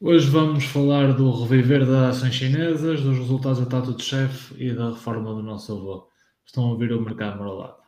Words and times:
Hoje 0.00 0.30
vamos 0.30 0.64
falar 0.64 1.12
do 1.12 1.28
reviver 1.42 1.84
das 1.84 2.18
ações 2.18 2.32
chinesas, 2.32 3.02
dos 3.02 3.18
resultados 3.18 3.58
da 3.58 3.66
Tato 3.66 3.92
de 3.92 4.04
Chefe 4.04 4.54
e 4.56 4.72
da 4.72 4.90
reforma 4.90 5.34
do 5.34 5.42
nosso 5.42 5.72
avô. 5.72 6.08
Estão 6.46 6.66
a 6.66 6.68
ouvir 6.68 6.92
o 6.92 7.02
mercado 7.02 7.36
marolado. 7.36 7.78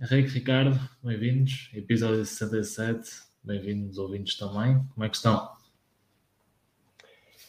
Henrique 0.00 0.30
Ricardo, 0.30 0.80
bem-vindos. 1.02 1.70
Episódio 1.74 2.24
67, 2.24 3.10
bem-vindos 3.44 3.98
ouvintes 3.98 4.38
também. 4.38 4.82
Como 4.94 5.04
é 5.04 5.10
que 5.10 5.16
estão? 5.16 5.52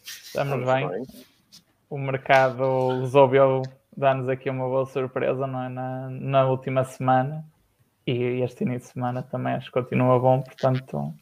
Estamos 0.03 0.65
bem. 0.65 1.07
O 1.89 1.97
mercado 1.97 2.99
resolveu 2.99 3.61
dar-nos 3.95 4.27
aqui 4.27 4.49
uma 4.49 4.65
boa 4.67 4.85
surpresa 4.87 5.47
não 5.47 5.63
é? 5.63 5.69
na, 5.69 6.09
na 6.09 6.49
última 6.49 6.83
semana 6.83 7.45
e 8.05 8.41
este 8.41 8.65
início 8.65 8.89
de 8.89 8.93
semana 8.93 9.23
também 9.23 9.53
acho 9.53 9.67
que 9.67 9.71
continua 9.71 10.19
bom, 10.19 10.41
portanto 10.41 11.15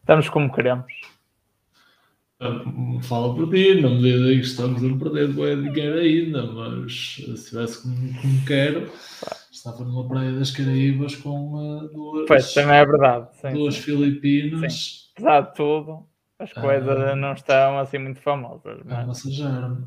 Estamos 0.00 0.28
como 0.28 0.52
queremos. 0.52 0.92
Fala 3.02 3.34
por 3.34 3.50
ti, 3.50 3.80
na 3.82 3.90
medida 3.90 4.32
em 4.32 4.40
que 4.40 4.46
estamos 4.46 4.82
a 4.82 4.98
perder 4.98 5.28
bem 5.28 5.70
dinheiro 5.70 5.98
ainda, 5.98 6.46
mas 6.46 7.16
se 7.16 7.50
tivesse 7.50 7.82
como, 7.82 7.96
como 7.96 8.46
quero, 8.46 8.90
estava 9.52 9.84
numa 9.84 10.08
praia 10.08 10.32
das 10.32 10.50
Caraíbas 10.50 11.16
com 11.16 11.54
uh, 11.54 11.88
duas. 11.88 12.26
Pois, 12.26 12.54
também 12.54 12.76
é 12.76 12.86
verdade. 12.86 13.28
Sim, 13.36 13.52
duas 13.52 13.74
sim. 13.74 13.82
Filipinas. 13.82 14.72
Sim. 14.72 15.10
Apesar 15.16 15.40
de 15.42 15.54
tudo, 15.54 16.06
as 16.38 16.52
coisas 16.54 16.98
ah, 16.98 17.14
não 17.14 17.32
estão 17.34 17.78
assim 17.78 17.98
muito 17.98 18.20
famosas. 18.20 18.80
Mas... 18.86 18.98
É 18.98 19.04
massagear-me. 19.04 19.86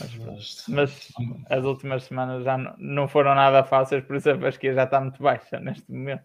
Mas, 0.00 0.64
mas, 0.68 1.12
as 1.48 1.64
últimas 1.64 2.04
semanas 2.04 2.42
já 2.42 2.58
não, 2.58 2.74
não 2.78 3.08
foram 3.08 3.34
nada 3.34 3.62
fáceis, 3.62 4.02
por 4.04 4.16
isso 4.16 4.30
a 4.30 4.38
fasquia 4.38 4.74
já 4.74 4.84
está 4.84 5.00
muito 5.00 5.22
baixa 5.22 5.60
neste 5.60 5.90
momento. 5.92 6.24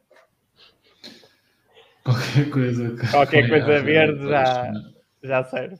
Qualquer 2.07 2.49
coisa. 2.49 2.95
Qualquer 3.11 3.49
coisa 3.49 3.81
verde 3.81 4.30
já, 4.30 4.72
já 5.22 5.44
serve. 5.44 5.77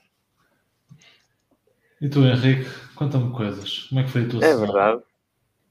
E 2.02 2.09
tu, 2.09 2.19
Henrique, 2.25 2.69
conta-me 2.95 3.31
coisas. 3.31 3.84
Como 3.84 4.02
é 4.02 4.03
que 4.03 4.09
foi 4.09 4.25
a 4.25 4.30
tua 4.30 4.44
É 4.44 4.47
semana? 4.50 4.66
verdade. 4.66 5.03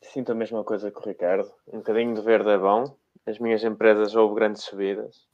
Sinto 0.00 0.32
a 0.32 0.34
mesma 0.34 0.64
coisa 0.64 0.90
que 0.90 0.98
o 0.98 1.02
Ricardo. 1.02 1.52
Um 1.68 1.78
bocadinho 1.78 2.14
de 2.14 2.22
verde 2.22 2.48
é 2.48 2.56
bom. 2.56 2.96
As 3.26 3.38
minhas 3.38 3.62
empresas 3.64 4.14
houve 4.16 4.34
grandes 4.34 4.62
subidas. 4.62 5.26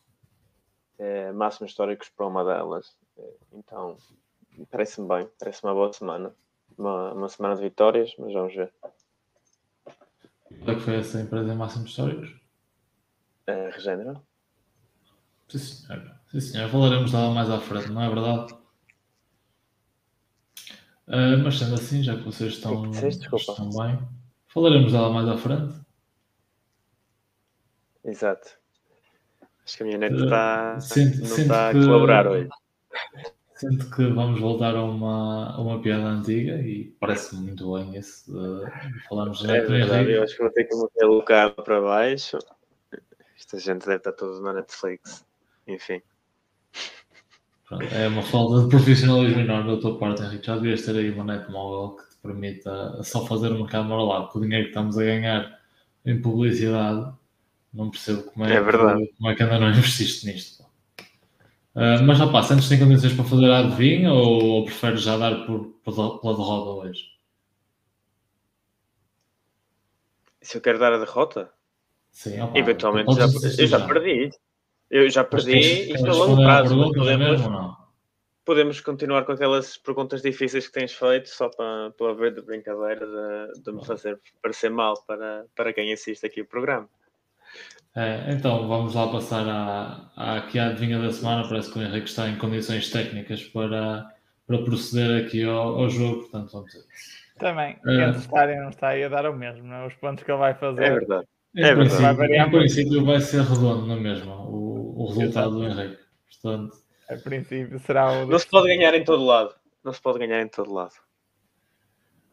É, 0.98 1.30
máximos 1.30 1.70
históricos 1.70 2.08
para 2.08 2.26
uma 2.26 2.44
delas. 2.44 2.96
É, 3.16 3.22
então, 3.52 3.96
parece-me 4.72 5.06
bem. 5.06 5.28
Parece 5.38 5.62
uma 5.62 5.72
boa 5.72 5.92
semana. 5.92 6.34
Uma, 6.76 7.12
uma 7.12 7.28
semana 7.28 7.54
de 7.54 7.62
vitórias, 7.62 8.12
mas 8.18 8.32
vamos 8.32 8.56
ver. 8.56 8.72
Qual 9.84 10.66
é 10.66 10.74
que 10.74 10.80
foi 10.80 10.96
essa 10.96 11.20
empresa 11.20 11.52
em 11.52 11.56
máximos 11.56 11.90
históricos? 11.90 12.34
É, 13.46 13.70
Regenera. 13.70 14.20
Sim, 15.58 15.58
senhor. 15.58 16.16
Sim. 16.40 16.68
Falaremos 16.68 17.12
dela 17.12 17.30
mais 17.34 17.50
à 17.50 17.60
frente, 17.60 17.90
não 17.90 18.02
é 18.02 18.08
verdade? 18.08 18.54
Uh, 21.08 21.36
mas 21.44 21.58
sendo 21.58 21.74
assim, 21.74 22.02
já 22.02 22.16
que 22.16 22.22
vocês 22.22 22.54
estão, 22.54 22.90
que 22.90 23.06
estão 23.06 23.68
bem, 23.70 23.98
falaremos 24.46 24.92
dela 24.92 25.10
mais 25.10 25.28
à 25.28 25.36
frente. 25.36 25.74
Exato. 28.04 28.58
Acho 29.64 29.76
que 29.76 29.82
a 29.82 29.86
minha 29.86 29.98
net 29.98 30.14
está, 30.14 30.76
uh, 30.76 30.80
sinto, 30.80 31.18
não 31.18 31.26
sinto 31.26 31.40
está 31.40 31.70
que, 31.72 31.78
a 31.78 31.82
colaborar 31.82 32.26
hoje. 32.26 32.48
Sinto 33.54 33.94
que 33.94 34.04
vamos 34.08 34.40
voltar 34.40 34.74
a 34.74 34.82
uma, 34.82 35.54
a 35.54 35.60
uma 35.60 35.80
piada 35.80 36.02
antiga 36.02 36.56
e 36.56 36.96
parece-me 36.98 37.42
muito 37.42 37.72
bem 37.72 37.94
esse 37.94 38.28
uh, 38.32 38.64
falarmos 39.08 39.38
de 39.38 39.48
É 39.48 39.60
verdade, 39.60 40.10
eu 40.10 40.24
acho 40.24 40.34
que 40.34 40.42
vou 40.42 40.50
ter 40.50 40.64
que 40.64 40.74
meter 40.74 41.04
o 41.06 41.22
cabo 41.22 41.62
para 41.62 41.80
baixo. 41.80 42.38
Esta 43.38 43.60
gente 43.60 43.86
deve 43.86 43.98
estar 43.98 44.10
todos 44.14 44.42
na 44.42 44.52
Netflix 44.52 45.24
enfim. 45.74 46.02
É 47.90 48.06
uma 48.08 48.22
falta 48.22 48.62
de 48.62 48.68
profissionalismo 48.68 49.40
enorme 49.40 49.74
da 49.74 49.80
tua 49.80 49.98
parte, 49.98 50.22
Henrique. 50.22 50.46
Já 50.46 50.56
devias 50.56 50.82
ter 50.82 50.96
aí 50.96 51.10
uma 51.10 51.24
net 51.24 51.50
móvel 51.50 51.96
que 51.96 52.10
te 52.10 52.16
permita 52.22 53.02
só 53.02 53.24
fazer 53.26 53.50
uma 53.50 53.66
câmara 53.66 54.02
lá, 54.02 54.26
com 54.26 54.38
o 54.38 54.42
dinheiro 54.42 54.64
que 54.64 54.70
estamos 54.70 54.98
a 54.98 55.04
ganhar 55.04 55.58
em 56.04 56.20
publicidade. 56.20 57.12
Não 57.72 57.90
percebo 57.90 58.24
como 58.24 58.44
é, 58.44 58.54
é 58.54 58.60
verdade. 58.60 59.10
como 59.16 59.30
é 59.30 59.34
que 59.34 59.42
ainda 59.42 59.58
não 59.58 59.70
investiste 59.70 60.26
nisto. 60.26 60.62
Uh, 61.74 62.02
mas 62.06 62.18
rapaz, 62.18 62.50
antes 62.50 62.68
tem 62.68 62.78
condições 62.78 63.14
para 63.14 63.24
fazer 63.24 63.50
a 63.50 63.60
adivinha 63.60 64.12
ou, 64.12 64.44
ou 64.44 64.64
preferes 64.66 65.00
já 65.00 65.16
dar 65.16 65.46
por, 65.46 65.74
por, 65.82 66.20
pela 66.20 66.36
derrota 66.36 66.86
hoje? 66.86 67.04
Se 70.42 70.58
eu 70.58 70.60
quero 70.60 70.78
dar 70.78 70.92
a 70.92 70.98
derrota? 70.98 71.50
Sim, 72.10 72.40
opa, 72.40 72.58
eventualmente 72.58 73.14
já, 73.14 73.24
eu 73.58 73.66
já 73.66 73.86
perdi. 73.86 74.30
Eu 74.92 75.08
já 75.08 75.24
perdi 75.24 75.90
isto 75.90 76.06
a 76.06 76.12
longo 76.12 76.36
prazo. 76.36 76.92
Podemos, 76.92 77.40
podemos 78.44 78.80
continuar 78.80 79.24
com 79.24 79.32
aquelas 79.32 79.78
perguntas 79.78 80.20
difíceis 80.20 80.66
que 80.66 80.72
tens 80.74 80.92
feito, 80.92 81.30
só 81.30 81.48
para, 81.48 81.92
para 81.92 82.12
ver 82.12 82.34
de 82.34 82.42
brincadeira, 82.42 83.06
de, 83.06 83.62
de 83.62 83.72
me 83.72 83.82
fazer 83.86 84.20
parecer 84.42 84.70
mal 84.70 85.02
para, 85.06 85.46
para 85.56 85.72
quem 85.72 85.90
assiste 85.94 86.26
aqui 86.26 86.42
o 86.42 86.46
programa. 86.46 86.86
É, 87.96 88.32
então, 88.32 88.68
vamos 88.68 88.94
lá 88.94 89.10
passar 89.10 89.48
à, 89.48 90.12
à, 90.14 90.36
aqui 90.36 90.58
à 90.58 90.66
adivinha 90.66 90.98
da 90.98 91.10
semana. 91.10 91.48
Parece 91.48 91.72
que 91.72 91.78
o 91.78 91.82
Henrique 91.82 92.10
está 92.10 92.28
em 92.28 92.36
condições 92.36 92.90
técnicas 92.90 93.42
para, 93.44 94.06
para 94.46 94.58
proceder 94.62 95.24
aqui 95.24 95.42
ao, 95.42 95.80
ao 95.80 95.88
jogo, 95.88 96.20
portanto, 96.20 96.52
vamos 96.52 96.70
ver. 96.70 96.84
Também, 97.38 97.78
é. 97.86 98.08
entre 98.08 98.18
estar 98.18 98.50
e 98.50 98.56
não 98.56 98.68
está, 98.68 98.90
a 98.90 99.08
dar 99.08 99.30
o 99.30 99.34
mesmo, 99.34 99.64
não? 99.64 99.76
É? 99.76 99.86
os 99.86 99.94
pontos 99.94 100.22
que 100.22 100.30
ele 100.30 100.38
vai 100.38 100.52
fazer. 100.52 100.84
É 100.84 100.90
verdade. 100.90 101.26
Em, 101.56 101.64
é 101.64 101.74
princípio, 101.74 102.16
vai 102.16 102.26
em 102.26 102.50
princípio 102.50 103.04
vai 103.04 103.20
ser 103.20 103.42
redondo, 103.42 103.86
não 103.86 103.96
é 103.96 104.00
mesmo? 104.00 104.32
O, 104.32 104.71
o 105.04 105.08
resultado 105.08 105.50
do 105.50 105.64
Henrique. 105.64 105.98
Portanto, 106.28 106.82
a 107.08 107.16
princípio 107.16 107.78
será 107.80 108.22
o. 108.22 108.26
Não 108.26 108.38
se 108.38 108.48
pode 108.48 108.68
ganhar 108.68 108.94
em 108.94 109.04
todo 109.04 109.24
lado. 109.24 109.54
Não 109.84 109.92
se 109.92 110.00
pode 110.00 110.18
ganhar 110.18 110.42
em 110.42 110.48
todo 110.48 110.72
lado. 110.72 110.94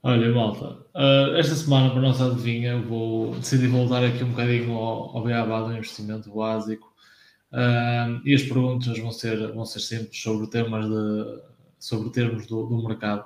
Olha, 0.02 0.34
malta, 0.34 0.78
uh, 0.96 1.36
esta 1.36 1.56
semana 1.56 1.90
para 1.90 2.00
a 2.00 2.04
nossa 2.04 2.28
adivinha 2.28 2.82
vou 2.82 3.36
decidir 3.36 3.68
voltar 3.68 4.02
aqui 4.02 4.24
um 4.24 4.30
bocadinho 4.30 4.74
ao, 4.74 5.18
ao 5.18 5.24
beabá 5.24 5.62
do 5.62 5.74
investimento 5.74 6.34
básico 6.34 6.88
uh, 7.52 8.22
e 8.24 8.34
as 8.34 8.44
perguntas 8.44 8.98
vão 8.98 9.12
ser, 9.12 9.52
vão 9.52 9.66
ser 9.66 9.82
simples 9.82 10.22
sobre 10.22 10.48
temas 10.48 10.88
de, 10.88 11.42
sobre 11.78 12.12
termos 12.12 12.48
do, 12.48 12.66
do 12.68 12.88
mercado 12.88 13.26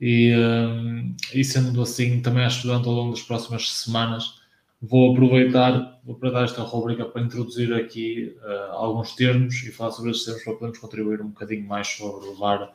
e, 0.00 0.32
uh, 0.36 1.16
e 1.34 1.42
sendo 1.42 1.82
assim 1.82 2.22
também 2.22 2.44
acho 2.44 2.62
que 2.62 2.68
durante 2.68 2.86
ao 2.86 2.94
longo 2.94 3.10
das 3.10 3.22
próximas 3.22 3.72
semanas 3.72 4.40
vou 4.88 5.12
aproveitar, 5.12 6.00
vou 6.04 6.14
aproveitar 6.14 6.44
esta 6.44 6.62
rubrica 6.62 7.04
para 7.04 7.22
introduzir 7.22 7.72
aqui 7.72 8.36
uh, 8.42 8.72
alguns 8.72 9.14
termos 9.14 9.54
e 9.62 9.72
falar 9.72 9.92
sobre 9.92 10.10
esses 10.10 10.24
termos 10.24 10.44
para 10.44 10.54
podermos 10.54 10.78
contribuir 10.78 11.20
um 11.20 11.28
bocadinho 11.28 11.66
mais 11.66 11.88
sobre 11.88 12.28
levar 12.28 12.72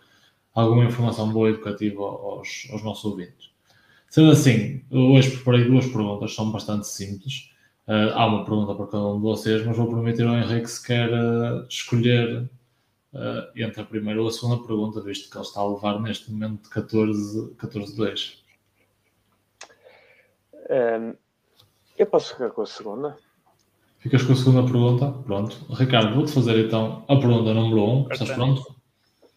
alguma 0.54 0.86
informação 0.86 1.32
boa 1.32 1.50
e 1.50 1.54
educativa 1.54 2.02
aos, 2.02 2.68
aos 2.72 2.84
nossos 2.84 3.06
ouvintes. 3.06 3.52
Sendo 4.10 4.32
assim, 4.32 4.84
hoje 4.90 5.32
preparei 5.32 5.66
duas 5.66 5.86
perguntas, 5.86 6.34
são 6.34 6.52
bastante 6.52 6.88
simples. 6.88 7.52
Uh, 7.88 8.14
há 8.14 8.26
uma 8.26 8.46
pergunta 8.46 8.74
para 8.74 8.88
cada 8.88 9.06
um 9.08 9.18
de 9.18 9.24
vocês, 9.24 9.66
mas 9.66 9.78
vou 9.78 9.88
permitir 9.88 10.24
ao 10.24 10.36
Henrique 10.36 10.68
se 10.70 10.86
quer 10.86 11.10
uh, 11.12 11.66
escolher 11.68 12.50
uh, 13.14 13.52
entre 13.56 13.82
a 13.82 13.86
primeira 13.86 14.22
ou 14.22 14.28
a 14.28 14.32
segunda 14.32 14.58
pergunta, 14.66 15.02
visto 15.02 15.30
que 15.30 15.38
ele 15.38 15.46
está 15.46 15.62
a 15.62 15.68
levar 15.68 16.00
neste 16.00 16.32
momento 16.32 16.70
14-2. 16.70 17.56
14 17.58 18.40
um, 20.70 21.29
eu 22.00 22.08
posso 22.08 22.34
ficar 22.34 22.50
com 22.50 22.62
a 22.62 22.66
segunda? 22.66 23.18
Ficas 24.00 24.24
com 24.24 24.32
a 24.32 24.36
segunda 24.36 24.64
pergunta? 24.64 25.12
Pronto. 25.24 25.66
Ricardo, 25.74 26.16
vou-te 26.16 26.32
fazer 26.32 26.66
então 26.66 27.04
a 27.08 27.16
pergunta 27.18 27.54
número 27.54 27.84
1. 27.84 27.94
Um. 27.94 28.08
Estás 28.10 28.32
pronto? 28.32 28.76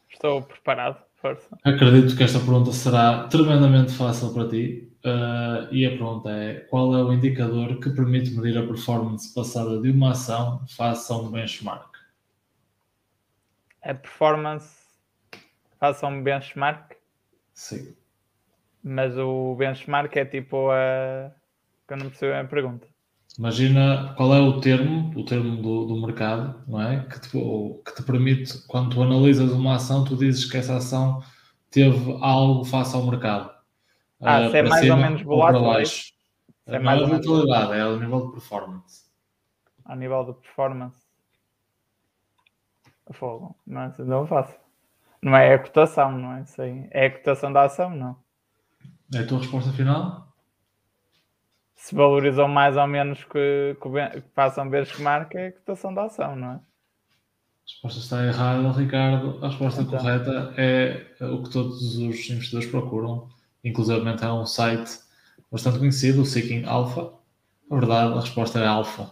Estou 0.09 0.43
preparado. 0.43 1.03
Força. 1.17 1.56
Acredito 1.65 2.17
que 2.17 2.23
esta 2.25 2.41
pergunta 2.41 2.73
será 2.73 3.28
tremendamente 3.28 3.93
fácil 3.93 4.33
para 4.33 4.49
ti. 4.49 4.89
Uh, 5.05 5.73
e 5.73 5.84
a 5.84 5.91
pergunta 5.91 6.31
é: 6.31 6.61
qual 6.71 6.95
é 6.95 7.03
o 7.03 7.12
indicador 7.12 7.78
que 7.81 7.91
permite 7.91 8.31
medir 8.33 8.56
a 8.56 8.67
performance 8.67 9.33
passada 9.34 9.81
de 9.81 9.91
uma 9.91 10.12
ação 10.12 10.64
face 10.69 11.12
a 11.12 11.17
um 11.17 11.31
benchmark? 11.31 11.97
A 13.82 13.94
performance 13.94 14.76
face 15.79 16.05
a 16.05 16.09
um 16.09 16.23
benchmark? 16.23 16.93
Sim. 17.55 17.97
Mas 18.82 19.17
o 19.17 19.56
benchmark 19.56 20.17
é 20.17 20.25
tipo 20.25 20.70
a 20.70 21.32
que 21.93 22.00
eu 22.00 22.05
não 22.05 22.11
percebo 22.11 22.35
a 22.35 22.44
pergunta. 22.44 22.89
Imagina 23.39 24.15
qual 24.17 24.35
é 24.35 24.41
o 24.41 24.61
termo, 24.61 25.11
o 25.19 25.25
termo 25.25 25.56
do, 25.56 25.87
do 25.87 26.06
mercado, 26.06 26.62
não 26.67 26.81
é? 26.81 27.05
Que 27.05 27.21
te, 27.21 27.31
que 27.31 27.94
te 27.94 28.03
permite, 28.03 28.67
quando 28.67 28.94
tu 28.94 29.03
analisas 29.03 29.53
uma 29.53 29.77
ação, 29.77 30.05
tu 30.05 30.17
dizes 30.17 30.50
que 30.50 30.56
essa 30.56 30.77
ação 30.77 31.23
teve 31.71 32.19
algo 32.21 32.65
face 32.65 32.94
ao 32.94 33.06
mercado. 33.06 33.50
Ah, 34.21 34.43
uh, 34.43 34.50
se 34.50 34.56
é 34.59 34.62
mais 34.62 34.91
ou 34.91 34.97
menos 34.97 35.23
volátil. 35.23 35.61
Ou 35.61 35.65
para 35.65 35.73
é 35.73 35.79
baixo. 35.79 36.12
Mais 36.85 37.03
a 37.03 37.06
volatilidade, 37.06 37.73
é 37.73 37.81
ao 37.81 37.99
nível 37.99 38.27
de 38.27 38.33
performance. 38.33 39.03
A 39.85 39.97
nível 39.97 40.25
de 40.25 40.33
performance. 40.35 41.03
Fogo. 43.11 43.56
Não, 43.67 43.83
é, 43.83 43.95
não 43.99 44.27
faço. 44.27 44.56
Não 45.21 45.37
é 45.37 45.55
a 45.55 45.59
cotação, 45.59 46.12
não 46.12 46.37
é? 46.37 46.45
Sei. 46.47 46.87
É 46.91 47.06
a 47.06 47.11
cotação 47.11 47.53
da 47.53 47.65
ação, 47.65 47.91
não. 47.91 48.17
É 49.15 49.19
a 49.19 49.27
tua 49.27 49.38
resposta 49.38 49.71
final? 49.73 50.31
Se 51.82 51.96
valorizam 51.96 52.46
mais 52.46 52.76
ou 52.76 52.87
menos 52.87 53.25
que, 53.25 53.76
que, 53.82 54.20
que 54.20 54.29
façam 54.37 54.70
benchmark 54.70 55.34
é 55.34 55.49
a 55.49 55.52
cotação 55.52 55.93
da 55.93 56.05
ação, 56.05 56.37
não 56.37 56.52
é? 56.52 56.61
resposta 57.67 57.99
está 57.99 58.25
errada, 58.25 58.70
Ricardo. 58.70 59.44
A 59.44 59.49
resposta 59.49 59.82
Então. 59.82 59.99
correta 59.99 60.55
é 60.56 61.05
o 61.20 61.43
que 61.43 61.50
todos 61.50 61.96
os 61.96 62.31
investidores 62.31 62.70
procuram. 62.70 63.29
Inclusive 63.64 64.00
é 64.08 64.32
um 64.32 64.46
site 64.46 65.00
bastante 65.50 65.81
conhecido, 65.81 66.23
o 66.23 66.25
Seeking 66.25 66.64
Alpha. 66.67 67.14
A 67.69 67.75
verdade, 67.75 68.12
a 68.12 68.20
resposta 68.20 68.61
é 68.61 68.67
Alpha. 68.67 69.11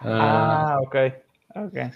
Ah, 0.00 0.78
ok. 0.80 1.12
Ok. 1.54 1.90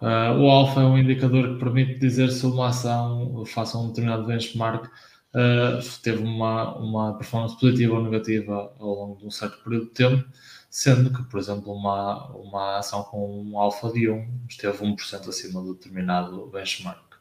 Ah, 0.00 0.32
o 0.36 0.50
alfa 0.50 0.80
é 0.80 0.84
um 0.84 0.98
indicador 0.98 1.54
que 1.54 1.60
permite 1.60 2.00
dizer 2.00 2.30
se 2.30 2.44
uma 2.44 2.68
ação 2.68 3.44
faça 3.46 3.78
um 3.78 3.88
determinado 3.88 4.26
benchmark 4.26 4.90
ah, 5.38 5.78
teve 6.02 6.22
uma, 6.22 6.74
uma 6.78 7.18
performance 7.18 7.60
positiva 7.60 7.94
ou 7.94 8.02
negativa 8.02 8.72
ao 8.78 8.88
longo 8.88 9.18
de 9.18 9.26
um 9.26 9.30
certo 9.30 9.62
período 9.62 9.88
de 9.88 9.92
tempo, 9.92 10.26
sendo 10.70 11.12
que, 11.12 11.22
por 11.24 11.38
exemplo, 11.38 11.74
uma, 11.74 12.28
uma 12.34 12.78
ação 12.78 13.02
com 13.02 13.42
um 13.42 13.58
alfa 13.60 13.92
de 13.92 14.08
1 14.08 14.46
esteve 14.48 14.78
1% 14.78 15.28
acima 15.28 15.60
do 15.60 15.74
determinado 15.74 16.46
benchmark. 16.46 17.16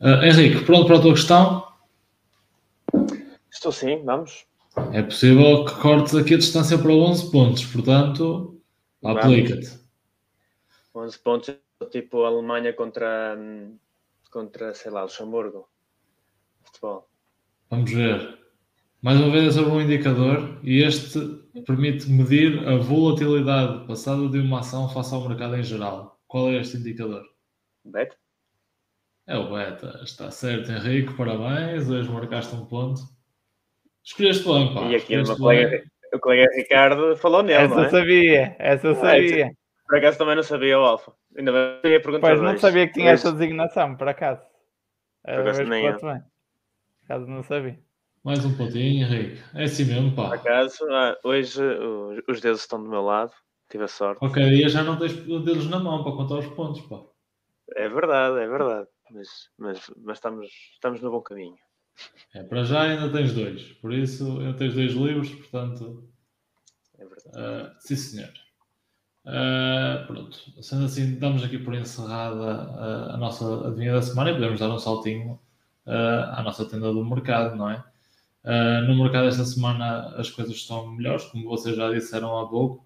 Ah, 0.00 0.26
Henrique, 0.26 0.64
pronto 0.64 0.86
para 0.86 0.96
a 0.96 1.02
tua 1.02 1.12
questão? 1.12 1.68
Estou 3.50 3.72
sim, 3.72 4.02
vamos. 4.04 4.46
É 4.94 5.02
possível 5.02 5.66
que 5.66 5.74
cortes 5.82 6.14
aqui 6.14 6.32
a 6.34 6.38
distância 6.38 6.78
para 6.78 6.92
11 6.92 7.30
pontos, 7.30 7.64
portanto, 7.66 8.58
aplica-te. 9.04 9.78
11 10.94 11.18
pontos, 11.18 11.54
tipo 11.90 12.22
Alemanha 12.22 12.72
contra, 12.72 13.36
hum, 13.38 13.76
contra 14.30 14.72
sei 14.72 14.90
lá, 14.90 15.02
Luxemburgo. 15.02 15.68
Futebol. 16.62 17.07
Vamos 17.70 17.92
ver. 17.92 18.38
Mais 19.02 19.20
uma 19.20 19.30
vez 19.30 19.46
é 19.46 19.50
sobre 19.52 19.70
um 19.70 19.80
indicador 19.80 20.58
e 20.62 20.82
este 20.82 21.20
permite 21.66 22.10
medir 22.10 22.66
a 22.66 22.76
volatilidade 22.76 23.86
passada 23.86 24.28
de 24.28 24.38
uma 24.40 24.60
ação 24.60 24.88
face 24.88 25.14
ao 25.14 25.28
mercado 25.28 25.56
em 25.56 25.62
geral. 25.62 26.18
Qual 26.26 26.48
é 26.48 26.56
este 26.56 26.78
indicador? 26.78 27.22
Bet? 27.84 28.16
É 29.26 29.36
o 29.36 29.52
beta. 29.52 30.00
Está 30.02 30.30
certo, 30.30 30.72
Henrique. 30.72 31.14
Parabéns. 31.14 31.88
Hoje 31.88 32.10
marcaste 32.10 32.54
um 32.56 32.64
ponto. 32.66 33.00
Escolheste 34.02 34.44
bem, 34.44 34.74
pá. 34.74 34.82
E 34.86 34.96
aqui 34.96 35.16
o 35.18 35.22
meu 35.22 35.36
colega, 35.36 35.84
o 36.14 36.18
colega 36.18 36.48
Ricardo 36.56 37.16
falou 37.18 37.42
nele, 37.42 37.64
Essa 37.64 37.74
não 37.74 37.82
eu 37.82 37.86
é? 37.86 37.90
sabia, 37.90 38.56
essa 38.58 38.86
eu 38.86 38.92
Ah, 38.92 38.96
sabia. 38.96 39.52
Por 39.86 39.98
acaso 39.98 40.18
também 40.18 40.36
não 40.36 40.42
sabia 40.42 40.78
o 40.78 40.82
Alfa. 40.82 41.12
Ainda 41.36 41.52
bem 41.52 41.80
que 41.80 41.86
eu 41.86 41.90
ia 41.92 42.00
perguntar. 42.02 42.28
Pois 42.28 42.40
não 42.40 42.58
sabia 42.58 42.86
que 42.86 42.94
tinha 42.94 43.10
essa 43.10 43.30
designação, 43.30 43.96
por 43.96 44.08
acaso. 44.08 44.42
Por 45.22 45.34
acaso 45.34 45.60
Hoje 45.60 45.70
nem 45.70 45.84
eu. 45.86 45.98
Por 47.08 47.14
acaso 47.14 47.26
não 47.26 47.42
sabia. 47.42 47.80
Mais 48.22 48.44
um 48.44 48.54
pontinho, 48.54 49.06
Henrique. 49.06 49.42
É 49.54 49.64
assim 49.64 49.86
mesmo, 49.86 50.14
Por 50.14 50.28
pá. 50.28 50.34
acaso, 50.34 50.84
ah, 50.90 51.16
hoje 51.24 51.58
os, 51.62 52.18
os 52.28 52.40
dedos 52.42 52.60
estão 52.60 52.82
do 52.82 52.88
meu 52.88 53.00
lado. 53.00 53.32
Tive 53.70 53.84
a 53.84 53.88
sorte. 53.88 54.18
Qualquer 54.18 54.50
dia 54.50 54.68
já 54.68 54.82
não 54.84 54.98
tens 54.98 55.14
dedos 55.14 55.70
na 55.70 55.78
mão 55.78 56.04
para 56.04 56.12
contar 56.12 56.34
os 56.36 56.46
pontos, 56.48 56.82
pá. 56.82 57.02
É 57.74 57.88
verdade, 57.88 58.38
é 58.40 58.46
verdade. 58.46 58.88
Mas, 59.10 59.28
mas, 59.56 59.90
mas 59.96 60.18
estamos, 60.18 60.50
estamos 60.74 61.00
no 61.00 61.10
bom 61.10 61.22
caminho. 61.22 61.56
É, 62.34 62.42
para 62.42 62.62
já 62.62 62.82
ainda 62.82 63.10
tens 63.10 63.32
dois. 63.32 63.72
Por 63.74 63.90
isso, 63.90 64.38
ainda 64.40 64.58
tens 64.58 64.74
dois 64.74 64.92
livros, 64.92 65.30
portanto, 65.30 66.06
É 66.98 67.06
verdade. 67.06 67.28
Uh, 67.28 67.74
sim, 67.80 67.96
senhor. 67.96 68.32
Uh, 69.24 70.06
pronto, 70.06 70.62
sendo 70.62 70.84
assim, 70.84 71.18
damos 71.18 71.42
aqui 71.42 71.58
por 71.58 71.74
encerrada 71.74 72.70
uh, 72.70 73.14
a 73.14 73.16
nossa 73.16 73.66
adivinha 73.66 73.94
da 73.94 74.02
semana 74.02 74.30
e 74.30 74.34
podemos 74.34 74.60
dar 74.60 74.68
um 74.70 74.78
saltinho 74.78 75.40
à 75.88 76.42
nossa 76.42 76.64
tenda 76.64 76.92
do 76.92 77.04
mercado, 77.04 77.56
não 77.56 77.70
é? 77.70 77.84
Uh, 78.44 78.86
no 78.86 79.02
mercado 79.02 79.28
esta 79.28 79.44
semana 79.44 80.14
as 80.16 80.30
coisas 80.30 80.54
estão 80.56 80.90
melhores, 80.92 81.24
como 81.24 81.48
vocês 81.48 81.76
já 81.76 81.90
disseram 81.90 82.38
há 82.38 82.48
pouco. 82.48 82.84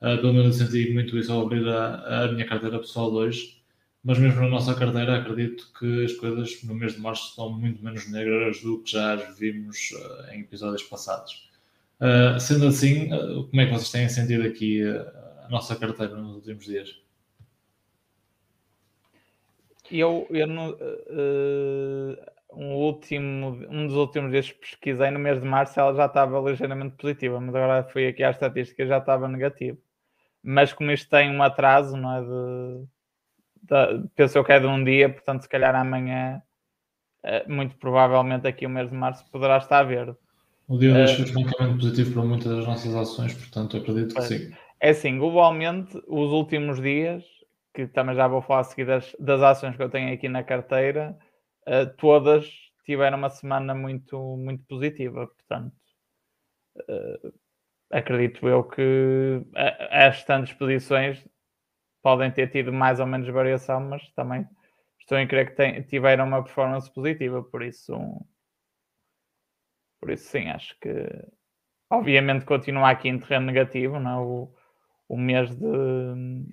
Uh, 0.00 0.18
pelo 0.18 0.32
menos 0.32 0.60
eu 0.60 0.66
senti 0.66 0.92
muito 0.92 1.16
isso 1.18 1.32
ao 1.32 1.42
abrir 1.42 1.66
a, 1.68 2.24
a 2.24 2.32
minha 2.32 2.46
carteira 2.46 2.78
pessoal 2.78 3.12
hoje. 3.12 3.62
Mas 4.02 4.18
mesmo 4.18 4.42
na 4.42 4.48
nossa 4.48 4.74
carteira, 4.74 5.16
acredito 5.16 5.72
que 5.78 6.04
as 6.04 6.12
coisas 6.12 6.62
no 6.64 6.74
mês 6.74 6.94
de 6.94 7.00
março 7.00 7.30
estão 7.30 7.50
muito 7.50 7.82
menos 7.82 8.10
negras 8.10 8.60
do 8.60 8.82
que 8.82 8.92
já 8.92 9.14
as 9.14 9.38
vimos 9.38 9.92
uh, 9.92 10.32
em 10.32 10.40
episódios 10.40 10.82
passados. 10.82 11.48
Uh, 12.00 12.38
sendo 12.38 12.66
assim, 12.66 13.12
uh, 13.14 13.44
como 13.44 13.62
é 13.62 13.66
que 13.66 13.72
vocês 13.72 13.90
têm 13.90 14.08
sentido 14.08 14.46
aqui 14.46 14.82
a 14.82 15.48
nossa 15.48 15.74
carteira 15.76 16.16
nos 16.16 16.36
últimos 16.36 16.64
dias? 16.64 17.04
Eu, 19.90 20.26
eu 20.30 20.48
eh, 21.08 22.32
um, 22.56 22.74
último, 22.74 23.58
um 23.70 23.86
dos 23.86 23.96
últimos 23.96 24.30
dias 24.30 24.50
que 24.50 24.58
pesquisei 24.58 25.10
no 25.10 25.18
mês 25.18 25.40
de 25.40 25.46
março, 25.46 25.78
ela 25.78 25.94
já 25.94 26.06
estava 26.06 26.40
ligeiramente 26.40 26.96
positiva, 26.96 27.40
mas 27.40 27.54
agora 27.54 27.84
fui 27.84 28.06
aqui 28.06 28.22
à 28.22 28.30
estatística 28.30 28.82
e 28.82 28.86
já 28.86 28.98
estava 28.98 29.28
negativo. 29.28 29.78
Mas 30.42 30.72
como 30.72 30.90
isto 30.90 31.08
tem 31.08 31.30
um 31.30 31.42
atraso, 31.42 31.96
não 31.96 32.12
é? 32.14 32.20
De, 32.22 34.02
de, 34.02 34.08
penso 34.14 34.38
eu 34.38 34.44
que 34.44 34.52
é 34.52 34.60
de 34.60 34.66
um 34.66 34.82
dia, 34.84 35.08
portanto, 35.08 35.42
se 35.42 35.48
calhar 35.48 35.74
amanhã, 35.74 36.42
eh, 37.22 37.44
muito 37.48 37.76
provavelmente 37.76 38.46
aqui 38.46 38.66
o 38.66 38.70
mês 38.70 38.90
de 38.90 38.96
março 38.96 39.24
poderá 39.30 39.56
estar 39.56 39.82
verde. 39.84 40.14
O 40.68 40.78
dia 40.78 40.94
hoje 40.94 41.22
Uh, 41.22 41.26
foi 41.26 41.44
francamente 41.44 41.78
positivo 41.78 42.12
para 42.12 42.22
muitas 42.22 42.56
das 42.56 42.66
nossas 42.66 42.94
ações, 42.94 43.34
portanto, 43.34 43.76
acredito 43.76 44.08
que 44.08 44.14
Pois. 44.14 44.26
sim. 44.26 44.52
É 44.80 44.90
assim, 44.90 45.18
globalmente, 45.18 45.96
os 46.06 46.30
últimos 46.30 46.80
dias, 46.80 47.24
que 47.72 47.86
também 47.86 48.14
já 48.14 48.28
vou 48.28 48.42
falar 48.42 48.60
a 48.60 48.64
seguir 48.64 48.86
das, 48.86 49.16
das 49.18 49.42
ações 49.42 49.76
que 49.76 49.82
eu 49.82 49.88
tenho 49.88 50.12
aqui 50.12 50.28
na 50.28 50.42
carteira, 50.42 51.18
eh, 51.66 51.86
todas 51.86 52.46
tiveram 52.84 53.18
uma 53.18 53.30
semana 53.30 53.74
muito, 53.74 54.18
muito 54.36 54.64
positiva. 54.66 55.26
Portanto, 55.26 55.74
eh, 56.88 57.32
acredito 57.90 58.48
eu 58.48 58.64
que 58.64 59.42
as 59.90 60.24
tantas 60.24 60.52
posições 60.54 61.26
podem 62.02 62.30
ter 62.32 62.48
tido 62.50 62.72
mais 62.72 63.00
ou 63.00 63.06
menos 63.06 63.28
variação, 63.28 63.80
mas 63.80 64.08
também 64.14 64.46
estou 65.00 65.18
em 65.18 65.28
crer 65.28 65.50
que 65.50 65.56
tem- 65.56 65.82
tiveram 65.84 66.26
uma 66.26 66.44
performance 66.44 66.92
positiva. 66.92 67.42
Por 67.44 67.62
isso, 67.64 67.94
por 70.00 70.10
isso 70.10 70.24
sim, 70.30 70.48
acho 70.50 70.76
que 70.80 70.90
obviamente 71.90 72.44
continua 72.44 72.90
aqui 72.90 73.08
em 73.08 73.18
terreno 73.18 73.46
negativo, 73.46 73.98
não 74.00 74.10
é? 74.10 74.16
O, 74.24 74.54
o 75.08 75.16
mês 75.18 75.54
de 75.56 75.66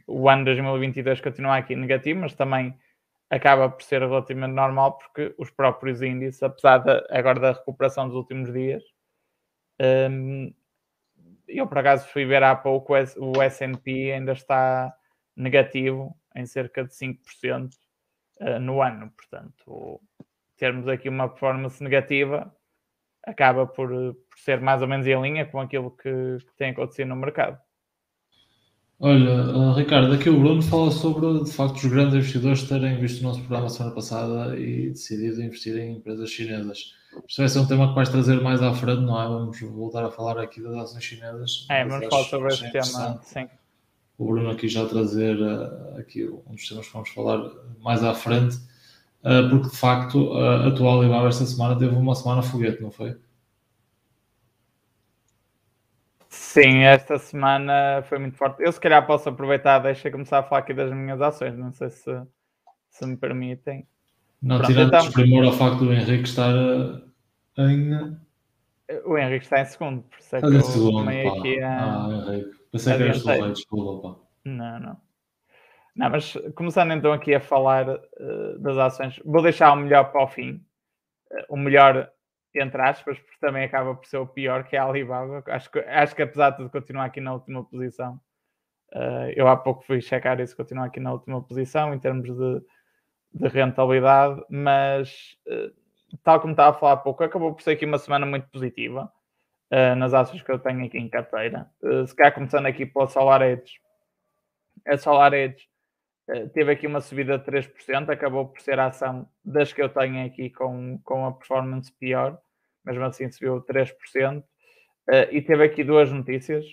o 0.08 0.30
ano 0.30 0.46
2022 0.46 1.22
continua 1.22 1.58
aqui 1.58 1.76
negativo, 1.76 2.22
mas 2.22 2.36
também 2.36 2.76
acaba 3.32 3.70
por 3.70 3.82
ser 3.82 4.02
relativamente 4.02 4.54
normal 4.54 4.98
porque 4.98 5.34
os 5.38 5.50
próprios 5.50 6.02
índices, 6.02 6.44
apesar 6.44 6.80
de, 6.80 6.92
agora 7.10 7.40
da 7.40 7.52
recuperação 7.54 8.08
dos 8.08 8.18
últimos 8.18 8.52
dias, 8.52 8.84
hum, 9.80 10.54
eu 11.48 11.66
por 11.68 11.78
acaso 11.80 12.08
fui 12.10 12.26
ver 12.26 12.44
há 12.44 12.56
pouco 12.56 12.94
o 12.94 13.42
S&P 13.42 14.12
ainda 14.12 14.34
está 14.34 14.94
negativo 15.36 16.16
em 16.36 16.46
cerca 16.46 16.84
de 16.84 16.94
5% 16.94 17.70
eh, 18.42 18.60
no 18.60 18.82
ano, 18.82 19.12
portanto 19.12 20.02
termos 20.58 20.88
aqui 20.88 21.10
uma 21.10 21.30
performance 21.30 21.82
negativa 21.84 22.54
acaba 23.24 23.66
por, 23.66 23.90
por 23.90 24.40
ser 24.40 24.60
mais 24.62 24.82
ou 24.82 24.88
menos 24.88 25.08
em 25.08 25.22
linha 25.22 25.46
com 25.46 25.60
aquilo 25.60 25.92
que, 25.92 26.38
que 26.40 26.56
tem 26.58 26.72
acontecido 26.72 27.08
no 27.08 27.16
mercado. 27.16 27.60
Olha, 29.04 29.48
uh, 29.48 29.74
Ricardo, 29.74 30.14
aqui 30.14 30.30
o 30.30 30.40
Bruno 30.40 30.62
fala 30.62 30.92
sobre, 30.92 31.44
de 31.44 31.52
facto, 31.52 31.78
os 31.78 31.86
grandes 31.86 32.14
investidores 32.14 32.62
terem 32.70 33.00
visto 33.00 33.22
o 33.22 33.24
nosso 33.24 33.40
programa 33.40 33.68
semana 33.68 33.96
passada 33.96 34.56
e 34.60 34.92
decidido 34.92 35.42
investir 35.42 35.76
em 35.76 35.94
empresas 35.94 36.30
chinesas. 36.30 36.94
Isto 37.28 37.42
vai 37.42 37.50
ser 37.50 37.60
um 37.60 37.66
tema 37.66 37.90
que 37.90 37.96
vais 37.96 38.10
trazer 38.10 38.40
mais 38.42 38.62
à 38.62 38.72
frente, 38.76 39.02
não 39.02 39.20
é? 39.20 39.28
Vamos 39.28 39.60
voltar 39.60 40.06
a 40.06 40.12
falar 40.12 40.38
aqui 40.38 40.62
das 40.62 40.76
ações 40.76 41.04
chinesas. 41.04 41.66
É, 41.72 41.84
vamos 41.84 42.08
falar 42.10 42.24
sobre 42.26 42.48
esse 42.50 42.64
interessante 42.64 43.02
tema, 43.02 43.20
sim. 43.24 43.50
o 44.20 44.26
Bruno 44.28 44.52
aqui 44.52 44.68
já 44.68 44.86
trazer 44.86 45.36
uh, 45.36 45.98
aqui 45.98 46.30
um 46.30 46.54
dos 46.54 46.70
temas 46.70 46.86
que 46.86 46.94
vamos 46.94 47.10
falar 47.10 47.50
mais 47.80 48.04
à 48.04 48.14
frente, 48.14 48.56
uh, 49.24 49.50
porque 49.50 49.70
de 49.70 49.78
facto 49.78 50.32
a 50.38 50.70
tua 50.70 51.00
Alibaba 51.00 51.28
esta 51.28 51.48
semana 51.48 51.76
teve 51.76 51.96
uma 51.96 52.14
semana 52.14 52.44
foguete, 52.44 52.84
não 52.84 52.92
foi? 52.92 53.18
Sim, 56.54 56.84
esta 56.84 57.18
semana 57.18 58.04
foi 58.10 58.20
muito 58.20 58.36
forte. 58.36 58.62
Eu 58.62 58.72
se 58.74 58.80
calhar 58.80 59.06
posso 59.08 59.30
aproveitar, 59.30 59.80
deixa 59.80 60.12
começar 60.12 60.40
a 60.40 60.44
falar 60.44 60.60
aqui 60.60 60.74
das 60.74 60.92
minhas 60.92 61.22
ações, 61.22 61.58
não 61.58 61.72
sei 61.72 61.90
se, 61.90 62.22
se 62.90 63.06
me 63.06 63.16
permitem. 63.16 63.88
Não 64.42 64.58
Pronto, 64.58 64.68
tirando 64.70 64.88
então- 64.90 65.02
desprimor 65.02 65.46
ao 65.46 65.54
facto 65.54 65.78
do 65.80 65.94
Henrique 65.94 66.24
estar 66.24 66.54
uh, 66.54 67.02
em. 67.58 68.18
O 69.06 69.18
Henrique 69.18 69.46
está 69.46 69.62
em 69.62 69.66
segundo, 69.66 70.02
por 70.02 70.20
isso 70.20 70.36
é 70.36 70.40
que 70.42 70.46
eu 70.48 70.62
segundo, 70.62 70.98
tomei 70.98 71.24
pá. 71.24 71.38
aqui 71.38 71.62
a... 71.62 71.80
Ah, 71.80 72.10
Henrique. 72.12 72.52
Pensei 72.70 72.98
que 72.98 73.04
eras 73.04 73.18
Adiantei. 73.18 73.42
rei, 73.44 73.52
desculpa, 73.54 74.10
pá. 74.10 74.20
Não, 74.44 74.80
não. 74.82 74.98
Não, 75.96 76.10
mas 76.10 76.34
começando 76.56 76.92
então 76.92 77.14
aqui 77.14 77.34
a 77.34 77.40
falar 77.40 77.88
eh, 77.90 78.56
das 78.60 78.78
ações, 78.78 79.22
vou 79.24 79.42
deixar 79.42 79.72
o 79.72 79.78
melhor 79.78 80.12
para 80.12 80.24
o 80.24 80.28
fim. 80.28 80.62
Eh, 81.32 81.46
o 81.48 81.56
melhor, 81.56 82.10
entre 82.60 82.82
aspas, 82.82 83.18
porque 83.20 83.40
também 83.40 83.64
acaba 83.64 83.96
por 83.96 84.06
ser 84.06 84.18
o 84.18 84.28
pior, 84.28 84.64
que 84.64 84.76
é 84.76 84.80
a 84.80 84.86
Alibaba. 84.86 85.44
Acho 85.48 85.72
que, 85.72 85.80
acho 85.80 86.16
que 86.16 86.22
apesar 86.22 86.52
de 86.52 86.58
tudo, 86.58 86.70
continua 86.70 87.06
aqui 87.06 87.22
na 87.22 87.34
última 87.34 87.64
posição. 87.64 88.20
Eh, 88.94 89.34
eu 89.38 89.48
há 89.48 89.56
pouco 89.58 89.84
fui 89.86 90.02
checar 90.02 90.40
isso, 90.40 90.56
continua 90.56 90.86
aqui 90.86 91.00
na 91.00 91.14
última 91.14 91.42
posição 91.42 91.94
em 91.94 92.00
termos 92.00 92.30
de, 92.30 92.62
de 93.34 93.48
rentabilidade, 93.48 94.44
mas 94.50 95.38
eh, 95.48 95.72
tal 96.24 96.42
como 96.42 96.52
estava 96.54 96.76
a 96.76 96.80
falar 96.80 96.94
há 96.94 96.98
pouco, 96.98 97.24
acabou 97.24 97.54
por 97.54 97.62
ser 97.62 97.72
aqui 97.72 97.86
uma 97.86 97.98
semana 97.98 98.26
muito 98.26 98.48
positiva 98.50 99.12
eh, 99.72 99.96
nas 99.96 100.14
ações 100.14 100.44
que 100.44 100.52
eu 100.52 100.60
tenho 100.60 100.86
aqui 100.86 100.98
em 100.98 101.10
carteira. 101.10 101.70
Se 102.08 102.16
calhar 102.16 102.34
começando 102.34 102.66
aqui 102.68 102.86
pela 102.86 103.08
Solar 103.08 103.42
Edge. 103.44 103.80
A 104.88 104.98
Solar 104.98 105.34
Edge 105.34 105.64
uh, 105.66 105.71
teve 106.54 106.72
aqui 106.72 106.88
uma 106.88 107.02
subida 107.02 107.38
de 107.38 107.46
3%, 107.46 108.10
acabou 108.10 108.48
por 108.48 108.62
ser 108.62 108.80
a 108.80 108.88
ação 108.88 109.28
das 109.44 109.74
que 109.74 109.82
eu 109.82 109.90
tenho 109.90 110.26
aqui 110.26 110.50
com, 110.50 111.00
com 111.04 111.26
a 111.26 111.32
performance 111.34 111.92
pior, 111.92 112.40
mesmo 112.86 113.04
assim 113.04 113.30
subiu 113.30 113.62
3%. 113.62 114.44
Uh, 115.10 115.28
e 115.32 115.42
teve 115.42 115.64
aqui 115.64 115.84
duas 115.84 116.12
notícias 116.12 116.66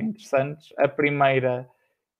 interessantes. 0.00 0.72
A 0.78 0.88
primeira 0.88 1.68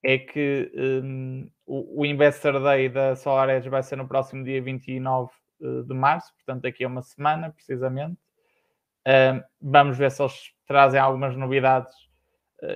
é 0.04 0.18
que 0.18 0.70
um, 1.02 1.50
o, 1.66 2.04
Investor 2.04 2.62
Day 2.62 2.88
da 2.88 3.16
SolarEdge 3.16 3.68
vai 3.68 3.82
ser 3.82 3.96
no 3.96 4.06
próximo 4.06 4.44
dia 4.44 4.62
29 4.62 5.30
de 5.60 5.94
março, 5.94 6.32
portanto, 6.34 6.62
daqui 6.62 6.84
a 6.84 6.86
uma 6.86 7.02
semana, 7.02 7.50
precisamente. 7.50 8.20
Uh, 9.06 9.42
vamos 9.60 9.98
ver 9.98 10.10
se 10.10 10.22
eles 10.22 10.52
trazem 10.66 11.00
algumas 11.00 11.36
novidades 11.36 11.92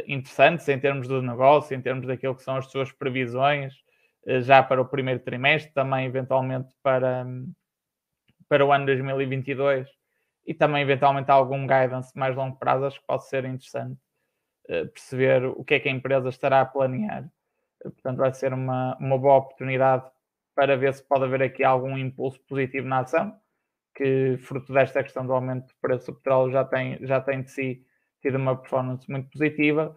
interessantes 0.07 0.69
em 0.69 0.79
termos 0.79 1.09
do 1.09 1.21
negócio, 1.21 1.77
em 1.77 1.81
termos 1.81 2.07
daquilo 2.07 2.37
que 2.37 2.43
são 2.43 2.57
as 2.57 2.71
suas 2.71 2.93
previsões, 2.93 3.75
já 4.43 4.63
para 4.63 4.81
o 4.81 4.87
primeiro 4.87 5.21
trimestre, 5.21 5.73
também 5.73 6.07
eventualmente 6.07 6.73
para, 6.83 7.25
um, 7.27 7.53
para 8.49 8.65
o 8.65 8.73
ano 8.73 8.87
2022 8.87 9.89
e 10.47 10.55
também 10.55 10.83
eventualmente 10.83 11.31
algum 11.31 11.67
guidance 11.67 12.17
mais 12.19 12.35
longo 12.35 12.57
prazo, 12.59 12.87
acho 12.87 13.01
que 13.01 13.07
pode 13.07 13.29
ser 13.29 13.45
interessante 13.45 13.99
uh, 14.69 14.89
perceber 14.89 15.45
o 15.45 15.65
que 15.65 15.75
é 15.75 15.81
que 15.81 15.89
a 15.89 15.93
empresa 15.93 16.29
estará 16.29 16.61
a 16.61 16.67
planear. 16.67 17.29
portanto, 17.83 18.19
vai 18.19 18.33
ser 18.33 18.53
uma, 18.53 18.97
uma 18.99 19.19
boa 19.19 19.37
oportunidade 19.39 20.05
para 20.55 20.77
ver 20.77 20.95
se 20.95 21.03
pode 21.07 21.25
haver 21.25 21.43
aqui 21.43 21.65
algum 21.65 21.97
impulso 21.97 22.41
positivo 22.47 22.87
na 22.87 23.01
ação 23.01 23.35
que 23.95 24.37
fruto 24.39 24.73
desta 24.73 25.03
questão 25.03 25.27
do 25.27 25.33
aumento 25.33 25.67
do 25.67 25.75
preço 25.81 26.07
do 26.07 26.17
petróleo 26.17 26.53
já 26.53 26.65
tem, 26.65 26.99
já 27.07 27.21
tem 27.21 27.43
de 27.43 27.51
si 27.51 27.87
tido 28.21 28.37
uma 28.37 28.57
performance 28.57 29.11
muito 29.11 29.29
positiva. 29.31 29.97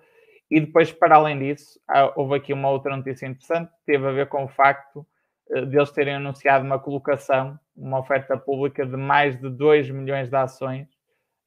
E 0.56 0.62
depois, 0.62 0.90
para 0.90 1.18
além 1.18 1.38
disso, 1.38 1.78
houve 2.16 2.36
aqui 2.36 2.54
uma 2.54 2.70
outra 2.70 2.96
notícia 2.96 3.26
interessante, 3.26 3.70
que 3.72 3.86
teve 3.86 4.08
a 4.08 4.12
ver 4.14 4.30
com 4.30 4.46
o 4.46 4.48
facto 4.48 5.06
uh, 5.50 5.66
de 5.66 5.76
eles 5.76 5.92
terem 5.92 6.16
anunciado 6.16 6.64
uma 6.64 6.80
colocação, 6.80 7.60
uma 7.76 8.00
oferta 8.00 8.38
pública 8.38 8.86
de 8.86 8.96
mais 8.96 9.38
de 9.38 9.50
2 9.50 9.90
milhões 9.90 10.30
de 10.30 10.36
ações 10.38 10.88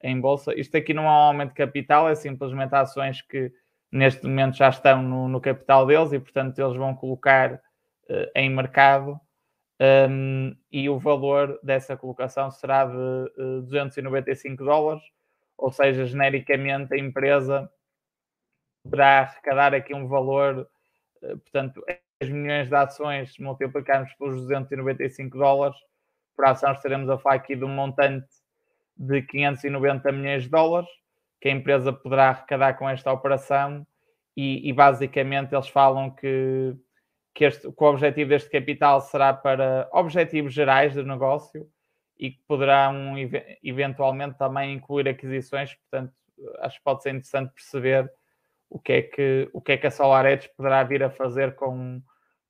em 0.03 0.21
bolsa. 0.21 0.53
Isto 0.55 0.77
aqui 0.77 0.93
não 0.93 1.05
é 1.05 1.07
um 1.07 1.09
aumento 1.09 1.49
de 1.49 1.55
capital, 1.55 2.07
é 2.07 2.13
simplesmente 2.13 2.75
ações 2.75 3.19
que 3.23 3.51
neste 3.91 4.27
momento 4.27 4.57
já 4.57 4.69
estão 4.69 5.01
no, 5.01 5.27
no 5.27 5.41
capital 5.41 5.87
deles 5.87 6.13
e, 6.13 6.19
portanto, 6.19 6.59
eles 6.59 6.77
vão 6.77 6.93
colocar 6.93 7.55
uh, 7.55 8.31
em 8.35 8.47
mercado 8.47 9.19
um, 10.07 10.55
e 10.71 10.87
o 10.87 10.99
valor 10.99 11.59
dessa 11.63 11.97
colocação 11.97 12.51
será 12.51 12.85
de 12.85 12.95
uh, 12.95 13.57
eh, 13.57 13.61
295 13.61 14.63
dólares, 14.63 15.01
ou 15.57 15.71
seja, 15.71 16.05
genericamente 16.05 16.93
a 16.93 16.97
empresa 16.99 17.67
poderá 18.83 19.21
arrecadar 19.21 19.73
aqui 19.73 19.93
um 19.93 20.07
valor, 20.07 20.67
uh, 21.21 21.37
portanto, 21.39 21.83
10 22.19 22.31
milhões 22.31 22.69
de 22.69 22.75
ações 22.75 23.37
multiplicarmos 23.39 24.13
pelos 24.13 24.41
295 24.41 25.37
dólares, 25.37 25.77
por 26.35 26.45
ação 26.45 26.71
estaremos 26.71 27.09
a 27.09 27.17
falar 27.17 27.35
aqui 27.35 27.55
de 27.55 27.65
um 27.65 27.69
montante 27.69 28.27
de 28.95 29.21
590 29.21 30.11
milhões 30.11 30.43
de 30.43 30.49
dólares, 30.49 30.89
que 31.41 31.49
a 31.49 31.51
empresa 31.51 31.93
poderá 31.93 32.29
arrecadar 32.29 32.73
com 32.73 32.89
esta 32.89 33.11
operação, 33.11 33.85
e, 34.35 34.69
e 34.69 34.73
basicamente 34.73 35.53
eles 35.53 35.67
falam 35.67 36.11
que 36.11 36.75
que, 37.39 37.45
este, 37.45 37.71
que 37.71 37.83
o 37.83 37.87
objetivo 37.87 38.29
deste 38.29 38.49
capital 38.49 38.99
será 38.99 39.33
para 39.33 39.89
objetivos 39.93 40.53
gerais 40.53 40.93
do 40.93 41.05
negócio 41.05 41.65
e 42.17 42.31
que 42.31 42.39
poderão 42.45 43.15
eventualmente 43.63 44.37
também 44.37 44.73
incluir 44.73 45.07
aquisições, 45.07 45.73
portanto, 45.73 46.13
acho 46.59 46.77
que 46.77 46.83
pode 46.83 47.01
ser 47.01 47.11
interessante 47.11 47.53
perceber 47.53 48.11
o 48.69 48.79
que 48.79 48.93
é 48.93 49.01
que, 49.01 49.49
o 49.53 49.61
que, 49.61 49.73
é 49.73 49.77
que 49.77 49.87
a 49.87 49.91
SolarEdge 49.91 50.49
poderá 50.55 50.83
vir 50.83 51.03
a 51.03 51.09
fazer 51.09 51.55
com, 51.55 52.01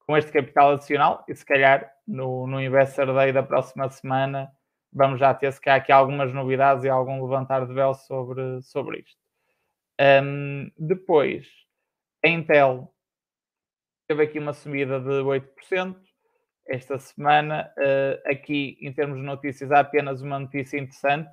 com 0.05 0.17
este 0.17 0.31
capital 0.31 0.71
adicional 0.71 1.23
e 1.27 1.35
se 1.35 1.45
calhar 1.45 1.91
no, 2.07 2.45
no 2.45 2.61
Investor 2.61 3.13
Day 3.13 3.31
da 3.31 3.43
próxima 3.43 3.89
semana 3.89 4.51
vamos 4.91 5.19
já 5.19 5.33
ter 5.33 5.51
se 5.53 5.61
calhar 5.61 5.79
aqui 5.79 5.91
algumas 5.91 6.33
novidades 6.33 6.83
e 6.83 6.89
algum 6.89 7.21
levantar 7.23 7.65
de 7.65 7.73
véu 7.73 7.93
sobre, 7.93 8.61
sobre 8.61 8.99
isto. 8.99 9.19
Um, 10.23 10.71
depois, 10.77 11.47
a 12.23 12.29
Intel 12.29 12.93
teve 14.07 14.23
aqui 14.23 14.39
uma 14.39 14.53
subida 14.53 14.99
de 14.99 15.21
8% 15.21 15.95
esta 16.67 16.97
semana. 16.97 17.71
Uh, 17.77 18.31
aqui, 18.31 18.77
em 18.81 18.93
termos 18.93 19.17
de 19.17 19.23
notícias, 19.23 19.71
há 19.71 19.81
apenas 19.81 20.21
uma 20.21 20.39
notícia 20.39 20.77
interessante, 20.77 21.29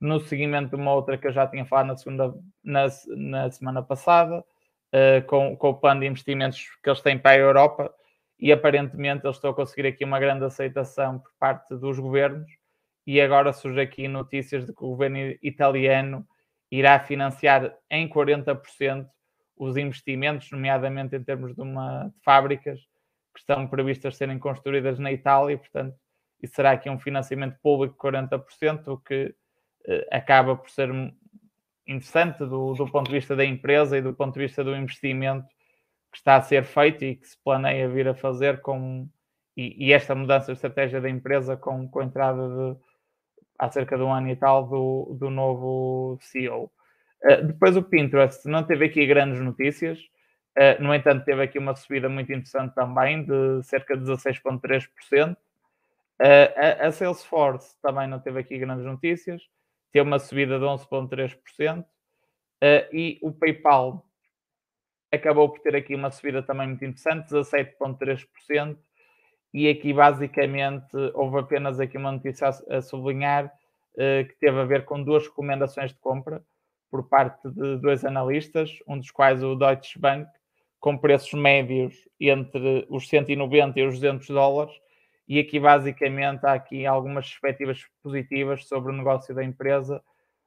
no 0.00 0.20
seguimento 0.20 0.70
de 0.70 0.76
uma 0.76 0.92
outra 0.92 1.18
que 1.18 1.26
eu 1.26 1.32
já 1.32 1.46
tinha 1.46 1.64
falado 1.64 1.86
na, 1.88 1.96
segunda, 1.96 2.34
na, 2.62 2.86
na 3.16 3.50
semana 3.50 3.82
passada, 3.82 4.38
uh, 4.38 5.26
com, 5.26 5.56
com 5.56 5.70
o 5.70 5.74
plano 5.74 6.00
de 6.00 6.06
investimentos 6.06 6.64
que 6.82 6.88
eles 6.88 7.00
têm 7.00 7.18
para 7.18 7.32
a 7.32 7.38
Europa, 7.38 7.92
e 8.38 8.52
aparentemente 8.52 9.26
eles 9.26 9.36
estão 9.36 9.50
a 9.50 9.54
conseguir 9.54 9.88
aqui 9.88 10.04
uma 10.04 10.20
grande 10.20 10.44
aceitação 10.44 11.18
por 11.18 11.32
parte 11.38 11.74
dos 11.74 11.98
governos, 11.98 12.50
e 13.06 13.20
agora 13.20 13.52
surge 13.52 13.80
aqui 13.80 14.06
notícias 14.06 14.66
de 14.66 14.72
que 14.72 14.84
o 14.84 14.90
governo 14.90 15.18
italiano 15.42 16.26
irá 16.70 17.00
financiar 17.00 17.74
em 17.90 18.08
40% 18.08 19.08
os 19.56 19.76
investimentos, 19.76 20.50
nomeadamente 20.52 21.16
em 21.16 21.22
termos 21.22 21.54
de 21.54 21.60
uma 21.60 22.04
de 22.04 22.22
fábricas 22.22 22.78
que 23.34 23.40
estão 23.40 23.66
previstas 23.66 24.16
serem 24.16 24.38
construídas 24.38 24.98
na 24.98 25.10
Itália, 25.10 25.58
portanto, 25.58 25.96
isso 26.42 26.54
será 26.54 26.72
aqui 26.72 26.88
um 26.88 26.98
financiamento 26.98 27.58
público 27.60 27.94
de 27.94 28.18
40%, 28.18 28.88
o 28.88 28.98
que 28.98 29.34
acaba 30.10 30.56
por 30.56 30.70
ser 30.70 30.90
interessante 31.86 32.38
do, 32.40 32.74
do 32.74 32.86
ponto 32.90 33.06
de 33.06 33.12
vista 33.12 33.34
da 33.34 33.44
empresa 33.44 33.96
e 33.96 34.02
do 34.02 34.12
ponto 34.12 34.34
de 34.34 34.40
vista 34.40 34.62
do 34.62 34.76
investimento 34.76 35.48
que 36.12 36.18
está 36.18 36.36
a 36.36 36.42
ser 36.42 36.64
feito 36.64 37.04
e 37.04 37.16
que 37.16 37.26
se 37.26 37.36
planeia 37.42 37.88
vir 37.88 38.08
a 38.08 38.14
fazer 38.14 38.60
com 38.60 39.08
e, 39.56 39.88
e 39.88 39.92
esta 39.92 40.14
mudança 40.14 40.46
de 40.46 40.52
estratégia 40.52 41.00
da 41.00 41.10
empresa 41.10 41.56
com, 41.56 41.88
com 41.88 42.00
a 42.00 42.04
entrada 42.04 42.48
de 42.48 42.80
há 43.58 43.68
cerca 43.68 43.96
de 43.96 44.04
um 44.04 44.12
ano 44.12 44.28
e 44.30 44.36
tal 44.36 44.68
do, 44.68 45.16
do 45.18 45.28
novo 45.28 46.16
CEO. 46.20 46.70
Uh, 47.24 47.44
depois 47.44 47.76
o 47.76 47.82
Pinterest 47.82 48.46
não 48.46 48.62
teve 48.62 48.84
aqui 48.84 49.04
grandes 49.04 49.40
notícias, 49.40 49.98
uh, 50.56 50.80
no 50.80 50.94
entanto, 50.94 51.24
teve 51.24 51.42
aqui 51.42 51.58
uma 51.58 51.74
subida 51.74 52.08
muito 52.08 52.32
interessante 52.32 52.72
também, 52.72 53.24
de 53.24 53.60
cerca 53.64 53.96
de 53.96 54.04
16,3%. 54.04 55.32
Uh, 55.32 55.36
a, 56.20 56.86
a, 56.86 56.92
Salesforce 56.92 57.74
também 57.82 58.06
não 58.06 58.20
teve 58.20 58.38
aqui 58.38 58.56
grandes 58.58 58.84
notícias, 58.86 59.42
teve 59.92 60.06
uma 60.06 60.18
subida 60.18 60.58
de 60.58 60.64
11,3%. 60.64 61.84
e 62.92 63.18
o 63.22 63.32
PayPal 63.32 64.04
acabou 65.12 65.48
por 65.48 65.60
ter 65.60 65.74
aqui 65.76 65.94
uma 65.94 66.10
subida 66.10 66.42
também 66.42 66.68
muito 66.68 66.84
interessante, 66.84 67.30
17,3%. 67.30 68.76
E 69.54 69.68
aqui 69.68 69.94
basicamente 69.94 70.94
houve 71.14 71.38
apenas 71.38 71.80
aqui 71.80 71.96
uma 71.96 72.12
notícia 72.12 72.48
a, 72.48 72.82
sublinhar 72.82 73.50
que 73.96 74.34
teve 74.38 74.60
a 74.60 74.64
ver 74.64 74.84
com 74.84 75.02
duas 75.02 75.26
recomendações 75.26 75.92
de 75.92 75.98
compra 75.98 76.44
por 76.90 77.08
parte 77.08 77.48
de 77.50 77.76
dois 77.78 78.04
analistas, 78.04 78.78
um 78.86 78.98
dos 78.98 79.10
quais 79.10 79.42
o 79.42 79.54
Deutsche 79.54 79.98
Bank, 79.98 80.30
com 80.80 80.96
preços 80.96 81.34
médios 81.34 82.08
entre 82.20 82.86
os 82.88 83.08
190 83.08 83.80
e 83.80 83.86
os 83.86 83.94
200 83.94 84.28
dólares. 84.28 84.74
E 85.28 85.38
aqui, 85.38 85.60
basicamente, 85.60 86.46
há 86.46 86.54
aqui 86.54 86.86
algumas 86.86 87.28
perspectivas 87.28 87.84
positivas 88.02 88.66
sobre 88.66 88.90
o 88.90 88.96
negócio 88.96 89.34
da 89.34 89.44
empresa, 89.44 90.02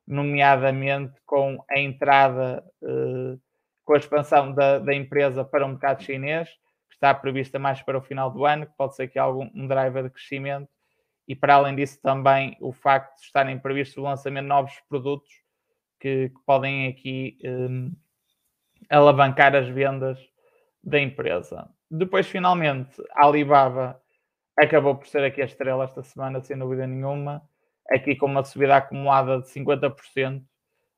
nomeadamente 0.07 1.13
com 1.23 1.63
a 1.69 1.79
entrada, 1.79 2.63
eh, 2.81 3.37
com 3.85 3.93
a 3.93 3.97
expansão 3.97 4.51
da, 4.51 4.79
da, 4.79 4.95
empresa 4.95 5.45
para 5.45 5.65
o 5.65 5.69
mercado 5.69 6.01
chinês, 6.01 6.49
que 6.89 6.95
está 6.95 7.13
prevista 7.13 7.59
mais 7.59 7.79
para 7.83 7.99
o 7.99 8.01
final 8.01 8.31
do 8.31 8.43
ano, 8.43 8.65
que 8.65 8.73
pode 8.75 8.95
ser 8.95 9.03
aqui 9.03 9.19
algum 9.19 9.47
um 9.53 9.67
driver 9.67 10.03
de 10.03 10.09
crescimento. 10.09 10.67
E, 11.27 11.35
para 11.35 11.55
além 11.55 11.75
disso, 11.75 11.99
também 12.01 12.57
o 12.59 12.73
facto 12.73 13.19
de 13.19 13.25
estarem 13.25 13.59
previstos 13.59 13.97
o 13.97 14.01
lançamento 14.01 14.45
de 14.45 14.49
novos 14.49 14.73
produtos 14.89 15.31
que, 15.99 16.29
que 16.29 16.39
podem 16.43 16.87
aqui 16.87 17.37
um, 17.45 17.95
alavancar 18.89 19.55
as 19.55 19.69
vendas 19.69 20.19
da 20.83 20.99
empresa. 20.99 21.69
Depois, 21.89 22.27
finalmente, 22.27 22.99
a 23.11 23.27
Alibaba 23.27 24.01
acabou 24.57 24.95
por 24.95 25.07
ser 25.07 25.23
aqui 25.23 25.41
a 25.41 25.45
estrela 25.45 25.83
esta 25.83 26.03
semana, 26.03 26.41
sem 26.41 26.57
dúvida 26.57 26.85
nenhuma, 26.85 27.41
aqui 27.89 28.15
com 28.15 28.25
uma 28.25 28.43
subida 28.43 28.77
acumulada 28.77 29.39
de 29.39 29.47
50% 29.47 30.43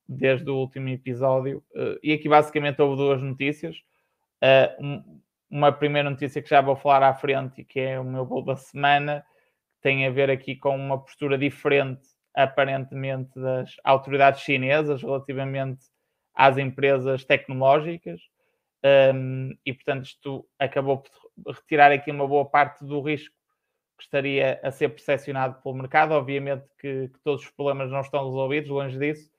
desde 0.08 0.50
o 0.50 0.56
último 0.56 0.90
episódio. 0.90 1.64
Uh, 1.74 1.98
e 2.04 2.14
aqui 2.14 2.28
basicamente 2.28 2.82
houve 2.82 2.98
duas 2.98 3.22
notícias. 3.22 3.76
Um, 4.82 5.22
uma 5.50 5.72
primeira 5.72 6.10
notícia 6.10 6.42
que 6.42 6.50
já 6.50 6.62
vou 6.62 6.76
falar 6.76 7.04
à 7.04 7.14
frente 7.14 7.62
e 7.62 7.66
que 7.66 7.80
é 7.80 8.00
o 8.00 8.04
meu 8.04 8.26
bolo 8.26 8.46
da 8.46 8.56
semana, 8.56 9.24
tem 9.82 10.06
a 10.08 10.10
ver 10.10 10.30
aqui 10.30 10.56
com 10.56 10.76
uma 10.76 10.98
postura 10.98 11.38
diferente 11.38 12.02
aparentemente 12.34 13.40
das 13.40 13.76
autoridades 13.84 14.42
chinesas 14.42 15.04
relativamente 15.04 15.86
às 16.34 16.58
empresas 16.58 17.24
tecnológicas 17.24 18.20
um, 19.14 19.56
e 19.64 19.72
portanto 19.72 20.06
isto 20.06 20.48
acabou 20.58 20.98
por 20.98 21.12
retirar 21.54 21.92
aqui 21.92 22.10
uma 22.10 22.28
boa 22.28 22.46
parte 22.46 22.84
do 22.84 23.02
risco 23.02 23.36
que 24.04 24.08
estaria 24.08 24.60
a 24.62 24.70
ser 24.70 24.90
percepcionado 24.90 25.62
pelo 25.62 25.76
mercado. 25.76 26.12
Obviamente 26.12 26.66
que, 26.78 27.08
que 27.08 27.20
todos 27.24 27.44
os 27.44 27.50
problemas 27.52 27.90
não 27.90 28.02
estão 28.02 28.26
resolvidos, 28.26 28.70
longe 28.70 29.00
disso, 29.00 29.32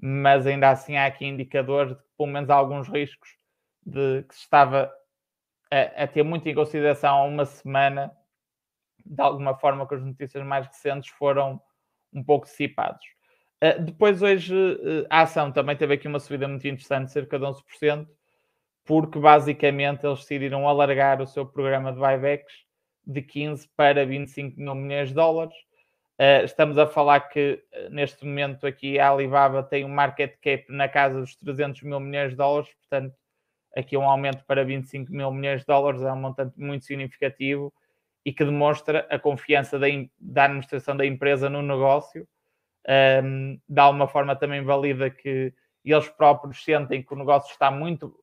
mas 0.00 0.46
ainda 0.46 0.70
assim 0.70 0.96
há 0.96 1.06
aqui 1.06 1.26
indicadores 1.26 1.96
de 1.96 2.02
que 2.02 2.08
pelo 2.16 2.30
menos 2.30 2.48
há 2.48 2.54
alguns 2.54 2.88
riscos 2.88 3.36
de 3.84 4.22
que 4.22 4.34
se 4.34 4.42
estava 4.42 4.92
a, 5.70 6.04
a, 6.04 6.06
ter 6.06 6.22
muito 6.22 6.48
em 6.48 6.54
consideração 6.54 7.28
uma 7.28 7.44
semana, 7.44 8.12
de 9.04 9.20
alguma 9.20 9.56
forma, 9.56 9.86
que 9.86 9.94
as 9.94 10.02
notícias 10.02 10.44
mais 10.44 10.66
recentes 10.66 11.10
foram 11.10 11.60
um 12.12 12.22
pouco 12.22 12.46
dissipados. 12.46 13.04
Uh, 13.62 13.82
depois, 13.82 14.22
hoje, 14.22 14.54
uh, 14.54 15.06
a 15.10 15.22
ação 15.22 15.50
também 15.50 15.76
teve 15.76 15.94
aqui 15.94 16.06
uma 16.06 16.20
subida 16.20 16.46
muito 16.46 16.66
interessante, 16.66 17.10
cerca 17.10 17.38
de 17.38 17.44
11%, 17.44 18.06
porque 18.84 19.18
basicamente 19.18 20.06
eles 20.06 20.20
decidiram 20.20 20.68
alargar 20.68 21.20
o 21.20 21.26
seu 21.26 21.44
programa 21.44 21.92
de 21.92 21.98
buybacks 21.98 22.63
de 23.06 23.22
15 23.22 23.68
para 23.76 24.04
25 24.04 24.60
mil 24.60 24.74
milhões 24.74 25.08
de 25.08 25.14
dólares. 25.14 25.54
Uh, 26.18 26.44
estamos 26.44 26.78
a 26.78 26.86
falar 26.86 27.20
que 27.20 27.62
neste 27.90 28.24
momento 28.24 28.66
aqui 28.66 28.98
a 28.98 29.10
Alibaba 29.10 29.62
tem 29.62 29.84
um 29.84 29.88
market 29.88 30.36
cap 30.40 30.64
na 30.68 30.88
casa 30.88 31.20
dos 31.20 31.34
300 31.36 31.82
mil 31.82 31.98
milhões 31.98 32.30
de 32.30 32.36
dólares, 32.36 32.72
portanto, 32.74 33.14
aqui 33.76 33.96
um 33.96 34.08
aumento 34.08 34.44
para 34.44 34.64
25 34.64 35.12
mil 35.12 35.30
milhões 35.32 35.60
de 35.60 35.66
dólares 35.66 36.02
é 36.02 36.12
um 36.12 36.20
montante 36.20 36.58
muito 36.58 36.84
significativo 36.84 37.72
e 38.24 38.32
que 38.32 38.44
demonstra 38.44 39.06
a 39.10 39.18
confiança 39.18 39.78
da, 39.78 39.86
da 40.18 40.44
administração 40.44 40.96
da 40.96 41.04
empresa 41.04 41.50
no 41.50 41.60
negócio. 41.60 42.26
Um, 42.86 43.58
de 43.68 43.80
alguma 43.80 44.06
forma 44.06 44.36
também 44.36 44.62
valida 44.62 45.10
que 45.10 45.52
eles 45.84 46.08
próprios 46.08 46.62
sentem 46.62 47.02
que 47.02 47.12
o 47.12 47.16
negócio 47.16 47.50
está 47.50 47.70
muito, 47.70 48.14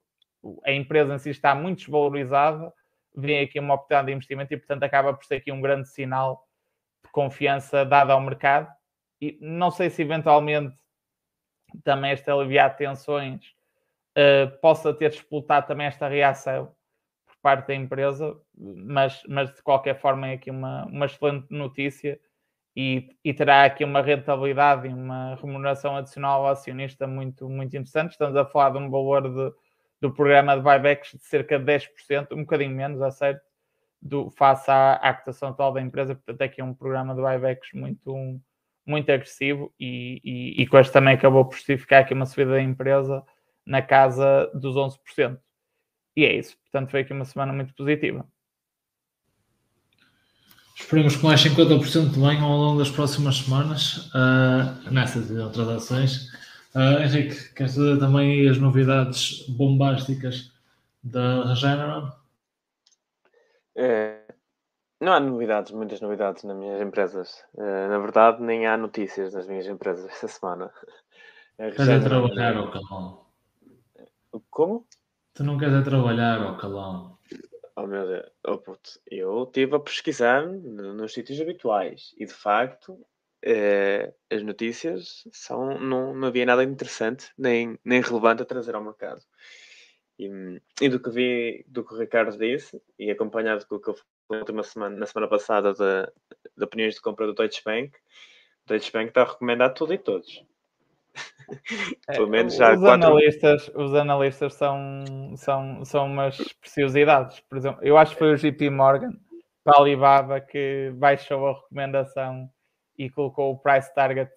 a 0.64 0.72
empresa 0.72 1.14
em 1.14 1.20
si 1.20 1.30
está 1.30 1.54
muito 1.54 1.80
desvalorizada, 1.80 2.72
vem 3.15 3.41
aqui 3.44 3.60
uma 3.60 3.75
oportunidade 3.75 4.08
de 4.08 4.13
investimento 4.13 4.53
e, 4.53 4.58
portanto, 4.58 4.84
acaba 4.84 5.13
por 5.13 5.25
ser 5.25 5.36
aqui 5.36 5.51
um 5.51 5.62
grande 5.62 5.89
sinal 5.89 6.48
de 7.03 7.12
confiança 7.12 7.86
dada 7.86 8.13
ao 8.13 8.22
mercado. 8.22 8.68
E 9.20 9.38
não 9.41 9.70
sei 9.70 9.89
se 9.89 10.01
eventualmente 10.01 10.75
também 11.84 12.12
esta 12.12 12.34
aliviar 12.34 12.75
tensões 12.75 13.53
uh, 14.18 14.60
possa 14.60 14.94
ter 14.94 15.10
disputado 15.10 15.68
também 15.68 15.88
esta 15.88 16.08
reação 16.08 16.75
por 17.25 17.36
parte 17.41 17.68
da 17.68 17.75
empresa, 17.75 18.36
mas, 18.58 19.22
mas 19.27 19.53
de 19.53 19.62
qualquer 19.62 20.00
forma 20.00 20.27
é 20.27 20.34
aqui 20.34 20.50
uma, 20.50 20.86
uma 20.86 21.06
excelente 21.06 21.48
notícia 21.50 22.20
e, 22.75 23.10
e, 23.24 23.34
terá 23.34 23.65
aqui 23.65 23.84
uma 23.84 24.01
rentabilidade 24.01 24.88
e 24.88 24.94
uma 24.94 25.36
remuneração 25.36 25.98
adicional 25.98 26.46
ao 26.46 26.51
acionista 26.51 27.06
muito, 27.06 27.50
muito 27.50 27.75
interessante. 27.75 28.12
Estamos 28.12 28.36
a 28.38 28.46
falar 28.46 28.70
de 28.70 28.77
um 28.77 28.89
valor 28.89 29.30
de, 29.30 29.53
do 30.01 30.12
programa 30.12 30.58
de 30.58 30.63
buybacks 30.63 31.12
de 31.12 31.24
cerca 31.24 31.60
de 31.60 31.65
10%, 31.65 32.34
um 32.34 32.41
bocadinho 32.41 32.75
menos, 32.75 33.01
a 33.01 33.12
certo, 33.12 33.41
do, 34.01 34.31
face 34.31 34.70
à, 34.70 34.93
à 34.93 35.13
cotação 35.13 35.50
atual 35.50 35.72
da 35.72 35.81
empresa. 35.81 36.15
Portanto, 36.15 36.41
aqui 36.41 36.60
é 36.60 36.63
um 36.63 36.74
programa 36.74 37.13
de 37.13 37.22
buybacks 37.22 37.70
muito, 37.74 38.12
um, 38.12 38.41
muito 38.86 39.12
agressivo 39.12 39.72
e, 39.79 40.20
e, 40.24 40.63
e 40.63 40.67
com 40.67 40.79
este 40.79 40.91
também 40.91 41.13
acabou 41.13 41.46
por 41.46 41.55
justificar 41.55 42.01
aqui 42.01 42.13
uma 42.13 42.25
subida 42.25 42.51
da 42.51 42.62
empresa 42.62 43.24
na 43.65 43.81
casa 43.81 44.50
dos 44.55 44.75
11%. 44.75 45.38
E 46.17 46.25
é 46.25 46.36
isso. 46.36 46.58
Portanto, 46.63 46.89
foi 46.89 47.01
aqui 47.01 47.13
uma 47.13 47.25
semana 47.25 47.53
muito 47.53 47.74
positiva. 47.75 48.27
Esperemos 50.75 51.15
que 51.15 51.24
mais 51.24 51.41
50% 51.41 52.10
venham 52.13 52.46
ao 52.46 52.58
longo 52.58 52.79
das 52.79 52.89
próximas 52.89 53.38
semanas 53.38 54.10
uh, 54.15 54.91
nessas 54.91 55.29
outras 55.29 55.67
ações. 55.70 56.27
Uh, 56.74 57.01
Henrique, 57.04 57.54
queres 57.54 57.74
dizer 57.74 58.00
também 58.00 58.48
as 58.50 58.58
novidades 58.58 59.46
bombásticas 59.50 60.54
da 61.04 61.46
Regeneron? 61.50 62.10
É, 63.75 64.22
não 65.01 65.13
há 65.13 65.20
novidades, 65.20 65.74
muitas 65.74 66.00
novidades 66.00 66.44
nas 66.44 66.56
minhas 66.56 66.82
empresas. 66.82 67.44
Uh, 67.54 67.90
na 67.90 67.98
verdade, 67.98 68.42
nem 68.42 68.68
há 68.68 68.78
notícias 68.78 69.34
nas 69.34 69.48
minhas 69.48 69.68
empresas 69.68 70.06
esta 70.10 70.28
semana. 70.30 70.72
Queres 71.58 71.88
é 71.88 72.00
trabalhar 72.00 72.56
ao 72.56 72.72
calão? 72.72 73.25
Como? 74.50 74.88
Tu 75.34 75.44
não 75.44 75.58
queres 75.58 75.75
é 75.75 75.82
trabalhar 75.82 76.42
ao 76.42 76.58
calão. 76.58 77.18
Oh 77.75 77.88
meu 77.88 78.06
Deus, 78.06 78.30
oh, 78.46 78.58
puto. 78.58 79.00
eu 79.10 79.44
estive 79.44 79.75
a 79.75 79.80
pesquisar 79.80 80.46
nos 80.46 81.14
sítios 81.14 81.40
habituais 81.40 82.14
e 82.18 82.25
de 82.25 82.34
facto 82.34 83.00
eh, 83.44 84.14
as 84.30 84.44
notícias 84.44 85.27
são, 85.32 85.80
não, 85.80 86.14
não 86.14 86.27
havia 86.27 86.46
nada 86.46 86.64
interessante 86.64 87.32
nem, 87.38 87.77
nem 87.84 88.01
relevante 88.01 88.44
a 88.44 88.46
trazer 88.46 88.75
ao 88.75 88.84
mercado. 88.84 89.22
E, 90.20 90.30
e, 90.80 90.90
do 90.90 91.00
que 91.00 91.10
vi, 91.10 91.66
do 91.68 91.84
que 91.84 91.94
o 91.96 91.98
Ricardo 91.98 92.38
disse, 92.38 92.82
e 93.00 93.10
acompanhado 93.10 93.66
com 93.66 93.75
o 93.75 93.80
que 93.80 93.90
eu 93.90 93.96
falei 94.27 94.44
na 94.54 94.64
semana, 94.64 94.96
na 94.96 95.06
semana 95.08 95.27
passada 95.27 95.74
de, 95.74 96.12
de 96.56 96.64
opiniões 96.64 96.96
de 96.96 97.01
compra 97.01 97.25
do 97.25 97.34
Deutsche 97.34 97.64
Bank, 97.66 97.98
o 98.66 98.68
Deutsche 98.68 98.92
Bank 98.92 99.08
está 99.08 99.24
a 99.24 99.32
recomendar 99.32 99.74
tudo 99.74 99.94
e 99.94 99.98
todos. 99.98 100.46
É, 102.08 102.14
Pelo 102.14 102.30
menos 102.30 102.56
já 102.56 102.74
os, 102.74 102.80
quatro... 102.80 103.08
analistas, 103.08 103.72
os 103.75 103.94
analistas 103.94 104.54
são, 104.54 105.04
são, 105.36 105.84
são 105.84 106.06
umas 106.06 106.38
preciosidades. 106.62 107.40
Por 107.42 107.58
exemplo, 107.58 107.84
eu 107.84 107.98
acho 107.98 108.14
que 108.14 108.20
foi 108.20 108.34
o 108.34 108.38
JP 108.38 108.70
Morgan 108.70 109.12
para 109.64 109.77
a 109.77 109.82
Alibaba 109.82 110.40
que 110.40 110.92
baixou 110.96 111.48
a 111.48 111.54
recomendação 111.54 112.50
e 113.05 113.09
colocou 113.09 113.51
o 113.51 113.57
price 113.57 113.94
target, 113.96 114.31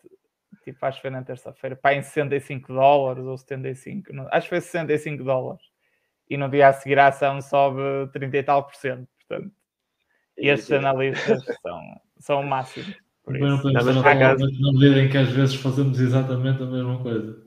tipo, 0.65 0.87
acho 0.87 0.97
que 0.97 1.03
foi 1.03 1.11
na 1.11 1.23
terça-feira, 1.23 1.77
para 1.77 1.97
em 1.97 2.03
65 2.03 2.73
dólares 2.73 3.25
ou 3.25 3.37
75, 3.37 4.13
não, 4.13 4.27
acho 4.31 4.47
que 4.47 4.49
foi 4.49 4.61
65 4.61 5.23
dólares. 5.23 5.63
E 6.31 6.39
no 6.39 6.49
dia 6.49 6.69
a 6.69 6.73
seguir 6.73 6.99
a 6.99 7.09
ação 7.09 7.41
sobe 7.43 7.83
30 8.15 8.37
e 8.39 8.43
tal 8.43 8.65
por 8.65 8.75
cento. 8.75 9.07
Portanto, 9.29 9.53
estes 10.39 10.73
analistas 10.73 11.45
são, 11.61 11.81
são 12.19 12.41
o 12.41 12.47
máximo. 12.47 12.95
Por 13.23 13.37
isso. 13.37 13.47
Não 13.47 13.61
podemos 13.61 13.97
estar 13.97 14.19
caso... 14.19 14.47
na 14.61 14.73
medida 14.73 15.03
em 15.03 15.09
que 15.11 15.19
às 15.19 15.29
vezes 15.29 15.55
fazemos 15.57 16.01
exatamente 16.01 16.63
a 16.63 16.67
mesma 16.67 17.03
coisa. 17.03 17.43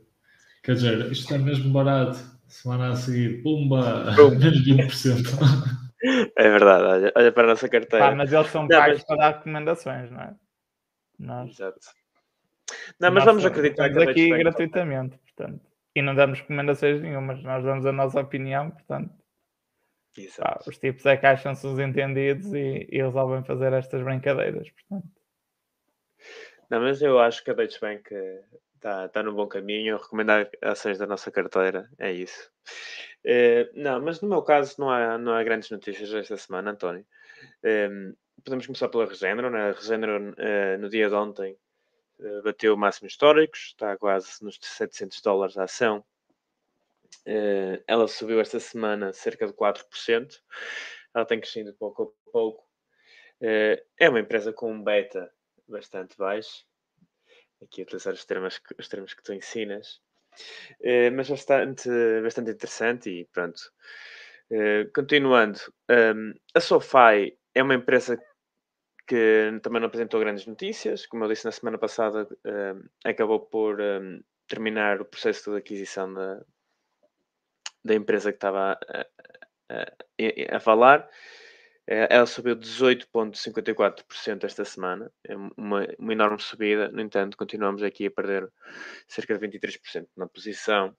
Quer 0.64 0.74
dizer, 0.76 1.12
isto 1.12 1.34
é 1.34 1.40
mesmo 1.40 1.74
barato. 1.74 2.20
Semana 2.48 2.92
a 2.92 2.96
seguir, 2.96 3.42
pumba, 3.42 4.06
menos 4.38 4.64
20%. 4.64 5.88
É 6.38 6.50
verdade, 6.50 6.84
olha, 6.84 7.14
olha 7.16 7.32
para 7.32 7.44
a 7.44 7.48
nossa 7.48 7.68
carteira. 7.68 8.16
mas 8.16 8.32
eles 8.32 8.48
são 8.48 8.68
pagos 8.68 8.98
mas... 8.98 9.04
para 9.04 9.18
dar 9.18 9.38
recomendações, 9.38 10.12
não 10.12 10.22
é? 10.22 10.36
Nós... 11.20 11.52
Exato. 11.52 11.80
Não, 13.00 13.12
mas 13.12 13.24
vamos 13.24 13.46
acreditar 13.46 13.92
que 13.92 14.00
aqui 14.00 14.30
gratuitamente, 14.30 15.18
portanto. 15.18 15.66
E 15.96 16.02
não 16.02 16.14
damos 16.14 16.40
recomendações 16.40 17.02
nenhumas, 17.02 17.42
nós 17.44 17.64
damos 17.64 17.86
a 17.86 17.92
nossa 17.92 18.20
opinião, 18.22 18.72
portanto. 18.72 19.14
Pá, 20.38 20.60
os 20.66 20.78
tipos 20.78 21.06
é 21.06 21.16
que 21.16 21.26
acham-se 21.26 21.66
os 21.66 21.80
entendidos 21.80 22.54
e, 22.54 22.88
e 22.92 23.02
resolvem 23.02 23.44
fazer 23.44 23.72
estas 23.74 24.02
brincadeiras, 24.04 24.70
portanto. 24.70 25.08
Não, 26.70 26.82
mas 26.82 27.02
eu 27.02 27.20
acho 27.20 27.44
que 27.44 27.52
a 27.52 27.54
Deutsche 27.54 27.80
Bank 27.80 28.14
está 28.76 29.08
tá 29.10 29.24
no 29.24 29.34
bom 29.34 29.48
caminho. 29.48 29.98
Recomendar 29.98 30.50
ações 30.62 30.98
da 30.98 31.06
nossa 31.06 31.32
carteira, 31.32 31.90
é 31.98 32.12
isso. 32.12 32.52
Uh, 33.26 33.70
não, 33.74 34.02
mas 34.02 34.22
no 34.22 34.30
meu 34.30 34.42
caso 34.42 34.76
não 34.80 34.90
há, 34.90 35.18
não 35.18 35.34
há 35.34 35.44
grandes 35.44 35.70
notícias 35.70 36.14
esta 36.14 36.38
semana, 36.38 36.72
António. 36.72 37.06
Uh, 37.64 38.16
podemos 38.44 38.66
começar 38.66 38.90
pela 38.90 39.06
Regeneron. 39.06 39.56
A 39.56 39.72
Regeneron, 39.72 40.32
uh, 40.32 40.78
no 40.80 40.90
dia 40.90 41.10
de 41.10 41.16
ontem, 41.16 41.58
bateu 42.44 42.76
máximos 42.76 43.14
históricos, 43.14 43.68
está 43.68 43.96
quase 43.98 44.44
nos 44.44 44.58
700 44.62 45.22
dólares 45.22 45.58
a 45.58 45.66
ação. 45.66 46.04
ela 47.86 48.08
subiu 48.08 48.40
esta 48.42 48.60
semana 48.60 49.14
cerca 49.14 49.46
de 49.46 49.54
4%. 49.54 50.42
Ela 51.14 51.26
tem 51.26 51.40
crescido 51.40 51.74
pouco 51.76 52.04
a 52.04 52.32
pouco. 52.32 52.68
é 53.40 54.10
uma 54.10 54.20
empresa 54.20 54.52
com 54.52 54.72
um 54.72 54.84
beta 54.84 55.32
bastante 55.68 56.18
baixo. 56.18 56.66
Aqui 57.62 57.82
utilizar 57.82 58.14
os 58.14 58.26
termos, 58.26 58.60
os 58.78 58.88
termos 58.88 59.14
que 59.14 59.24
tu 59.24 59.34
ensinas. 59.34 60.02
Uh, 60.82 61.12
mas 61.14 61.30
bastante, 61.30 61.90
bastante 62.22 62.52
interessante 62.52 63.10
e 63.10 63.26
pronto. 63.26 63.60
Uh, 64.52 64.90
continuando, 64.94 65.60
um, 65.90 65.94
ehm, 65.94 66.34
a 66.54 66.60
SoFi 66.60 67.38
é 67.58 67.64
uma 67.64 67.76
empresa 67.76 68.22
que 69.08 69.60
também 69.64 69.80
não 69.82 69.88
apresentou 69.88 70.20
grandes 70.20 70.46
notícias. 70.46 71.06
Como 71.06 71.24
eu 71.24 71.30
disse 71.30 71.46
na 71.46 71.52
semana 71.52 71.78
passada, 71.78 72.28
ehm, 72.46 72.82
acabou 73.06 73.40
por 73.40 73.80
ehm, 73.80 74.22
terminar 74.48 75.02
o 75.02 75.06
processo 75.06 75.52
de 75.52 75.58
aquisição 75.58 76.14
da, 76.14 76.42
da 77.84 77.96
empresa 77.96 78.32
que 78.32 78.38
estava 78.38 78.74
a, 78.74 79.08
a, 79.70 79.82
a, 80.54 80.58
a 80.58 80.60
falar. 80.60 81.10
Eh, 81.88 82.08
ela 82.12 82.26
subiu 82.26 82.56
18,54% 82.56 84.44
esta 84.44 84.66
semana, 84.66 85.12
é 85.24 85.36
uma, 85.36 85.88
uma, 85.98 86.14
enorme 86.14 86.40
subida. 86.42 86.90
No 86.90 87.02
entanto, 87.02 87.38
continuamos 87.38 87.82
aqui 87.84 88.08
a 88.08 88.12
perder 88.12 88.52
cerca 89.08 89.38
de 89.38 89.48
23% 89.48 90.08
na 90.18 90.28
posição. 90.28 90.96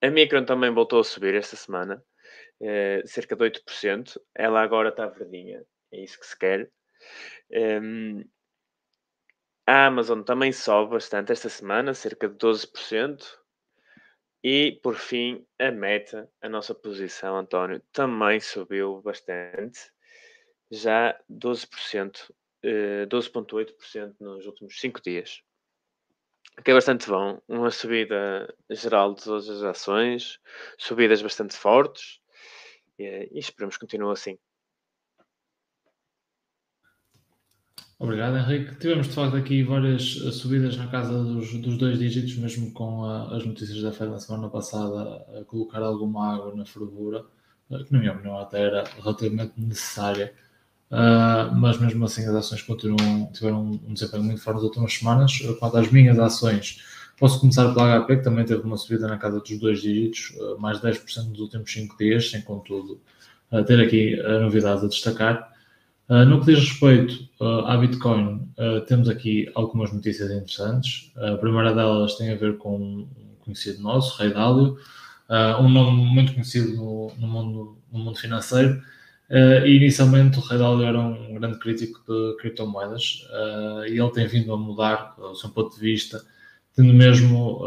A 0.00 0.10
Micron 0.10 0.44
também 0.44 0.70
voltou 0.70 1.00
a 1.00 1.04
subir 1.04 1.34
esta 1.34 1.56
semana, 1.56 2.02
eh, 2.62 3.02
cerca 3.04 3.34
de 3.34 3.42
8%. 3.42 4.20
Ela 4.34 4.62
agora 4.62 4.90
está 4.90 5.06
verdinha, 5.06 5.64
é 5.90 6.00
isso 6.00 6.18
que 6.18 6.26
se 6.26 6.38
quer. 6.38 6.70
Um, 7.50 8.24
a 9.66 9.86
Amazon 9.86 10.22
também 10.22 10.52
sobe 10.52 10.92
bastante 10.92 11.32
esta 11.32 11.48
semana, 11.48 11.92
cerca 11.92 12.28
de 12.28 12.36
12%. 12.36 13.24
E, 14.44 14.80
por 14.82 14.96
fim, 14.96 15.44
a 15.58 15.70
meta, 15.70 16.28
a 16.40 16.48
nossa 16.48 16.74
posição, 16.74 17.36
António, 17.36 17.80
também 17.92 18.40
subiu 18.40 19.00
bastante, 19.00 19.78
já 20.70 21.18
12%, 21.30 22.32
12,8% 23.08 23.70
eh, 23.94 24.12
nos 24.20 24.46
últimos 24.46 24.80
5 24.80 25.00
dias. 25.00 25.42
Que 26.64 26.70
é 26.70 26.74
bastante 26.74 27.08
bom. 27.08 27.40
Uma 27.48 27.70
subida 27.70 28.52
geral 28.68 29.14
de 29.14 29.24
todas 29.24 29.48
as 29.48 29.62
ações, 29.62 30.38
subidas 30.76 31.22
bastante 31.22 31.56
fortes. 31.56 32.21
E, 32.98 33.28
e 33.32 33.38
esperemos 33.38 33.76
que 33.76 33.80
continue 33.80 34.12
assim. 34.12 34.38
Obrigado, 38.02 38.36
Henrique. 38.36 38.74
Tivemos 38.80 39.06
de 39.06 39.14
facto 39.14 39.36
aqui 39.36 39.62
várias 39.62 40.02
subidas 40.02 40.76
na 40.76 40.88
casa 40.88 41.22
dos, 41.22 41.52
dos 41.52 41.78
dois 41.78 41.96
dígitos, 42.00 42.36
mesmo 42.36 42.72
com 42.72 43.04
a, 43.04 43.36
as 43.36 43.46
notícias 43.46 43.80
da 43.80 43.92
Fed 43.92 44.10
na 44.10 44.18
semana 44.18 44.48
passada 44.48 45.24
a 45.38 45.44
colocar 45.44 45.80
alguma 45.80 46.34
água 46.34 46.52
na 46.52 46.66
fervura, 46.66 47.24
que 47.68 47.92
na 47.92 48.00
minha 48.00 48.12
opinião 48.12 48.36
até 48.38 48.60
era 48.60 48.82
relativamente 49.00 49.52
necessária. 49.56 50.34
Uh, 50.90 51.54
mas 51.54 51.78
mesmo 51.78 52.04
assim 52.04 52.22
as 52.22 52.34
ações 52.34 52.62
continuam, 52.62 53.30
tiveram 53.32 53.62
um 53.62 53.94
desempenho 53.94 54.24
muito 54.24 54.42
forte 54.42 54.56
nas 54.56 54.64
últimas 54.64 54.92
semanas. 54.92 55.38
Quanto 55.60 55.76
às 55.76 55.90
minhas 55.92 56.18
ações, 56.18 56.82
posso 57.22 57.38
começar 57.38 57.72
pela 57.72 58.00
HP, 58.00 58.16
que 58.16 58.24
também 58.24 58.44
teve 58.44 58.62
uma 58.62 58.76
subida 58.76 59.06
na 59.06 59.16
casa 59.16 59.38
dos 59.38 59.56
dois 59.56 59.80
dígitos, 59.80 60.34
uh, 60.40 60.58
mais 60.58 60.80
10% 60.80 61.28
nos 61.28 61.38
últimos 61.38 61.72
5 61.72 61.96
dias, 61.96 62.28
sem 62.28 62.42
contudo 62.42 63.00
uh, 63.52 63.64
ter 63.64 63.80
aqui 63.80 64.20
novidades 64.40 64.82
a 64.82 64.88
destacar. 64.88 65.52
Uh, 66.08 66.24
no 66.24 66.40
que 66.40 66.46
diz 66.46 66.58
respeito 66.58 67.28
à 67.64 67.76
Bitcoin, 67.76 68.48
temos 68.88 69.08
aqui 69.08 69.48
algumas 69.54 69.92
notícias 69.92 70.32
interessantes. 70.32 71.12
a 71.16 71.36
primeira 71.36 71.72
delas 71.72 72.16
tem 72.16 72.32
a 72.32 72.34
ver 72.34 72.58
com 72.58 72.76
um 72.76 73.08
conhecido 73.44 73.80
nosso, 73.80 74.20
Rei 74.20 74.34
Dálio, 74.34 74.76
um 75.60 75.68
nome 75.68 76.04
muito 76.04 76.32
conhecido 76.32 76.76
no, 76.76 77.26
mundo, 77.28 77.78
no 77.92 77.98
mundo, 78.00 78.18
financeiro. 78.18 78.82
e 79.30 79.76
inicialmente 79.76 80.38
o 80.38 80.42
Rei 80.42 80.58
Dálio 80.58 80.84
era 80.84 80.98
um 80.98 81.34
grande 81.34 81.60
crítico 81.60 82.00
de 82.00 82.36
criptomoedas 82.38 83.24
e 83.86 83.98
ele 83.98 84.10
tem 84.10 84.26
vindo 84.26 84.52
a 84.52 84.56
mudar 84.56 85.14
o 85.18 85.36
seu 85.36 85.50
ponto 85.50 85.74
de 85.74 85.80
vista, 85.80 86.20
tendo 86.74 86.92
mesmo 86.94 87.62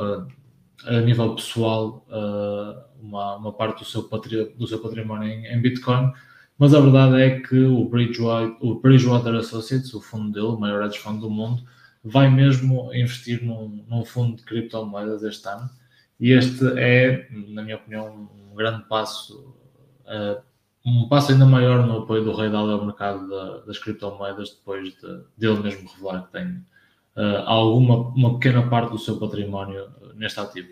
a 0.86 1.02
nível 1.02 1.36
pessoal 1.36 2.06
uma, 3.02 3.36
uma, 3.38 3.54
parte 3.54 3.80
do 3.80 3.86
seu, 3.86 4.02
do 4.58 4.68
seu 4.68 4.80
património 4.80 5.28
em, 5.28 5.46
em 5.48 5.62
Bitcoin 5.62 6.12
mas 6.58 6.74
a 6.74 6.80
verdade 6.80 7.22
é 7.22 7.40
que 7.42 7.66
o 7.66 7.86
Bridgewater, 7.86 8.56
o 8.62 8.80
Bridgewater 8.80 9.36
Associates, 9.36 9.94
o 9.94 10.02
fundo 10.02 10.32
dele, 10.32 10.48
o 10.48 10.58
maior 10.58 10.86
hedge 10.86 11.00
fund 11.00 11.20
do 11.20 11.30
mundo, 11.30 11.64
vai 12.04 12.30
mesmo 12.30 12.94
investir 12.94 13.44
num, 13.44 13.84
num 13.88 14.06
fundo 14.06 14.38
de 14.38 14.44
criptomoedas 14.44 15.24
este 15.24 15.48
ano. 15.50 15.70
E 16.20 16.32
este 16.32 16.66
é, 16.78 17.28
na 17.50 17.62
minha 17.62 17.76
opinião, 17.76 18.30
um 18.52 18.56
grande 18.56 18.84
passo, 18.88 19.54
uh, 20.06 20.42
um 20.86 21.10
passo 21.10 21.34
ainda 21.34 21.46
maior 21.46 21.86
no 21.86 22.04
apoio 22.04 22.24
do 22.24 22.34
Rei 22.34 22.48
ao 22.48 22.86
mercado 22.86 23.28
da, 23.28 23.58
das 23.66 23.78
criptomoedas, 23.78 24.52
depois 24.52 24.94
de, 24.94 25.24
dele 25.38 25.60
mesmo 25.62 25.90
revelar 25.90 26.26
que 26.28 26.32
tem 26.32 26.48
uh, 26.48 26.64
alguma 27.46 28.10
uma 28.10 28.34
pequena 28.40 28.70
parte 28.70 28.92
do 28.92 28.98
seu 28.98 29.18
património 29.18 29.88
neste 30.16 30.40
ativo. 30.40 30.70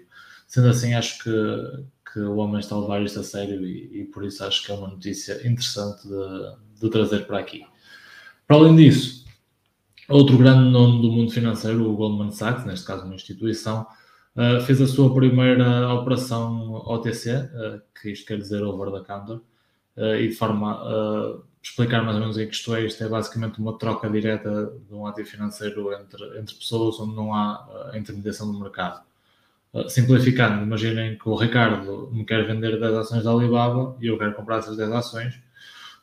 Sendo 0.48 0.70
assim, 0.70 0.94
acho 0.94 1.24
que, 1.24 1.32
que 2.14 2.20
o 2.20 2.36
homem 2.38 2.60
está 2.60 2.76
a 2.76 2.80
levar 2.80 3.02
isto 3.02 3.20
a 3.20 3.24
sério 3.24 3.66
e, 3.66 4.02
e 4.02 4.06
por 4.06 4.24
isso 4.24 4.44
acho 4.44 4.64
que 4.64 4.72
é 4.72 4.76
uma 4.76 4.88
notícia 4.88 5.36
interessante 5.48 6.08
de, 6.08 6.80
de, 6.80 6.90
trazer 6.90 7.26
para 7.26 7.40
aqui. 7.40 7.66
Para 8.46 8.58
além 8.58 8.76
disso, 8.76 9.26
outro 10.08 10.38
grande 10.38 10.70
nome 10.70 11.02
do 11.02 11.12
mundo 11.12 11.32
financeiro, 11.32 11.90
o 11.90 11.96
Goldman 11.96 12.32
Sachs, 12.32 12.66
neste 12.66 12.86
caso 12.86 13.06
uma 13.06 13.16
instituição, 13.16 13.88
uh, 14.36 14.62
fez 14.62 14.80
a 14.80 14.86
sua 14.86 15.14
primeira 15.14 15.92
operação 15.92 16.74
OTC, 16.86 17.32
uh, 17.32 17.82
que 18.00 18.12
isto 18.12 18.28
quer 18.28 18.38
dizer 18.38 18.62
over 18.62 18.92
the 18.92 19.08
counter, 19.08 19.38
uh, 19.98 20.16
e 20.20 20.28
de 20.28 20.36
forma 20.36 21.44
explicar 21.64 22.04
mais 22.04 22.16
ou 22.16 22.22
menos 22.22 22.38
em 22.38 22.48
que 22.48 22.54
isto 22.54 22.76
é, 22.76 22.86
isto 22.86 23.04
é 23.04 23.08
basicamente 23.08 23.60
uma 23.60 23.78
troca 23.78 24.10
direta 24.10 24.74
de 24.88 24.94
um 24.94 25.08
ativo 25.08 25.30
financeiro 25.30 25.94
entre, 25.94 26.40
entre 26.40 26.56
pessoas 26.56 27.00
onde 27.00 27.16
não 27.16 27.34
há 27.34 27.92
intermediação 27.96 28.52
do 28.52 28.60
mercado 28.60 29.02
simplificando, 29.90 30.64
imaginem 30.64 31.18
que 31.18 31.28
o 31.28 31.36
Ricardo 31.36 32.10
me 32.12 32.26
quer 32.26 32.46
vender 32.46 32.80
10 32.80 32.94
ações 32.94 33.24
da 33.24 33.32
Alibaba 33.32 33.96
e 34.00 34.08
eu 34.08 34.18
quero 34.18 34.34
comprar 34.36 34.60
essas 34.60 34.78
10 34.78 34.92
ações. 34.92 35.40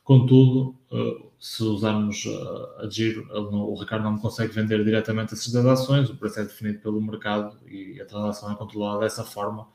Contudo, 0.03 0.75
eh, 0.91 1.23
se 1.39 1.63
usarmos 1.63 2.25
eh, 2.25 2.85
a 2.85 2.89
giro, 2.89 3.27
o 3.31 3.75
Ricardo 3.79 4.03
não 4.03 4.13
me 4.13 4.21
consegue 4.21 4.51
vender 4.51 4.83
diretamente 4.83 5.33
essas 5.33 5.51
10 5.53 5.65
ações, 5.65 6.09
o 6.09 6.15
preço 6.15 6.39
é 6.39 6.43
definido 6.43 6.79
pelo 6.79 7.01
mercado 7.01 7.57
e 7.67 8.01
a 8.01 8.05
transação 8.05 8.51
é 8.51 8.55
controlada 8.55 9.01
dessa 9.01 9.23
forma 9.23 9.67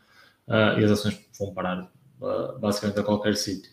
eh, 0.49 0.81
e 0.81 0.85
as 0.85 0.91
ações 0.91 1.19
vão 1.39 1.55
parar 1.55 1.91
basicamente 2.61 3.01
a 3.01 3.03
qualquer 3.03 3.37
sítio. 3.37 3.71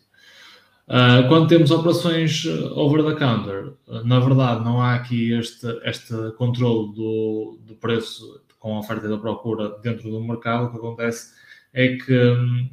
Quando 1.29 1.47
temos 1.47 1.71
operações 1.71 2.45
over 2.75 3.03
the 3.03 3.15
counter, 3.17 3.73
na 4.03 4.19
verdade 4.19 4.63
não 4.63 4.81
há 4.81 4.95
aqui 4.95 5.33
este, 5.33 5.65
este 5.83 6.13
controle 6.37 6.93
do, 6.93 7.57
do 7.65 7.75
preço 7.75 8.41
com 8.59 8.75
a 8.75 8.79
oferta 8.79 9.05
e 9.07 9.09
da 9.09 9.17
procura 9.17 9.77
dentro 9.81 10.09
do 10.09 10.21
mercado, 10.21 10.65
o 10.65 10.71
que 10.71 10.77
acontece 10.77 11.33
é 11.73 11.97
que 11.97 12.13
hum, 12.13 12.69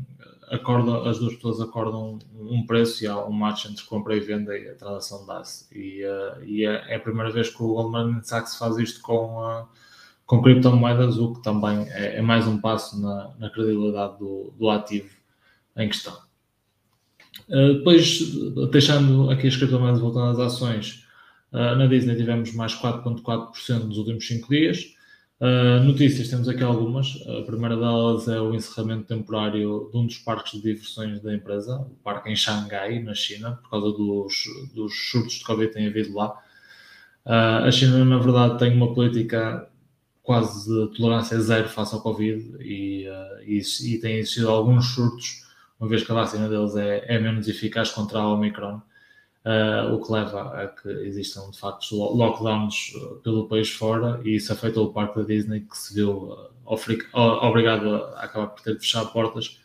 acorda, 0.50 1.08
as 1.08 1.18
duas 1.18 1.34
pessoas 1.34 1.60
acordam 1.60 2.18
um 2.34 2.66
preço 2.66 3.04
e 3.04 3.06
há 3.06 3.24
um 3.24 3.32
match 3.32 3.66
entre 3.66 3.84
compra 3.84 4.16
e 4.16 4.20
venda 4.20 4.56
e 4.58 4.68
a 4.68 4.74
transação 4.74 5.24
dá-se. 5.24 5.66
E, 5.76 6.04
uh, 6.04 6.44
e 6.44 6.66
é, 6.66 6.92
é, 6.92 6.96
a 6.96 7.00
primeira 7.00 7.30
vez 7.30 7.48
que 7.48 7.62
o 7.62 7.74
Goldman 7.74 8.22
Sachs 8.22 8.56
faz 8.56 8.76
isto 8.78 9.00
com, 9.00 9.38
uh, 9.38 9.66
com 10.26 10.42
criptomoedas, 10.42 11.18
o 11.18 11.34
que 11.34 11.42
também 11.42 11.88
é, 11.90 12.16
é 12.16 12.22
mais 12.22 12.46
um 12.46 12.60
passo 12.60 13.00
na, 13.00 13.34
na 13.38 13.50
credibilidade 13.50 14.18
do, 14.18 14.52
do, 14.56 14.68
ativo 14.68 15.10
em 15.76 15.88
questão. 15.88 16.16
Uh, 17.50 17.74
depois, 17.74 18.20
deixando 18.70 19.30
aqui 19.30 19.48
as 19.48 19.56
criptomoedas 19.56 20.00
voltando 20.00 20.30
às 20.30 20.38
ações, 20.38 21.04
na 21.52 21.86
Disney 21.86 22.14
tivemos 22.14 22.54
mais 22.54 22.74
4,4% 22.76 23.84
nos 23.84 23.98
últimos 23.98 24.24
5 24.24 24.48
dias. 24.48 24.94
Uh, 25.40 25.82
notícias, 25.82 26.28
temos 26.28 26.46
aqui 26.50 26.62
algumas. 26.62 27.18
A 27.26 27.42
primeira 27.46 27.74
delas 27.74 28.28
é 28.28 28.38
o 28.38 28.54
encerramento 28.54 29.04
temporário 29.04 29.88
de 29.90 29.96
um 29.96 30.04
dos 30.04 30.18
parques 30.18 30.52
de 30.52 30.60
diversões 30.60 31.22
da 31.22 31.34
empresa, 31.34 31.78
o 31.78 31.96
parque 32.04 32.28
em 32.28 32.36
Xangai, 32.36 33.02
na 33.02 33.14
China, 33.14 33.52
por 33.52 33.70
causa 33.70 33.96
dos, 33.96 34.44
dos 34.74 35.10
surtos 35.10 35.36
de 35.36 35.44
Covid 35.44 35.68
que 35.68 35.74
tem 35.74 35.86
havido 35.86 36.14
lá. 36.14 36.32
Uh, 37.24 37.64
a 37.64 37.70
China, 37.70 38.04
na 38.04 38.18
verdade, 38.18 38.58
tem 38.58 38.74
uma 38.74 38.92
política 38.92 39.66
quase 40.22 40.68
de 40.68 40.94
tolerância 40.98 41.40
zero 41.40 41.70
face 41.70 41.94
ao 41.94 42.02
Covid 42.02 42.58
e, 42.60 43.08
uh, 43.08 43.42
e, 43.42 43.62
e 43.94 43.98
tem 43.98 44.16
existido 44.16 44.50
alguns 44.50 44.94
surtos, 44.94 45.46
uma 45.80 45.88
vez 45.88 46.04
que 46.04 46.12
a 46.12 46.14
vacina 46.14 46.48
deles 46.48 46.76
é, 46.76 47.04
é 47.08 47.18
menos 47.18 47.48
eficaz 47.48 47.90
contra 47.90 48.18
a 48.18 48.28
Omicron 48.28 48.80
uh, 49.44 49.94
o 49.94 50.04
que 50.04 50.12
leva 50.12 50.62
a 50.62 50.68
que 50.68 50.88
existam 50.88 51.50
de 51.50 51.58
facto 51.58 51.96
lockdowns 51.96 52.92
eh, 52.94 53.14
pelo 53.22 53.48
país 53.48 53.70
fora 53.70 54.20
e 54.24 54.36
isso 54.36 54.52
afetou 54.52 54.86
o 54.86 54.92
parque 54.92 55.18
da 55.18 55.24
Disney 55.24 55.60
que 55.60 55.76
se 55.76 55.94
viu 55.94 56.32
uh, 56.32 56.50
obrigado 57.14 57.94
a 57.94 58.24
acabar 58.24 58.48
por 58.48 58.62
ter 58.62 58.74
de 58.74 58.80
fechar 58.80 59.04
portas. 59.06 59.58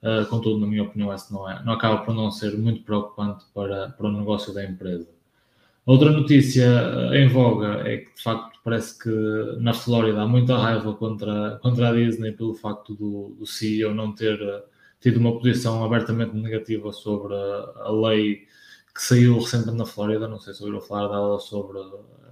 Uh, 0.00 0.24
contudo, 0.26 0.60
na 0.60 0.66
minha 0.66 0.84
opinião, 0.84 1.12
isso 1.12 1.32
não, 1.32 1.50
é, 1.50 1.62
não 1.64 1.72
acaba 1.72 2.04
por 2.04 2.14
não 2.14 2.30
ser 2.30 2.56
muito 2.56 2.82
preocupante 2.82 3.44
para, 3.52 3.88
para 3.90 4.06
o 4.06 4.12
negócio 4.12 4.54
da 4.54 4.64
empresa. 4.64 5.08
Outra 5.84 6.12
notícia 6.12 6.68
em 7.14 7.28
voga 7.28 7.82
é 7.88 7.98
que, 7.98 8.14
de 8.14 8.22
facto, 8.22 8.60
parece 8.62 8.96
que 8.96 9.10
na 9.58 9.72
Flórida 9.72 10.22
há 10.22 10.26
muita 10.26 10.56
raiva 10.56 10.94
contra, 10.94 11.58
contra 11.62 11.88
a 11.88 11.92
Disney 11.92 12.30
pelo 12.30 12.54
facto 12.54 12.94
do, 12.94 13.34
do 13.38 13.46
CEO 13.46 13.92
não 13.92 14.12
ter 14.12 14.38
tido 15.00 15.18
uma 15.18 15.38
posição 15.38 15.84
abertamente 15.84 16.34
negativa 16.34 16.92
sobre 16.92 17.34
a, 17.34 17.90
lei 17.90 18.46
que 18.94 19.02
saiu 19.02 19.38
recentemente 19.38 19.78
na 19.78 19.86
Flórida, 19.86 20.26
não 20.26 20.40
sei 20.40 20.54
se 20.54 20.62
ouviram 20.62 20.80
falar 20.80 21.08
dela 21.08 21.38
sobre, 21.38 21.78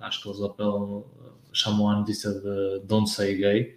acho 0.00 0.22
que 0.22 0.28
eles 0.28 0.42
apelam, 0.42 1.04
chamam 1.52 1.90
a 1.90 1.96
notícia 1.96 2.30
de 2.30 2.80
Don't 2.86 3.08
Say 3.08 3.36
Gay. 3.36 3.76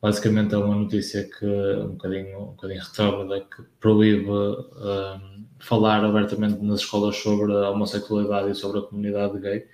Basicamente 0.00 0.54
é 0.54 0.58
uma 0.58 0.74
notícia 0.74 1.24
que 1.24 1.46
um 1.46 1.92
bocadinho, 1.92 2.38
um 2.38 2.46
bocadinho 2.46 2.82
retrógrada 2.82 3.40
que 3.40 3.62
proíbe 3.80 4.30
um, 4.30 5.44
falar 5.58 6.04
abertamente 6.04 6.62
nas 6.62 6.80
escolas 6.80 7.16
sobre 7.16 7.52
a 7.52 7.70
homossexualidade 7.70 8.50
e 8.50 8.54
sobre 8.54 8.80
a 8.80 8.82
comunidade 8.82 9.38
gay. 9.40 9.66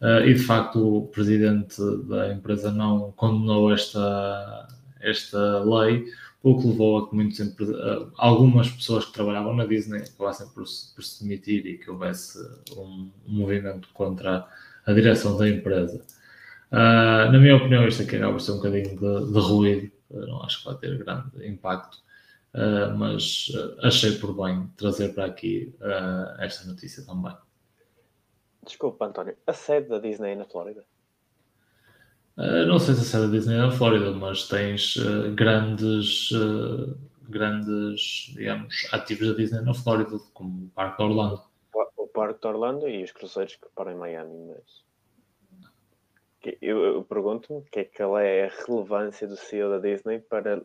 Uh, 0.00 0.20
e 0.26 0.34
de 0.34 0.40
facto 0.40 0.98
o 0.98 1.06
presidente 1.08 1.80
da 2.06 2.32
empresa 2.32 2.70
não 2.70 3.12
condenou 3.12 3.72
esta, 3.72 4.68
esta 5.00 5.60
lei, 5.64 6.04
o 6.46 6.60
que 6.60 6.68
levou 6.68 6.98
a 6.98 7.08
que 7.08 7.16
muitos, 7.16 7.40
algumas 8.16 8.70
pessoas 8.70 9.04
que 9.04 9.12
trabalhavam 9.12 9.52
na 9.52 9.66
Disney 9.66 10.02
acabassem 10.02 10.46
por, 10.50 10.62
por 10.62 11.02
se 11.02 11.24
demitir 11.24 11.66
e 11.66 11.76
que 11.76 11.90
houvesse 11.90 12.38
um, 12.76 13.10
movimento 13.26 13.88
contra 13.92 14.46
a 14.86 14.92
direção 14.92 15.36
da 15.36 15.48
empresa. 15.48 16.06
Uh, 16.70 17.32
na 17.32 17.40
minha 17.40 17.56
opinião, 17.56 17.88
isto 17.88 18.04
aqui 18.04 18.14
acaba 18.14 18.38
ser 18.38 18.52
um 18.52 18.56
bocadinho 18.58 18.90
de, 18.90 19.32
de 19.32 19.40
ruído, 19.40 19.90
não 20.08 20.40
acho 20.44 20.60
que 20.60 20.66
vai 20.66 20.76
ter 20.76 20.96
grande 20.96 21.48
impacto, 21.48 21.96
uh, 22.54 22.96
mas 22.96 23.48
achei 23.82 24.12
por 24.12 24.32
bem 24.32 24.70
trazer 24.76 25.14
para 25.14 25.24
aqui 25.24 25.74
uh, 25.80 26.40
esta 26.40 26.64
notícia 26.68 27.04
também. 27.04 27.36
Desculpa, 28.64 29.06
António, 29.06 29.36
a 29.44 29.52
sede 29.52 29.88
da 29.88 29.98
Disney 29.98 30.30
é 30.30 30.36
na 30.36 30.44
Flórida? 30.44 30.84
Uh, 32.36 32.66
não 32.66 32.78
sei 32.78 32.94
se 32.94 33.00
a 33.00 33.04
sede 33.04 33.26
da 33.26 33.32
Disney 33.32 33.54
é 33.54 33.58
na 33.58 33.70
Flórida, 33.70 34.12
mas 34.12 34.46
tens 34.46 34.96
uh, 34.96 35.32
grandes, 35.34 36.30
uh, 36.32 36.94
grandes, 37.26 38.30
digamos, 38.34 38.88
ativos 38.92 39.28
da 39.28 39.34
Disney 39.34 39.62
na 39.62 39.72
Flórida, 39.72 40.18
como 40.34 40.66
o 40.66 40.68
Parque 40.68 40.98
de 40.98 41.04
Orlando. 41.04 41.40
O 41.96 42.06
Parque 42.08 42.40
de 42.40 42.46
Orlando 42.46 42.88
e 42.88 43.02
os 43.02 43.12
cruzeiros 43.12 43.56
que 43.56 43.66
param 43.74 43.92
em 43.92 43.96
Miami, 43.96 44.48
mas... 44.48 44.84
Eu, 46.62 46.84
eu 46.84 47.02
pergunto-me 47.02 47.62
que 47.72 47.80
é 47.80 47.84
que 47.84 48.00
ela 48.00 48.22
é 48.22 48.46
a 48.46 48.52
relevância 48.66 49.26
do 49.26 49.36
CEO 49.36 49.70
da 49.70 49.78
Disney 49.78 50.20
para 50.20 50.62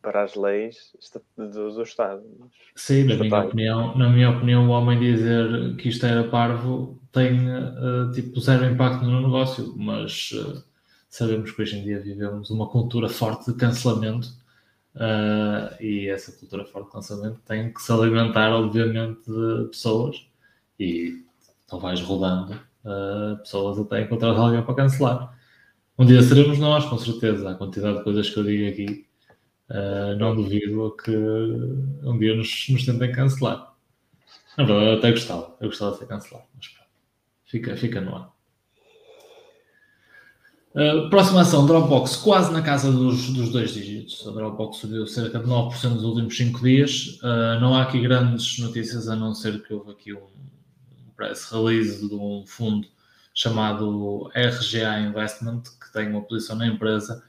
para 0.00 0.22
as 0.22 0.36
leis 0.36 0.92
do, 1.36 1.72
do 1.72 1.82
Estado. 1.82 2.22
Sim, 2.76 3.02
na 3.02 3.16
minha, 3.16 3.40
opinião, 3.40 3.98
na 3.98 4.08
minha 4.08 4.30
opinião, 4.30 4.68
o 4.68 4.70
homem 4.70 5.00
dizer 5.00 5.74
que 5.74 5.88
isto 5.88 6.06
era 6.06 6.22
parvo 6.28 6.96
tem 7.10 7.48
tipo 8.14 8.38
zero 8.38 8.64
impacto 8.64 9.04
no 9.04 9.20
negócio, 9.20 9.74
mas 9.76 10.30
sabemos 11.08 11.50
que 11.50 11.62
hoje 11.62 11.78
em 11.78 11.84
dia 11.84 12.00
vivemos 12.00 12.50
uma 12.50 12.68
cultura 12.68 13.08
forte 13.08 13.52
de 13.52 13.58
cancelamento 13.58 14.28
uh, 14.94 15.82
e 15.82 16.08
essa 16.08 16.32
cultura 16.32 16.64
forte 16.64 16.86
de 16.86 16.92
cancelamento 16.92 17.40
tem 17.46 17.72
que 17.72 17.82
se 17.82 17.92
alimentar, 17.92 18.52
obviamente, 18.52 19.20
de 19.26 19.68
pessoas 19.70 20.26
e 20.78 21.24
então 21.64 21.78
vais 21.80 22.00
rodando 22.00 22.58
pessoas 23.42 23.78
até 23.78 24.00
encontrar 24.00 24.30
alguém 24.30 24.62
para 24.62 24.74
cancelar. 24.74 25.38
Um 25.98 26.06
dia 26.06 26.22
seremos 26.22 26.58
nós, 26.58 26.86
com 26.86 26.96
certeza. 26.96 27.50
A 27.50 27.54
quantidade 27.54 27.98
de 27.98 28.04
coisas 28.04 28.30
que 28.30 28.38
eu 28.38 28.44
digo 28.44 28.70
aqui 28.70 29.08
Uh, 29.70 30.16
não 30.16 30.34
duvido 30.34 30.96
que 30.96 31.14
um 31.14 32.18
dia 32.18 32.34
nos, 32.34 32.68
nos 32.70 32.86
tentem 32.86 33.12
cancelar. 33.12 33.74
Na 34.56 34.64
verdade, 34.64 34.86
eu 34.86 34.98
até 34.98 35.10
gostava. 35.10 35.56
Eu 35.60 35.68
gostava 35.68 35.92
de 35.92 35.98
ser 35.98 36.06
cancelado, 36.06 36.46
mas 36.56 36.74
fica, 37.44 37.76
fica 37.76 38.00
no 38.00 38.16
ar. 38.16 38.32
Uh, 40.74 41.08
próxima 41.08 41.40
ação, 41.40 41.66
Dropbox, 41.66 42.16
quase 42.16 42.52
na 42.52 42.62
casa 42.62 42.92
dos, 42.92 43.30
dos 43.30 43.50
dois 43.50 43.72
dígitos. 43.72 44.26
A 44.26 44.30
Dropbox 44.30 44.78
subiu 44.78 45.06
cerca 45.06 45.38
de 45.38 45.46
9% 45.46 45.90
nos 45.90 46.04
últimos 46.04 46.36
5 46.36 46.62
dias. 46.62 47.18
Uh, 47.22 47.60
não 47.60 47.74
há 47.74 47.82
aqui 47.82 48.00
grandes 48.00 48.58
notícias, 48.58 49.08
a 49.08 49.16
não 49.16 49.34
ser 49.34 49.62
que 49.62 49.72
houve 49.72 49.90
aqui 49.92 50.12
um 50.12 50.28
press 51.16 51.50
release 51.50 52.06
de 52.06 52.14
um 52.14 52.44
fundo 52.46 52.86
chamado 53.34 54.30
RGA 54.34 55.00
Investment, 55.00 55.62
que 55.62 55.92
tem 55.92 56.08
uma 56.08 56.22
posição 56.22 56.56
na 56.56 56.66
empresa 56.66 57.22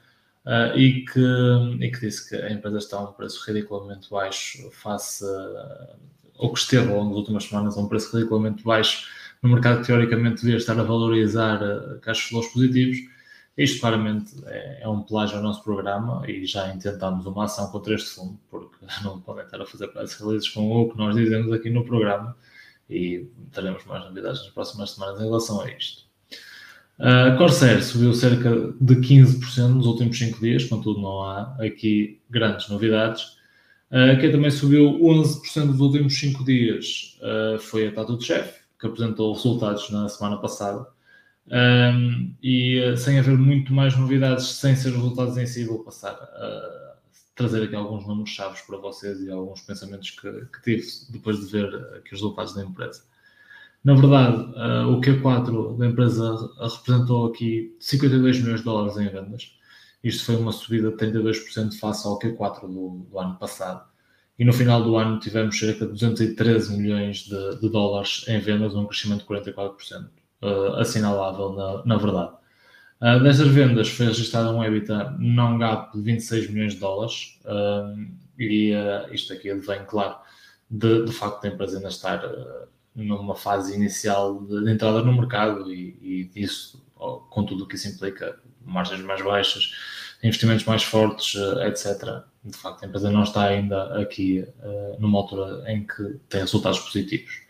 Uh, 0.46 0.74
e, 0.74 1.04
que, 1.04 1.20
e 1.80 1.90
que 1.90 2.00
disse 2.00 2.26
que 2.26 2.34
a 2.34 2.50
empresa 2.50 2.78
está 2.78 2.96
a 2.96 3.02
um 3.02 3.12
preço 3.12 3.44
ridiculamente 3.46 4.08
baixo 4.10 4.70
face 4.70 5.22
a, 5.22 5.96
ou 6.38 6.50
que 6.54 6.58
esteve 6.58 6.90
ao 6.90 6.96
longo 6.96 7.10
das 7.10 7.18
últimas 7.18 7.44
semanas 7.44 7.76
a 7.76 7.80
um 7.80 7.86
preço 7.86 8.16
ridiculamente 8.16 8.64
baixo 8.64 9.06
no 9.42 9.50
mercado 9.50 9.82
que 9.82 9.86
teoricamente 9.88 10.40
devia 10.40 10.56
estar 10.56 10.78
a 10.80 10.82
valorizar 10.82 11.60
cash 12.00 12.28
flows 12.28 12.46
positivos. 12.48 12.98
Isto 13.60 13.80
claramente 13.80 14.32
é, 14.46 14.80
é, 14.84 14.88
um 14.88 15.02
plágio 15.02 15.36
ao 15.36 15.42
nosso 15.42 15.62
programa 15.62 16.22
e 16.26 16.46
já 16.46 16.72
intentámos 16.72 17.26
uma 17.26 17.44
ação 17.44 17.70
contra 17.70 17.94
este 17.94 18.08
fundo, 18.08 18.40
porque 18.50 18.74
não 19.04 19.20
podem 19.20 19.44
estar 19.44 19.60
a 19.60 19.66
fazer 19.66 19.88
press 19.88 20.14
releases 20.14 20.48
com 20.48 20.72
o 20.72 20.90
que 20.90 20.96
nós 20.96 21.14
dizemos 21.14 21.52
aqui 21.52 21.68
no 21.68 21.84
programa 21.84 22.34
e 22.88 23.28
teremos 23.52 23.84
mais 23.84 24.02
novidades 24.04 24.40
nas 24.40 24.50
próximas 24.50 24.92
semanas 24.92 25.20
em 25.20 25.24
relação 25.24 25.60
a 25.60 25.70
isto. 25.70 26.04
Uh, 26.98 27.36
Corsair 27.36 27.82
subiu 27.82 28.14
cerca 28.14 28.50
de 28.80 28.94
15% 28.96 29.68
nos 29.68 29.84
últimos 29.84 30.18
5 30.18 30.40
dias, 30.40 30.64
contudo 30.64 30.98
não 30.98 31.22
há 31.22 31.54
aqui 31.60 32.18
grandes 32.30 32.66
novidades. 32.70 33.36
Uh, 33.90 34.18
quem 34.20 34.32
também 34.32 34.50
subiu 34.50 34.98
11% 35.00 35.64
nos 35.64 35.80
últimos 35.80 36.18
5 36.18 36.42
dias 36.44 37.18
uh, 37.20 37.58
foi 37.58 37.88
a 37.88 37.92
Tattoo 37.92 38.18
Chef, 38.18 38.54
que 38.80 38.86
apresentou 38.86 39.34
resultados 39.34 39.90
na 39.90 40.08
semana 40.08 40.38
passada. 40.38 40.86
Um, 41.50 42.32
e 42.40 42.80
uh, 42.80 42.96
sem 42.96 43.18
haver 43.18 43.36
muito 43.36 43.72
mais 43.72 43.96
novidades, 43.96 44.46
sem 44.46 44.76
ser 44.76 44.92
resultados 44.92 45.36
em 45.36 45.46
si, 45.46 45.64
vou 45.64 45.82
passar 45.82 46.12
a 46.12 46.94
trazer 47.34 47.64
aqui 47.64 47.74
alguns 47.74 48.06
números 48.06 48.30
chaves 48.30 48.60
para 48.60 48.76
vocês 48.76 49.20
e 49.20 49.30
alguns 49.30 49.62
pensamentos 49.62 50.10
que, 50.10 50.30
que 50.30 50.62
tive 50.62 50.86
depois 51.10 51.40
de 51.40 51.50
ver 51.50 51.74
aqui 51.96 52.14
os 52.14 52.20
resultados 52.20 52.54
da 52.54 52.62
empresa. 52.62 53.02
Na 53.82 53.94
verdade, 53.94 54.36
uh, 54.36 54.88
o 54.88 55.00
Q4 55.00 55.78
da 55.78 55.86
empresa 55.86 56.36
representou 56.60 57.26
aqui 57.26 57.74
52 57.80 58.40
milhões 58.40 58.60
de 58.60 58.64
dólares 58.64 58.96
em 58.98 59.08
vendas. 59.08 59.56
Isto 60.04 60.26
foi 60.26 60.36
uma 60.36 60.52
subida 60.52 60.90
de 60.90 60.96
32% 60.96 61.78
face 61.78 62.06
ao 62.06 62.18
Q4 62.18 62.60
do, 62.62 63.06
do, 63.10 63.18
ano 63.18 63.36
passado. 63.36 63.88
E 64.38 64.44
no 64.44 64.52
final 64.52 64.82
do 64.82 64.96
ano 64.96 65.18
tivemos 65.18 65.58
cerca 65.58 65.86
de 65.86 65.92
213 65.92 66.76
milhões 66.76 67.24
de, 67.24 67.60
de 67.60 67.68
dólares 67.68 68.24
em 68.28 68.38
vendas, 68.38 68.74
um 68.74 68.86
crescimento 68.86 69.20
de 69.20 69.26
44%, 69.26 70.08
uh, 70.42 70.46
eh, 70.76 70.80
assinalável 70.80 71.52
na, 71.52 71.84
na 71.84 71.96
verdade. 71.96 72.32
Uh, 73.00 73.18
destas 73.22 73.48
vendas 73.48 73.88
foi 73.88 74.06
registrado 74.06 74.50
um 74.50 74.62
EBITDA 74.62 75.16
não 75.18 75.56
gap 75.56 75.96
de 75.96 76.02
26 76.02 76.50
milhões 76.50 76.74
de 76.74 76.80
dólares 76.80 77.38
uh, 77.46 77.98
e 78.38 78.74
uh, 78.74 79.14
isto 79.14 79.32
aqui 79.32 79.54
vem, 79.54 79.84
claro, 79.86 80.16
de, 80.68 81.06
de 81.06 81.12
facto 81.12 81.40
da 81.42 81.48
empresa 81.48 81.78
ainda 81.78 81.88
estar 81.88 82.22
numa 82.94 83.34
fase 83.34 83.74
inicial 83.74 84.42
de, 84.44 84.64
de 84.64 84.70
entrada 84.70 85.02
no 85.02 85.14
mercado 85.14 85.72
e, 85.72 85.96
e 86.02 86.24
disso, 86.24 86.84
com 86.94 87.44
tudo 87.44 87.64
o 87.64 87.66
que 87.66 87.76
isso 87.76 87.88
implica, 87.88 88.38
margens 88.62 89.00
mais 89.00 89.22
baixas, 89.22 89.72
investimentos 90.22 90.66
mais 90.66 90.82
fortes, 90.82 91.34
eh, 91.40 91.68
etc. 91.68 92.22
De 92.44 92.56
facto, 92.56 92.84
a 92.84 92.86
empresa 92.86 93.10
não 93.10 93.22
está 93.22 93.44
ainda 93.44 93.98
aqui 93.98 94.46
numa 94.98 95.18
altura 95.18 95.64
em 95.72 95.86
que 95.86 96.20
tem 96.28 96.40
resultados 96.40 96.78
positivos. 96.80 97.40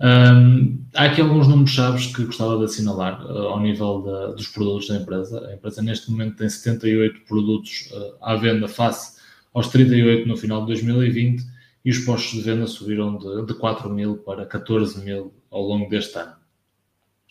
Um, 0.00 0.82
há 0.94 1.04
aqui 1.04 1.20
alguns 1.20 1.46
números 1.46 1.72
chaves 1.72 2.06
que 2.06 2.24
gostava 2.24 2.56
de 2.56 2.64
assinalar 2.64 3.22
uh, 3.26 3.48
ao 3.48 3.60
nível 3.60 4.02
de, 4.02 4.36
dos 4.36 4.48
produtos 4.48 4.88
da 4.88 4.96
empresa. 4.96 5.46
A 5.46 5.54
empresa 5.54 5.82
neste 5.82 6.10
momento 6.10 6.36
tem 6.36 6.48
78 6.48 7.20
produtos 7.26 7.90
uh, 7.92 8.16
à 8.22 8.34
venda 8.34 8.66
face 8.66 9.20
aos 9.52 9.68
38 9.68 10.26
no 10.26 10.36
final 10.36 10.62
de 10.62 10.68
2020 10.68 11.44
e 11.84 11.90
os 11.90 11.98
postos 11.98 12.38
de 12.38 12.40
venda 12.40 12.66
subiram 12.66 13.18
de, 13.18 13.46
de 13.46 13.54
4 13.54 13.90
mil 13.90 14.16
para 14.18 14.46
14 14.46 15.04
mil 15.04 15.34
ao 15.50 15.62
longo 15.62 15.90
deste 15.90 16.18
ano. 16.18 16.32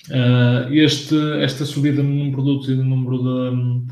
Uh, 0.08 0.72
este, 0.72 1.16
esta 1.42 1.66
subida 1.66 2.04
no 2.04 2.32
produto 2.32 2.72
e 2.72 2.76
no 2.76 2.84
número 2.84 3.88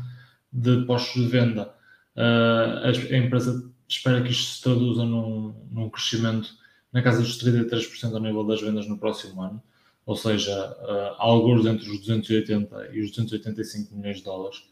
de, 0.52 0.78
de 0.78 0.86
postos 0.86 1.22
de 1.22 1.28
venda, 1.28 1.74
a, 2.16 2.88
a, 2.88 3.16
empresa 3.16 3.70
espera 3.88 4.22
que 4.22 4.30
isto 4.30 4.56
se 4.56 4.62
traduza 4.62 5.04
num, 5.04 5.54
num, 5.70 5.88
crescimento 5.90 6.48
na 6.92 7.02
casa 7.02 7.22
dos 7.22 7.42
33% 7.42 8.14
ao 8.14 8.20
nível 8.20 8.44
das 8.44 8.60
vendas 8.60 8.86
no 8.86 8.98
próximo 8.98 9.42
ano, 9.42 9.62
ou 10.06 10.16
seja, 10.16 10.54
uh, 10.80 11.14
alguns 11.18 11.66
entre 11.66 11.90
os 11.90 11.98
280 11.98 12.90
e 12.92 13.00
os 13.02 13.10
285 13.10 13.94
milhões 13.94 14.18
de 14.18 14.24
dólares, 14.24 14.62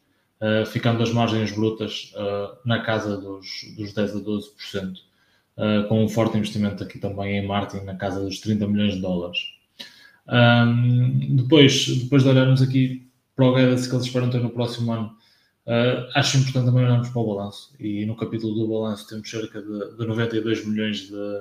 uh, 0.41 0.65
ficando 0.67 1.03
as 1.03 1.13
margens 1.13 1.53
brutas 1.53 2.13
na 2.65 2.83
casa 2.83 3.17
dos, 3.19 3.47
dos 3.77 3.93
10 3.93 4.17
a 4.17 4.21
12% 4.21 4.97
uh, 5.57 5.89
com 5.89 6.05
um 6.05 6.09
forte 6.09 6.37
investimento 6.37 6.83
aqui 6.83 6.99
também 6.99 7.39
em 7.39 7.47
marketing 7.47 7.85
na 7.85 7.97
casa 7.97 8.21
dos 8.21 8.41
30 8.41 8.67
milhões 8.67 8.95
de 8.95 9.01
dólares. 9.01 9.39
Um, 10.29 11.37
depois, 11.37 11.87
depois 11.87 12.23
de 12.23 12.29
olharmos 12.29 12.61
aqui 12.63 13.09
para 13.35 13.47
o 13.47 13.55
guidance 13.55 13.89
que 13.89 13.95
eles 13.95 14.07
esperam 14.07 14.31
ter 14.31 14.41
no 14.41 14.51
próximo 14.51 14.93
ano, 14.93 15.17
uh, 15.67 16.11
acho 16.15 16.39
importante 16.39 16.67
também 16.67 16.85
olharmos 16.85 17.09
para 17.09 17.21
o 17.21 17.35
balanço. 17.35 17.75
E 17.79 18.05
no 18.07 18.17
capítulo 18.17 18.55
do 18.55 18.69
balanço 18.69 19.09
temos 19.09 19.29
cerca 19.31 19.63
de, 19.63 19.97
de 19.97 20.07
92 20.07 20.67
milhões 20.67 21.09
de, 21.09 21.41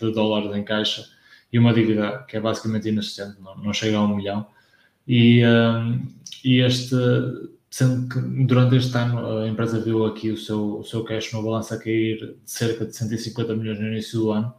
de, 0.00 0.12
dólares 0.12 0.54
em 0.56 0.64
caixa 0.64 1.04
e 1.52 1.58
uma 1.58 1.72
dívida 1.72 2.24
que 2.28 2.36
é 2.36 2.40
basicamente 2.40 2.88
inexistente, 2.88 3.36
não, 3.40 3.56
não 3.56 3.72
chega 3.72 3.96
a 3.96 4.02
um 4.02 4.16
milhão. 4.16 4.46
E, 5.06 5.42
um, 5.44 6.06
e 6.44 6.60
este 6.60 6.94
sendo 7.70 8.08
que 8.08 8.20
durante 8.44 8.76
este 8.76 8.96
ano 8.96 9.38
a 9.38 9.48
empresa 9.48 9.80
viu 9.80 10.04
aqui 10.04 10.30
o 10.30 10.36
seu, 10.36 10.80
o 10.80 10.84
seu 10.84 11.04
cash 11.04 11.32
no 11.32 11.42
balanço 11.42 11.72
a 11.72 11.78
cair 11.78 12.36
de 12.44 12.50
cerca 12.50 12.84
de 12.84 12.96
150 12.96 13.54
milhões 13.54 13.78
no 13.78 13.86
início 13.86 14.18
do 14.18 14.32
ano, 14.32 14.52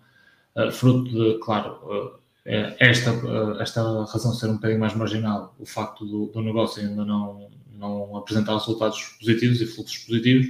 uh, 0.56 0.72
fruto 0.72 1.12
de, 1.12 1.38
claro, 1.40 1.74
uh, 1.84 2.22
esta, 2.46 3.12
uh, 3.14 3.62
esta 3.62 3.82
razão 4.06 4.34
ser 4.34 4.48
um 4.48 4.56
bocadinho 4.56 4.80
mais 4.80 4.96
marginal, 4.96 5.54
o 5.60 5.66
facto 5.66 6.06
do, 6.06 6.28
do 6.28 6.42
negócio 6.42 6.82
ainda 6.82 7.04
não, 7.04 7.50
não 7.78 8.16
apresentar 8.16 8.54
resultados 8.54 9.18
positivos 9.20 9.62
e 9.62 9.66
fluxos 9.66 9.98
positivos. 10.06 10.48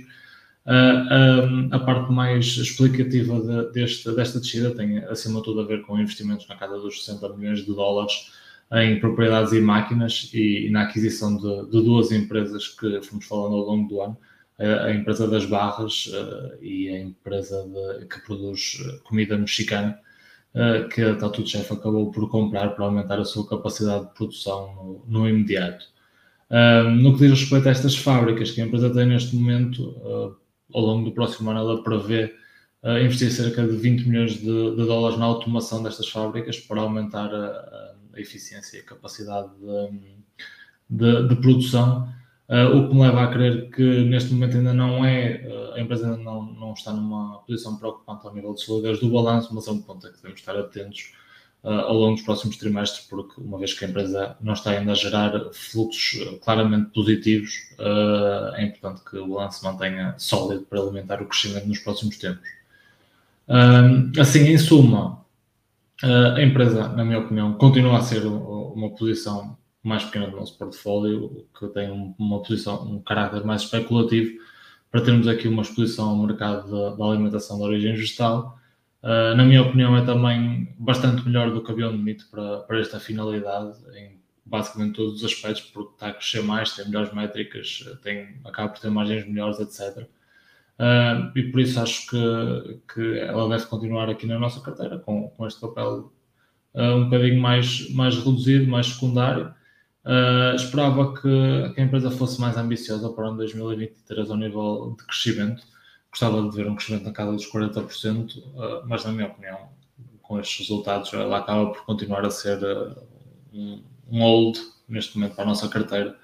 A 0.65 1.79
parte 1.79 2.11
mais 2.11 2.45
explicativa 2.45 3.39
de, 3.39 3.71
deste, 3.71 4.11
desta 4.11 4.39
descida 4.39 4.75
tem, 4.75 4.99
acima 5.05 5.39
de 5.39 5.45
tudo, 5.45 5.61
a 5.61 5.65
ver 5.65 5.81
com 5.81 5.99
investimentos 5.99 6.47
na 6.47 6.55
casa 6.55 6.77
dos 6.77 7.03
60 7.03 7.35
milhões 7.35 7.65
de 7.65 7.73
dólares 7.73 8.31
em 8.73 8.99
propriedades 8.99 9.51
e 9.51 9.59
máquinas 9.59 10.29
e, 10.33 10.67
e 10.67 10.69
na 10.69 10.83
aquisição 10.83 11.35
de, 11.35 11.65
de, 11.65 11.83
duas 11.83 12.11
empresas 12.11 12.69
que 12.69 13.01
fomos 13.01 13.25
falando 13.25 13.55
ao 13.55 13.65
longo 13.65 13.89
do 13.89 14.01
ano, 14.01 14.17
a, 14.57 14.85
a 14.85 14.93
empresa 14.93 15.27
das 15.27 15.45
barras 15.45 16.07
uh, 16.07 16.63
e 16.63 16.89
a 16.89 17.01
empresa 17.01 17.67
de, 17.67 18.05
que 18.05 18.19
produz 18.21 18.77
comida 19.03 19.37
mexicana, 19.37 19.99
uh, 20.55 20.87
que 20.87 21.01
a 21.01 21.15
Tattoo 21.15 21.45
Chef 21.45 21.69
acabou 21.71 22.11
por 22.11 22.29
comprar 22.29 22.69
para 22.69 22.85
aumentar 22.85 23.19
a 23.19 23.25
sua 23.25 23.47
capacidade 23.47 24.05
de 24.05 24.13
produção 24.13 25.03
no, 25.07 25.19
no 25.19 25.29
imediato. 25.29 25.85
Uh, 26.49 26.89
no 26.89 27.17
que 27.17 27.27
diz 27.27 27.41
respeito 27.41 27.67
a 27.67 27.71
estas 27.71 27.95
fábricas 27.97 28.51
que 28.51 28.61
a 28.61 28.65
empresa 28.65 28.89
tem 28.89 29.05
neste 29.05 29.35
momento, 29.35 30.37
ao 30.73 30.81
longo 30.81 31.05
do 31.05 31.11
próximo 31.11 31.49
ano 31.51 31.59
ela 31.59 31.83
prevê 31.83 32.33
investir 33.03 33.31
cerca 33.31 33.63
de 33.63 33.75
20 33.75 34.07
milhões 34.07 34.33
de, 34.33 34.41
de, 34.41 34.85
dólares 34.87 35.17
na 35.19 35.25
automação 35.25 35.83
destas 35.83 36.09
fábricas 36.09 36.59
para 36.59 36.81
aumentar 36.81 37.31
a, 37.31 37.93
a 38.13 38.19
eficiência 38.19 38.77
e 38.77 38.79
a 38.81 38.83
capacidade 38.83 39.49
de, 39.59 40.21
de, 40.89 41.27
de 41.29 41.35
produção, 41.37 42.13
uh, 42.49 42.77
o 42.77 42.89
que 42.89 42.95
me 42.95 43.01
leva 43.01 43.23
a 43.23 43.27
crer 43.27 43.69
que 43.69 44.03
neste 44.05 44.33
momento 44.33 44.57
ainda 44.57 44.73
não 44.73 45.05
é, 45.05 45.47
uh, 45.47 45.73
a 45.73 45.81
empresa 45.81 46.05
ainda 46.05 46.21
não, 46.21 46.43
não 46.43 46.73
está 46.73 46.91
numa 46.91 47.39
posição 47.39 47.77
preocupante 47.77 48.27
ao 48.27 48.33
nível 48.33 48.53
de 48.53 48.61
solidez 48.61 48.99
do 48.99 49.09
balanço, 49.09 49.53
mas 49.53 49.67
é 49.67 49.71
um 49.71 49.81
ponto 49.81 50.05
a 50.05 50.09
que 50.09 50.17
devemos 50.17 50.39
estar 50.39 50.57
atentos 50.57 51.13
ao 51.63 51.93
longo 51.93 52.15
dos 52.15 52.23
próximos 52.23 52.57
trimestres, 52.57 53.05
porque 53.05 53.39
uma 53.39 53.59
vez 53.59 53.73
que 53.73 53.85
a 53.85 53.87
empresa 53.87 54.35
não 54.41 54.53
está 54.53 54.71
ainda 54.71 54.93
a 54.93 54.95
gerar 54.95 55.31
fluxos 55.53 56.39
claramente 56.43 56.89
positivos, 56.91 57.51
é 58.55 58.65
importante 58.65 59.03
que 59.07 59.17
o 59.17 59.27
balanço 59.27 59.63
mantenha 59.63 60.15
sólido 60.17 60.63
para 60.63 60.79
alimentar 60.79 61.21
o 61.21 61.25
crescimento 61.27 61.67
nos 61.67 61.79
próximos 61.79 62.17
tempos. 62.17 62.49
Assim, 64.19 64.47
em 64.47 64.57
suma, 64.57 65.23
a 66.01 66.41
empresa, 66.41 66.87
na 66.89 67.05
minha 67.05 67.19
opinião, 67.19 67.53
continua 67.53 67.99
a 67.99 68.01
ser 68.01 68.25
uma 68.25 68.89
posição 68.89 69.55
mais 69.83 70.03
pequena 70.03 70.27
do 70.27 70.37
nosso 70.37 70.57
portfólio, 70.57 71.45
que 71.59 71.67
tem 71.67 72.13
uma 72.17 72.41
posição, 72.41 72.83
um 72.83 72.99
caráter 73.01 73.45
mais 73.45 73.61
especulativo, 73.61 74.39
para 74.91 75.01
termos 75.01 75.27
aqui 75.27 75.47
uma 75.47 75.61
exposição 75.61 76.09
ao 76.09 76.17
mercado 76.17 76.97
da 76.97 77.05
alimentação 77.05 77.57
de 77.57 77.63
origem 77.63 77.93
vegetal. 77.95 78.57
Uh, 79.03 79.35
na 79.35 79.43
minha 79.43 79.63
opinião, 79.63 79.97
é 79.97 80.05
também 80.05 80.75
bastante 80.77 81.25
melhor 81.25 81.51
do 81.51 81.63
que 81.63 81.71
havia 81.71 81.89
um 81.89 81.91
limite 81.91 82.25
para, 82.25 82.59
para 82.59 82.79
esta 82.79 82.99
finalidade, 82.99 83.77
em 83.95 84.21
basicamente 84.45 84.95
todos 84.95 85.15
os 85.15 85.23
aspectos, 85.23 85.63
porque 85.71 85.93
está 85.93 86.07
a 86.09 86.13
crescer 86.13 86.43
mais, 86.43 86.75
tem 86.75 86.85
melhores 86.85 87.13
métricas, 87.13 87.83
tem, 88.03 88.39
acaba 88.45 88.69
por 88.69 88.79
ter 88.79 88.91
margens 88.91 89.25
melhores, 89.25 89.59
etc. 89.59 90.03
Uh, 90.03 90.07
ah, 90.79 91.31
e 91.35 91.43
por 91.43 91.61
isso 91.61 91.79
acho 91.79 92.07
que, 92.09 92.81
que 92.93 93.19
ela 93.19 93.49
deve 93.49 93.65
continuar 93.67 94.09
aqui 94.09 94.27
na 94.27 94.37
nossa 94.37 94.61
carteira, 94.61 94.99
com, 94.99 95.29
com 95.29 95.47
este 95.47 95.59
papel 95.59 96.11
uh, 96.75 96.81
um 96.95 97.05
bocadinho 97.05 97.41
mais, 97.41 97.89
mais 97.91 98.15
reduzido, 98.17 98.69
mais 98.69 98.87
secundário. 98.87 99.53
Esperava 100.55 101.13
que, 101.13 101.21
que, 101.73 101.81
a 101.81 101.83
empresa 101.83 102.09
fosse 102.09 102.41
mais 102.41 102.57
ambiciosa 102.57 103.09
para 103.09 103.25
o 103.25 103.27
ano 103.27 103.37
2023 103.37 104.31
ao 104.31 104.37
nível 104.37 104.95
de 104.97 105.05
crescimento. 105.05 105.63
Gostava 106.11 106.41
de 106.41 106.55
ver 106.55 106.67
um 106.67 106.75
crescimento 106.75 107.05
na 107.05 107.11
casa 107.11 107.31
dos 107.31 107.49
40%, 107.49 108.37
uh, 108.37 108.87
mas 108.87 109.05
na 109.05 109.11
minha 109.11 109.27
opinião, 109.27 109.69
com 110.21 110.39
estes 110.39 110.67
resultados, 110.67 111.13
ela 111.13 111.37
acaba 111.37 111.71
por 111.71 111.85
continuar 111.85 112.25
a 112.25 112.29
ser 112.29 112.61
uh, 112.61 112.95
um, 113.53 113.81
hold 114.11 114.57
neste 114.87 115.17
momento 115.17 115.35
para 115.35 115.45
a 115.45 115.47
nossa 115.47 115.69
carteira. 115.69 116.17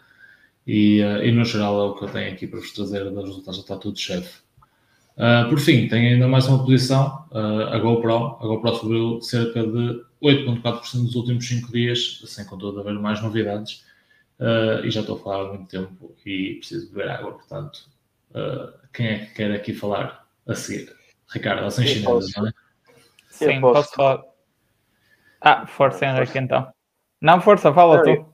E, 0.66 1.00
e, 1.00 1.32
no 1.32 1.46
geral 1.46 1.80
é 1.80 1.84
o 1.86 1.96
que 1.96 2.04
eu 2.04 2.10
tenho 2.10 2.34
aqui 2.34 2.46
para 2.46 2.60
vos 2.60 2.74
trazer 2.74 3.10
dos 3.10 3.24
resultados 3.24 3.64
da 3.64 3.76
Tatu 3.76 3.94
de 3.94 4.02
Chefe. 4.02 4.48
Uh, 5.18 5.50
por 5.50 5.60
fim, 5.60 5.88
tem 5.88 6.14
ainda 6.14 6.28
mais 6.28 6.48
uma 6.48 6.64
posição, 6.64 7.26
uh, 7.32 7.74
a 7.74 7.80
GoPro. 7.80 8.38
A 8.40 8.46
GoPro 8.46 8.76
subiu 8.76 9.22
cerca 9.22 9.64
de 9.64 10.04
8,4% 10.22 10.94
nos 11.02 11.16
últimos 11.16 11.48
5 11.48 11.72
dias, 11.72 12.22
sem 12.26 12.46
contudo 12.46 12.80
haver 12.80 12.94
mais 13.00 13.22
novidades. 13.24 13.84
Uh, 14.40 14.86
e 14.86 14.92
já 14.92 15.02
estou 15.02 15.16
a 15.18 15.20
falar 15.20 15.46
há 15.46 15.54
muito 15.54 15.68
tempo 15.68 16.16
e 16.24 16.56
preciso 16.60 16.92
beber 16.92 17.10
água, 17.10 17.32
portanto, 17.32 17.90
quem 18.94 19.08
é 19.08 19.20
que 19.20 19.34
quer 19.34 19.52
aqui 19.52 19.74
falar 19.74 20.28
a 20.48 20.56
seguir? 20.56 20.96
Ricardo, 21.34 21.66
assim 21.66 21.86
chinesa, 21.86 22.30
não 22.38 22.48
é? 22.48 22.52
Sim, 23.30 23.62
posso. 23.62 23.74
posso 23.74 23.96
falar. 23.96 24.24
Ah, 25.42 25.68
força, 25.68 26.06
Henrique, 26.06 26.38
então. 26.38 26.72
Não, 27.22 27.42
força, 27.42 27.74
fala 27.74 27.98
não, 27.98 28.04
tu. 28.04 28.34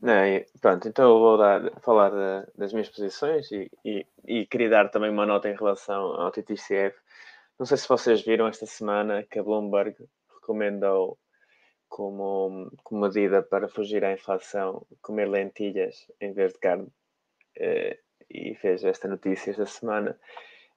Não, 0.00 0.14
pronto, 0.60 0.88
então 0.88 1.10
eu 1.10 1.18
vou 1.18 1.38
dar, 1.38 1.80
falar 1.80 2.10
de, 2.10 2.52
das 2.56 2.72
minhas 2.72 2.88
posições 2.88 3.50
e, 3.50 3.70
e, 3.84 4.06
e, 4.26 4.46
queria 4.46 4.68
dar 4.68 4.88
também 4.88 5.10
uma 5.10 5.26
nota 5.26 5.48
em 5.48 5.54
relação 5.54 6.20
ao 6.20 6.30
TTCF. 6.30 6.96
Não 7.58 7.66
sei 7.66 7.76
se 7.76 7.88
vocês 7.88 8.22
viram 8.22 8.48
esta 8.48 8.66
semana 8.66 9.22
que 9.22 9.38
a 9.38 9.42
Bloomberg 9.42 9.96
recomendou 10.34 11.18
como, 11.88 12.70
como 12.82 13.02
medida 13.02 13.42
para 13.42 13.68
fugir 13.68 14.04
à 14.04 14.12
inflação 14.12 14.84
comer 15.00 15.28
lentilhas 15.28 16.06
em 16.20 16.32
vez 16.32 16.52
de 16.52 16.58
carne 16.58 16.88
eh, 17.56 17.98
e 18.32 18.54
fez 18.54 18.84
esta 18.84 19.06
notícia 19.08 19.50
esta 19.50 19.66
semana. 19.66 20.16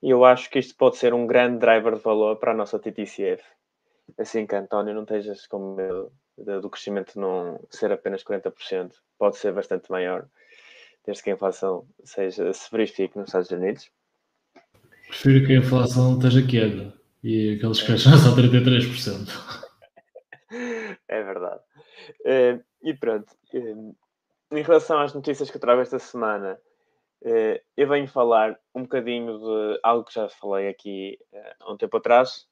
E 0.04 0.10
eu 0.10 0.26
acho 0.26 0.50
que 0.50 0.60
isto 0.60 0.76
pode 0.76 0.98
ser 0.98 1.14
um 1.14 1.26
grande 1.26 1.60
driver 1.60 1.96
de 1.96 2.02
valor 2.02 2.36
para 2.38 2.52
a 2.52 2.56
nossa 2.56 2.78
TTCF. 2.78 3.44
Assim 4.18 4.46
que, 4.46 4.56
António, 4.56 4.94
não 4.94 5.04
estejas 5.04 5.48
com 5.48 5.76
medo 5.76 6.12
do 6.38 6.70
crescimento 6.70 7.20
não 7.20 7.60
ser 7.70 7.92
apenas 7.92 8.24
40%, 8.24 8.92
pode 9.18 9.38
ser 9.38 9.54
bastante 9.54 9.90
maior, 9.90 10.28
desde 11.06 11.24
que 11.24 11.30
a 11.30 11.34
inflação 11.34 11.88
seja, 12.04 12.52
se 12.52 12.70
verifique 12.72 13.18
nos 13.18 13.30
Estados 13.30 13.52
Unidos. 13.52 13.90
Prefiro 15.08 15.46
que 15.46 15.54
a 15.54 15.58
inflação 15.58 16.18
esteja 16.18 16.46
quieta 16.46 16.94
e 17.24 17.56
aqueles 17.56 17.82
que 17.82 17.92
acham 17.94 18.18
só 18.18 18.36
33%. 18.36 19.66
É 21.08 21.22
verdade. 21.22 21.62
Uh, 22.22 22.64
e 22.82 22.94
pronto, 22.94 23.28
uh, 23.54 23.96
em 24.52 24.62
relação 24.62 25.00
às 25.00 25.14
notícias 25.14 25.52
que 25.52 25.58
eu 25.58 25.62
trago 25.62 25.82
esta 25.82 26.00
semana, 26.00 26.58
eu 27.22 27.88
venho 27.88 28.08
falar 28.08 28.60
um 28.74 28.84
bocadinho 28.84 29.40
de 29.40 29.80
algo 29.84 30.06
que 30.06 30.14
já 30.14 30.30
falei 30.30 30.68
aqui 30.68 31.18
há 31.60 31.72
um 31.72 31.78
tempo 31.78 31.98
atrás, 31.98 32.48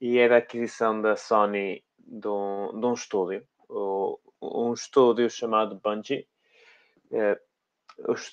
e 0.00 0.18
é 0.18 0.28
da 0.28 0.36
aquisição 0.36 1.00
da 1.00 1.16
Sony 1.16 1.84
de 1.98 2.28
um, 2.28 2.78
de 2.78 2.86
um 2.86 2.92
estúdio, 2.92 3.46
um 4.40 4.72
estúdio 4.72 5.28
chamado 5.28 5.80
Bungie. 5.82 6.26
É, 7.10 7.40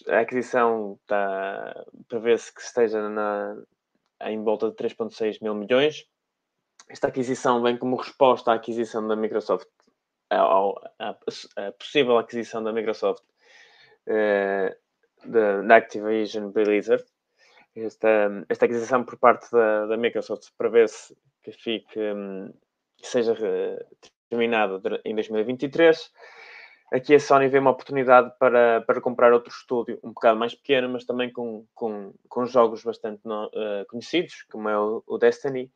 a 0.08 0.20
aquisição 0.20 1.00
está, 1.02 1.86
prevê-se 2.08 2.54
que 2.54 2.62
esteja 2.62 3.10
na, 3.10 3.58
em 4.22 4.44
volta 4.44 4.70
de 4.70 4.76
3,6 4.76 5.40
mil 5.42 5.56
milhões. 5.56 6.06
Esta 6.88 7.08
aquisição 7.08 7.62
vem 7.64 7.78
como 7.78 7.96
resposta 7.96 8.52
à 8.52 8.56
aquisição 8.56 9.08
da 9.08 9.16
Microsoft, 9.16 9.68
à, 10.30 11.16
possível 11.80 12.18
aquisição 12.18 12.64
da 12.64 12.72
Microsoft 12.72 13.24
da 15.28 15.76
Activision 15.76 16.52
Blizzard. 16.52 17.04
Esta, 17.76 18.46
esta 18.48 18.66
aquisição 18.66 19.04
por 19.04 19.18
parte 19.18 19.52
da, 19.52 19.86
da 19.88 19.98
Microsoft 19.98 20.48
prevê-se 20.58 21.16
que 21.44 21.52
fique 21.52 22.00
hum, 22.00 22.54
que 22.98 23.08
seja 23.08 23.36
eh, 23.40 23.86
terminado 24.30 24.82
em 25.04 25.14
2023. 25.14 26.12
Aqui 26.92 27.16
a 27.16 27.20
Sony 27.20 27.48
vê 27.48 27.60
uma 27.60 27.72
oportunidade 27.72 28.32
para, 28.40 28.82
para 28.82 29.02
comprar 29.02 29.34
outro 29.34 29.52
estúdio 29.52 30.00
um 30.04 30.10
bocado 30.10 30.40
mais 30.40 30.54
pequeno, 30.54 30.88
mas 30.90 31.04
também 31.04 31.32
com, 31.32 31.66
com, 31.74 32.14
com 32.30 32.46
jogos 32.46 32.84
bastante 32.84 33.22
no, 33.26 33.48
uh, 33.48 33.86
conhecidos, 33.90 34.44
como 34.52 34.70
é 34.70 34.80
o, 34.80 35.04
o 35.06 35.18
Destiny. 35.18 35.72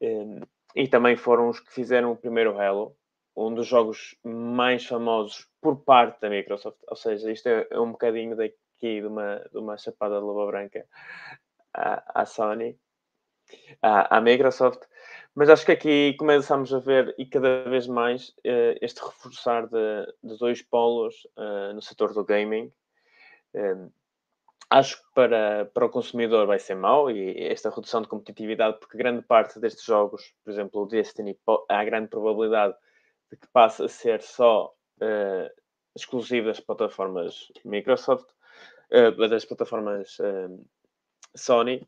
Um, 0.00 0.40
e 0.74 0.88
também 0.88 1.16
foram 1.16 1.48
os 1.48 1.60
que 1.60 1.72
fizeram 1.72 2.12
o 2.12 2.16
primeiro 2.16 2.60
Halo, 2.60 2.94
um 3.36 3.54
dos 3.54 3.66
jogos 3.66 4.16
mais 4.24 4.86
famosos 4.86 5.46
por 5.60 5.76
parte 5.84 6.20
da 6.20 6.30
Microsoft. 6.30 6.78
Ou 6.88 6.96
seja, 6.96 7.30
isto 7.30 7.46
é, 7.48 7.66
é 7.70 7.78
um 7.78 7.92
bocadinho 7.92 8.34
daqui 8.34 9.00
de 9.00 9.06
uma, 9.06 9.36
de 9.52 9.58
uma 9.58 9.76
chapada 9.76 10.18
de 10.18 10.24
luva 10.24 10.46
branca 10.46 10.86
à, 11.74 12.22
à 12.22 12.26
Sony, 12.26 12.78
à, 13.82 14.16
à 14.16 14.20
Microsoft. 14.20 14.82
Mas 15.34 15.50
acho 15.50 15.66
que 15.66 15.72
aqui 15.72 16.14
começamos 16.18 16.72
a 16.72 16.78
ver, 16.78 17.14
e 17.18 17.26
cada 17.26 17.64
vez 17.64 17.86
mais, 17.86 18.30
uh, 18.30 18.78
este 18.80 19.04
reforçar 19.04 19.66
de, 19.66 20.06
de 20.24 20.38
dois 20.38 20.62
polos 20.62 21.26
uh, 21.36 21.74
no 21.74 21.82
setor 21.82 22.14
do 22.14 22.24
gaming. 22.24 22.72
Uh, 23.54 23.92
acho 24.70 24.96
que 24.96 25.14
para, 25.14 25.66
para 25.66 25.84
o 25.84 25.90
consumidor 25.90 26.46
vai 26.46 26.58
ser 26.58 26.74
mau 26.74 27.10
e 27.10 27.38
esta 27.48 27.68
redução 27.68 28.00
de 28.00 28.08
competitividade, 28.08 28.78
porque 28.78 28.96
grande 28.96 29.22
parte 29.22 29.60
destes 29.60 29.84
jogos, 29.84 30.34
por 30.42 30.50
exemplo, 30.50 30.82
o 30.82 30.86
Destiny, 30.86 31.38
há 31.68 31.84
grande 31.84 32.08
probabilidade 32.08 32.74
de 33.30 33.36
que 33.36 33.46
passe 33.48 33.82
a 33.84 33.88
ser 33.88 34.22
só 34.22 34.74
exclusivo 35.94 36.46
das 36.46 36.60
plataformas 36.60 37.50
Microsoft, 37.64 38.28
das 38.90 39.44
plataformas 39.44 40.18
Sony. 41.34 41.86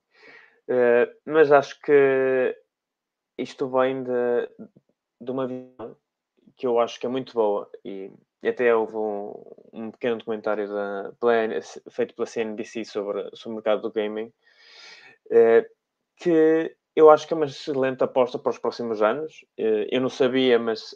mas 1.25 1.51
acho 1.53 1.81
que 1.81 2.57
isto 3.39 3.69
vem 3.69 4.03
de, 4.03 4.49
de 5.21 5.31
uma 5.31 5.47
visão 5.47 5.97
que 6.57 6.67
eu 6.67 6.79
acho 6.79 6.99
que 6.99 7.07
é 7.07 7.09
muito 7.09 7.33
boa 7.33 7.71
e, 7.85 8.11
até 8.45 8.75
houve 8.75 8.97
um, 8.97 9.45
um, 9.73 9.91
pequeno 9.91 10.19
documentário 10.19 10.69
da, 10.69 11.13
feito 11.91 12.15
pela 12.15 12.27
CNBC 12.27 12.85
sobre, 12.85 13.29
sobre 13.35 13.53
o 13.53 13.55
mercado 13.57 13.83
do 13.83 13.93
gaming 13.93 14.33
eh, 15.31 15.69
que 16.17 16.77
eu 16.97 17.11
acho 17.11 17.27
que 17.27 17.35
é 17.35 17.37
uma 17.37 17.47
excelente 17.47 18.03
aposta 18.03 18.39
para 18.39 18.51
os 18.51 18.59
próximos 18.59 19.03
anos. 19.03 19.45
Eh, 19.57 19.89
eu 19.91 20.01
não 20.01 20.09
sabia, 20.09 20.59
mas 20.59 20.95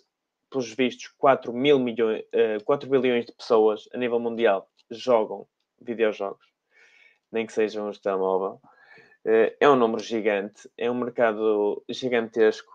pelos 0.52 0.72
vistos 0.74 1.08
4 1.18 1.52
mil 1.52 1.78
milhões, 1.78 2.22
eh, 2.32 2.58
4 2.64 2.88
bilhões 2.88 3.26
de 3.26 3.32
pessoas 3.32 3.88
a 3.92 3.98
nível 3.98 4.20
mundial 4.20 4.68
jogam 4.90 5.46
videojogos, 5.80 6.46
nem 7.30 7.46
que 7.46 7.52
sejam 7.52 7.88
os 7.88 7.96
de 7.96 8.02
telemóvel. 8.02 8.60
Eh, 9.24 9.56
é 9.60 9.68
um 9.68 9.76
número 9.76 10.02
gigante, 10.02 10.70
é 10.76 10.90
um 10.90 10.94
mercado 10.94 11.82
gigantesco, 11.88 12.72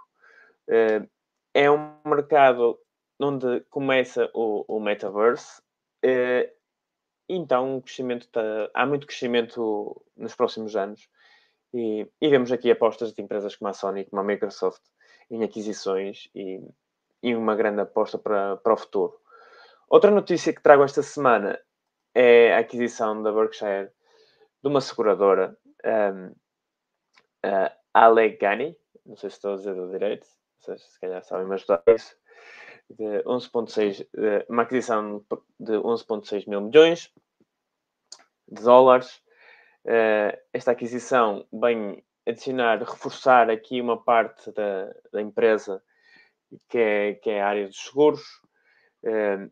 eh, 0.67 1.07
é 1.53 1.69
um 1.69 1.95
mercado 2.05 2.79
onde 3.19 3.61
começa 3.69 4.29
o, 4.33 4.65
o 4.67 4.79
metaverse. 4.79 5.61
Eh, 6.03 6.51
então, 7.29 7.77
o 7.77 7.81
crescimento 7.81 8.27
tá, 8.29 8.41
há 8.73 8.85
muito 8.85 9.05
crescimento 9.05 10.01
nos 10.15 10.35
próximos 10.35 10.75
anos 10.75 11.09
e, 11.73 12.07
e, 12.21 12.29
vemos 12.29 12.51
aqui 12.51 12.71
apostas 12.71 13.13
de 13.13 13.21
empresas 13.21 13.55
como 13.55 13.69
a 13.69 13.73
Sony, 13.73 14.05
como 14.05 14.21
a 14.21 14.23
Microsoft 14.23 14.81
em 15.29 15.43
aquisições 15.43 16.29
e, 16.33 16.61
e 17.27 17.35
uma 17.35 17.55
grande 17.55 17.81
aposta 17.81 18.17
para, 18.17 18.57
para 18.57 18.73
o 18.73 18.77
futuro. 18.77 19.19
Outra 19.89 20.11
notícia 20.11 20.53
que 20.53 20.61
trago 20.61 20.83
esta 20.83 21.03
semana 21.03 21.59
é 22.13 22.53
a 22.53 22.59
aquisição 22.59 23.21
da 23.21 23.31
Berkshire 23.31 23.89
de 24.61 24.69
uma 24.69 24.81
seguradora 24.81 25.57
um, 25.85 26.27
uh, 27.45 27.71
Allegheny, 27.93 28.77
não 29.05 29.15
sei 29.15 29.29
se 29.29 29.35
estou 29.35 29.53
a 29.53 29.55
dizer 29.57 29.75
do 29.75 29.91
direito, 29.91 30.25
vocês 30.59 30.81
se 30.81 30.99
calhar 30.99 31.23
sabem 31.23 31.47
me 31.47 31.53
ajudar 31.55 31.83
isso, 31.87 32.15
de 32.89 33.23
11.6, 33.23 34.07
uma 34.49 34.63
aquisição 34.63 35.23
de 35.59 35.73
11.6 35.73 36.47
mil 36.47 36.61
milhões 36.61 37.11
de 38.47 38.61
dólares. 38.63 39.21
Uh, 39.85 40.37
esta 40.53 40.71
aquisição 40.71 41.45
vem 41.51 42.03
adicionar, 42.25 42.79
reforçar 42.79 43.49
aqui 43.49 43.81
uma 43.81 44.01
parte 44.01 44.51
da, 44.51 44.93
da 45.11 45.21
empresa 45.21 45.81
que 46.69 46.77
é, 46.77 47.13
que 47.15 47.29
é 47.29 47.41
a 47.41 47.47
área 47.47 47.67
dos 47.67 47.77
seguros. 47.77 48.21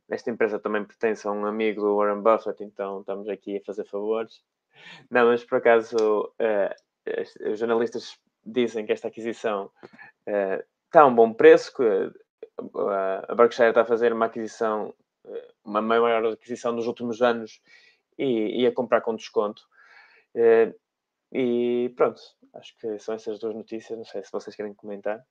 Esta 0.10 0.32
empresa 0.32 0.60
também 0.60 0.84
pertence 0.84 1.28
a 1.28 1.32
um 1.32 1.46
amigo 1.46 1.82
do 1.82 1.96
Warren 1.96 2.22
Buffett, 2.22 2.64
então 2.64 3.00
estamos 3.00 3.30
aqui 3.30 3.58
a 3.58 3.64
fazer 3.64 3.86
favores. 3.86 4.44
Não, 5.10 5.28
mas 5.28 5.44
por 5.44 5.58
acaso 5.58 5.96
uh, 5.98 7.52
os 7.52 7.60
jornalistas 7.60 8.20
dizem 8.46 8.86
que 8.86 8.92
esta 8.92 9.08
aquisição 9.08 9.72
está 10.86 11.02
a 11.02 11.06
um 11.06 11.16
bom 11.16 11.34
preço, 11.34 11.74
que 11.74 11.84
a 13.30 13.36
Berkshire 13.36 13.70
está 13.70 13.82
a 13.82 13.86
fazer 13.86 14.12
uma 14.14 14.26
aquisição, 14.26 14.94
uma 15.64 15.82
maior 15.82 16.26
aquisição 16.26 16.72
nos 16.72 16.88
últimos 16.88 17.22
anos 17.22 17.62
e, 18.18 18.62
e 18.62 18.68
a 18.68 18.72
comprar 18.74 19.02
com 19.02 19.16
desconto. 19.16 19.64
E 21.32 21.94
pronto, 21.96 22.22
acho 22.54 22.78
que 22.78 23.00
são 23.00 23.16
essas 23.16 23.40
duas 23.40 23.56
notícias. 23.56 23.98
Não 23.98 24.06
sei 24.06 24.24
se 24.24 24.32
vocês 24.32 24.56
querem 24.56 24.74
comentar. 24.74 25.24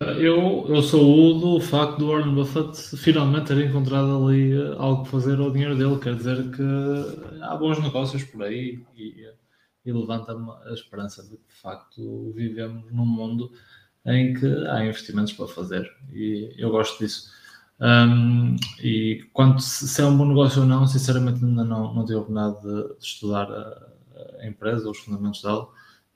Eu, 0.00 0.64
eu 0.68 0.80
sou 0.80 1.02
o 1.02 1.40
do 1.40 1.60
facto 1.60 1.98
do 1.98 2.08
Warren 2.08 2.32
Buffett 2.32 2.96
finalmente 2.96 3.48
ter 3.48 3.66
encontrado 3.66 4.28
ali 4.28 4.52
eh, 4.52 4.76
algo 4.78 5.02
para 5.02 5.10
fazer 5.10 5.40
ao 5.40 5.50
dinheiro 5.50 5.76
dele. 5.76 5.98
Quer 5.98 6.14
dizer 6.14 6.50
que 6.52 7.42
há 7.42 7.56
bons 7.56 7.82
negócios 7.82 8.22
por 8.22 8.44
aí 8.44 8.84
e, 8.96 9.26
e 9.84 9.92
levanta-me 9.92 10.48
a 10.66 10.72
esperança 10.72 11.24
de 11.24 11.36
que 11.36 11.48
de 11.48 11.60
facto 11.60 12.32
vivemos 12.32 12.92
num 12.92 13.04
mundo 13.04 13.50
em 14.06 14.34
que 14.34 14.46
há 14.68 14.84
investimentos 14.84 15.32
para 15.32 15.48
fazer 15.48 15.90
e 16.12 16.54
eu 16.56 16.70
gosto 16.70 16.98
disso. 17.00 17.32
Um, 17.80 18.54
e 18.80 19.28
quanto 19.32 19.60
se 19.60 20.00
é 20.00 20.04
um 20.04 20.16
bom 20.16 20.26
negócio 20.26 20.62
ou 20.62 20.68
não, 20.68 20.86
sinceramente 20.86 21.44
ainda 21.44 21.64
não, 21.64 21.92
não 21.92 22.04
tive 22.04 22.30
nada 22.30 22.56
de, 22.60 22.98
de 22.98 23.04
estudar 23.04 23.50
a, 23.50 23.88
a, 24.42 24.46
empresa, 24.46 24.88
os 24.88 24.98
fundamentos 24.98 25.42
dela. 25.42 25.68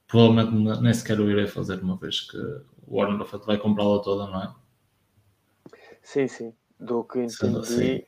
Provavelmente 0.07 0.80
nem 0.83 0.95
sequer 0.95 1.18
o 1.20 1.28
irei 1.30 1.47
fazer, 1.49 1.80
uma 1.80 1.97
vez 1.97 2.20
que 2.20 2.37
o 2.93 2.99
Warren 2.99 3.16
Buffett 3.16 3.47
vai 3.47 3.57
comprá-la 3.57 4.01
toda, 4.01 4.30
não 4.30 4.43
é? 4.43 4.55
Sim, 6.03 6.28
sim. 6.28 6.55
Do 6.78 7.03
que 7.05 7.20
entendi, 7.20 7.59
assim, 7.59 8.03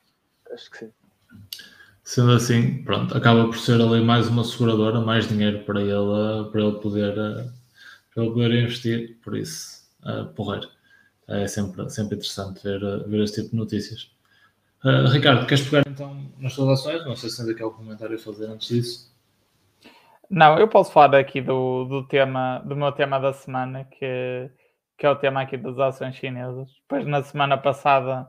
acho 0.53 0.69
que 0.69 0.77
sim. 0.77 0.91
Sendo 2.03 2.33
assim, 2.33 2.83
pronto, 2.83 3.17
acaba 3.17 3.45
por 3.45 3.57
ser 3.57 3.81
ali 3.81 4.03
mais 4.03 4.27
uma 4.27 4.43
seguradora, 4.43 5.01
mais 5.01 5.27
dinheiro 5.27 5.63
para 5.65 5.81
ele, 5.81 6.49
para 6.51 6.61
ele, 6.61 6.79
poder, 6.79 7.15
para 8.13 8.23
ele 8.23 8.31
poder 8.31 8.51
investir, 8.51 9.17
por 9.23 9.35
isso, 9.35 9.89
uh, 10.03 10.31
porreiro 10.33 10.69
é 11.27 11.47
sempre, 11.47 11.89
sempre 11.89 12.17
interessante 12.17 12.61
ver, 12.61 12.79
ver 13.07 13.23
este 13.23 13.41
tipo 13.41 13.51
de 13.51 13.57
notícias. 13.57 14.11
Uh, 14.83 15.09
Ricardo, 15.09 15.47
queres 15.47 15.67
pegar 15.67 15.83
então 15.89 16.31
nas 16.37 16.53
tuas 16.53 16.79
ações? 16.79 17.03
Não 17.05 17.15
sei 17.15 17.31
se 17.31 17.37
tens 17.37 17.49
aqui 17.49 17.63
algum 17.63 17.77
comentário 17.77 18.15
a 18.15 18.19
fazer 18.19 18.45
antes 18.45 18.67
disso. 18.67 19.15
Não, 20.29 20.59
eu 20.59 20.67
posso 20.67 20.91
falar 20.91 21.17
aqui 21.17 21.41
do, 21.41 21.85
do 21.85 22.07
tema, 22.07 22.59
do 22.59 22.75
meu 22.75 22.91
tema 22.91 23.19
da 23.19 23.33
semana, 23.33 23.83
que, 23.85 24.51
que 24.97 25.05
é 25.05 25.09
o 25.09 25.15
tema 25.15 25.41
aqui 25.41 25.57
das 25.57 25.77
ações 25.77 26.15
chinesas. 26.15 26.69
Depois, 26.81 27.05
na 27.05 27.21
semana 27.23 27.57
passada, 27.57 28.27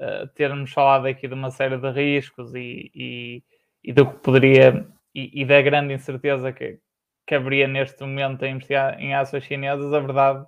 uh, 0.00 0.26
termos 0.34 0.72
falado 0.72 1.06
aqui 1.06 1.26
de 1.26 1.34
uma 1.34 1.50
série 1.50 1.76
de 1.78 1.90
riscos 1.90 2.54
e, 2.54 2.90
e, 2.94 3.42
e 3.82 3.92
do 3.92 4.10
que 4.10 4.18
poderia 4.20 4.86
e, 5.14 5.42
e, 5.42 5.44
da 5.44 5.60
grande 5.62 5.94
incerteza 5.94 6.52
que, 6.52 6.78
que 7.26 7.34
haveria 7.34 7.68
neste 7.68 8.00
momento 8.02 8.44
em 8.44 8.52
investigar 8.52 9.00
em 9.00 9.14
ações 9.14 9.44
chinesas, 9.44 9.92
a 9.92 10.00
verdade 10.00 10.44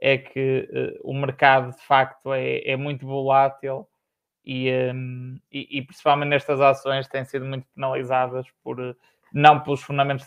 é 0.00 0.16
que 0.18 0.68
uh, 0.70 1.10
o 1.10 1.14
mercado 1.14 1.74
de 1.74 1.82
facto 1.82 2.32
é, 2.32 2.60
é 2.68 2.76
muito 2.76 3.06
volátil 3.06 3.86
e, 4.44 4.70
um, 4.94 5.38
e, 5.52 5.78
e, 5.78 5.82
principalmente 5.82 6.30
nestas 6.30 6.60
ações 6.60 7.08
têm 7.08 7.24
sido 7.24 7.44
muito 7.44 7.66
penalizadas 7.74 8.46
por 8.62 8.96
não 9.32 9.60
pelos 9.60 9.82
fundamentos 9.82 10.26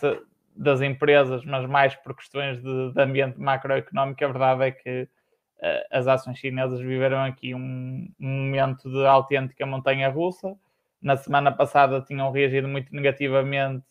das 0.54 0.80
empresas, 0.80 1.44
mas 1.44 1.66
mais 1.66 1.94
por 1.96 2.14
questões 2.16 2.62
de, 2.62 2.92
de, 2.92 3.00
ambiente 3.00 3.40
macroeconómico. 3.40 4.24
A 4.24 4.28
verdade 4.28 4.64
é 4.64 4.70
que 4.70 5.02
uh, 5.02 5.86
as 5.90 6.06
ações 6.06 6.38
chinesas 6.38 6.80
viveram 6.80 7.24
aqui 7.24 7.54
um, 7.54 8.08
um 8.20 8.28
momento 8.28 8.90
de 8.90 9.06
autêntica 9.06 9.66
montanha 9.66 10.08
russa. 10.08 10.54
Na 11.00 11.16
semana 11.16 11.50
passada 11.50 12.00
tinham 12.02 12.30
reagido 12.30 12.68
muito 12.68 12.94
negativamente 12.94 13.84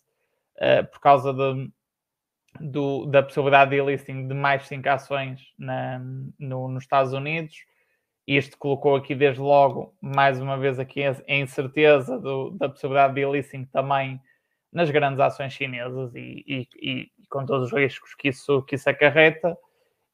uh, 0.57 0.85
por 0.91 0.99
causa 0.99 1.33
de 1.33 1.71
do, 2.59 3.05
da 3.05 3.23
possibilidade 3.23 3.71
de 3.71 3.81
listing 3.81 4.27
de 4.27 4.33
mais 4.33 4.67
5 4.67 4.89
ações 4.89 5.53
na, 5.57 5.99
no, 6.37 6.67
nos 6.67 6.83
Estados 6.83 7.13
Unidos. 7.13 7.55
Isto 8.27 8.57
colocou 8.57 8.95
aqui 8.95 9.15
desde 9.15 9.41
logo, 9.41 9.95
mais 10.01 10.39
uma 10.39 10.57
vez, 10.57 10.79
aqui 10.79 11.03
a 11.03 11.15
incerteza 11.27 12.19
do, 12.19 12.51
da 12.51 12.69
possibilidade 12.69 13.15
de 13.15 13.25
listing 13.25 13.65
também 13.65 14.21
nas 14.71 14.89
grandes 14.89 15.19
ações 15.19 15.53
chinesas 15.53 16.15
e, 16.15 16.43
e, 16.47 16.67
e, 16.75 17.11
com 17.29 17.45
todos 17.45 17.67
os 17.67 17.73
riscos 17.77 18.15
que 18.15 18.29
isso, 18.29 18.61
que 18.63 18.75
isso 18.75 18.89
acarreta. 18.89 19.57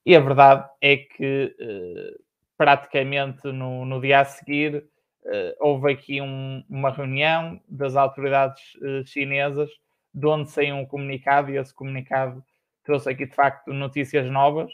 E 0.06 0.16
a 0.16 0.20
verdade 0.20 0.68
é 0.82 0.98
que 0.98 1.56
eh, 1.60 2.18
praticamente 2.58 3.48
no, 3.52 3.86
no, 3.86 4.02
dia 4.02 4.22
a 4.22 4.26
seguir 4.26 4.86
eh, 5.26 5.56
houve 5.60 5.92
aqui 5.92 6.22
um, 6.22 6.64
uma 6.70 6.92
reunião 6.92 7.62
das 7.68 7.96
autoridades 7.96 8.64
eh, 8.82 9.04
chinesas 9.06 9.70
de 10.14 10.26
onde 10.26 10.50
saiu 10.50 10.76
um 10.76 10.86
comunicado 10.86 11.52
e 11.52 11.58
esse 11.58 11.74
comunicado 11.74 12.44
trouxe 12.84 13.10
aqui 13.10 13.26
de 13.26 13.36
facto 13.36 13.74
notícias 13.74 14.30
novas 14.32 14.72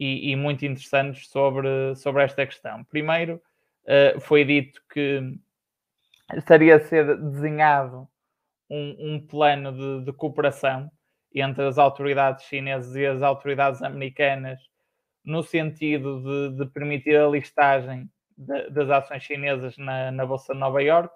e, 0.00 0.32
e 0.32 0.36
muito 0.36 0.64
interessantes 0.64 1.28
sobre, 1.28 1.94
sobre 1.94 2.24
esta 2.24 2.44
questão. 2.46 2.82
Primeiro, 2.84 3.40
foi 4.20 4.44
dito 4.44 4.80
que 4.90 5.20
estaria 6.34 6.76
a 6.76 6.80
ser 6.80 7.16
desenhado 7.18 8.08
um, 8.72 8.96
um 9.14 9.26
plano 9.26 9.72
de, 9.72 10.06
de, 10.06 10.12
cooperação 10.12 10.90
entre 11.34 11.64
as 11.64 11.78
autoridades 11.78 12.44
chinesas 12.46 12.96
e 12.96 13.04
as 13.04 13.22
autoridades 13.22 13.82
americanas 13.82 14.58
no 15.24 15.42
sentido 15.42 16.22
de, 16.22 16.56
de 16.56 16.70
permitir 16.70 17.16
a 17.16 17.28
listagem 17.28 18.10
de, 18.36 18.70
das 18.70 18.88
ações 18.90 19.22
chinesas 19.22 19.76
na, 19.76 20.10
na 20.10 20.24
Bolsa 20.24 20.54
de 20.54 20.58
Nova 20.58 20.82
York 20.82 21.14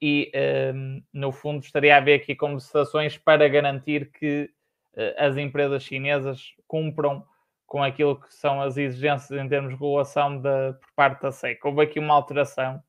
e, 0.00 0.32
um, 0.74 1.02
no 1.12 1.30
fundo, 1.30 1.62
estaria 1.62 1.94
a 1.94 1.98
haver 1.98 2.20
aqui 2.20 2.34
conversações 2.34 3.16
para 3.16 3.48
garantir 3.48 4.10
que 4.10 4.50
uh, 4.94 5.14
as 5.16 5.36
empresas 5.36 5.84
chinesas 5.84 6.52
cumpram 6.66 7.24
com 7.64 7.82
aquilo 7.82 8.20
que 8.20 8.34
são 8.34 8.60
as 8.60 8.76
exigências 8.76 9.30
em 9.30 9.48
termos 9.48 9.70
de 9.70 9.76
regulação 9.76 10.40
da, 10.40 10.72
por 10.72 10.92
parte 10.96 11.22
da 11.22 11.30
SEC. 11.30 11.64
Houve 11.64 11.82
aqui 11.82 12.00
uma 12.00 12.14
alteração 12.14 12.82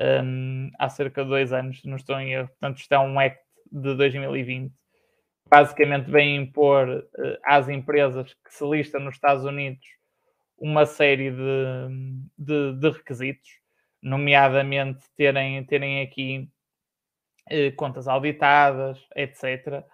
um, 0.00 0.70
há 0.78 0.88
cerca 0.88 1.22
de 1.22 1.30
dois 1.30 1.52
anos, 1.52 1.82
não 1.84 1.96
estou 1.96 2.18
em 2.20 2.32
erro, 2.32 2.48
portanto, 2.48 2.78
isto 2.78 2.92
é 2.92 2.98
um 2.98 3.18
Act 3.18 3.40
de 3.70 3.94
2020. 3.94 4.72
Basicamente, 5.50 6.10
vem 6.10 6.36
impor 6.36 6.88
uh, 6.88 7.38
às 7.44 7.68
empresas 7.68 8.34
que 8.34 8.52
se 8.54 8.64
listam 8.64 9.00
nos 9.00 9.14
Estados 9.14 9.44
Unidos 9.44 9.86
uma 10.58 10.84
série 10.86 11.30
de, 11.30 11.88
de, 12.36 12.72
de 12.74 12.90
requisitos 12.90 13.48
nomeadamente 14.02 15.04
terem, 15.16 15.64
terem 15.64 16.02
aqui 16.02 16.50
eh, 17.50 17.70
contas 17.72 18.06
auditadas, 18.06 18.98
etc. 19.16 19.84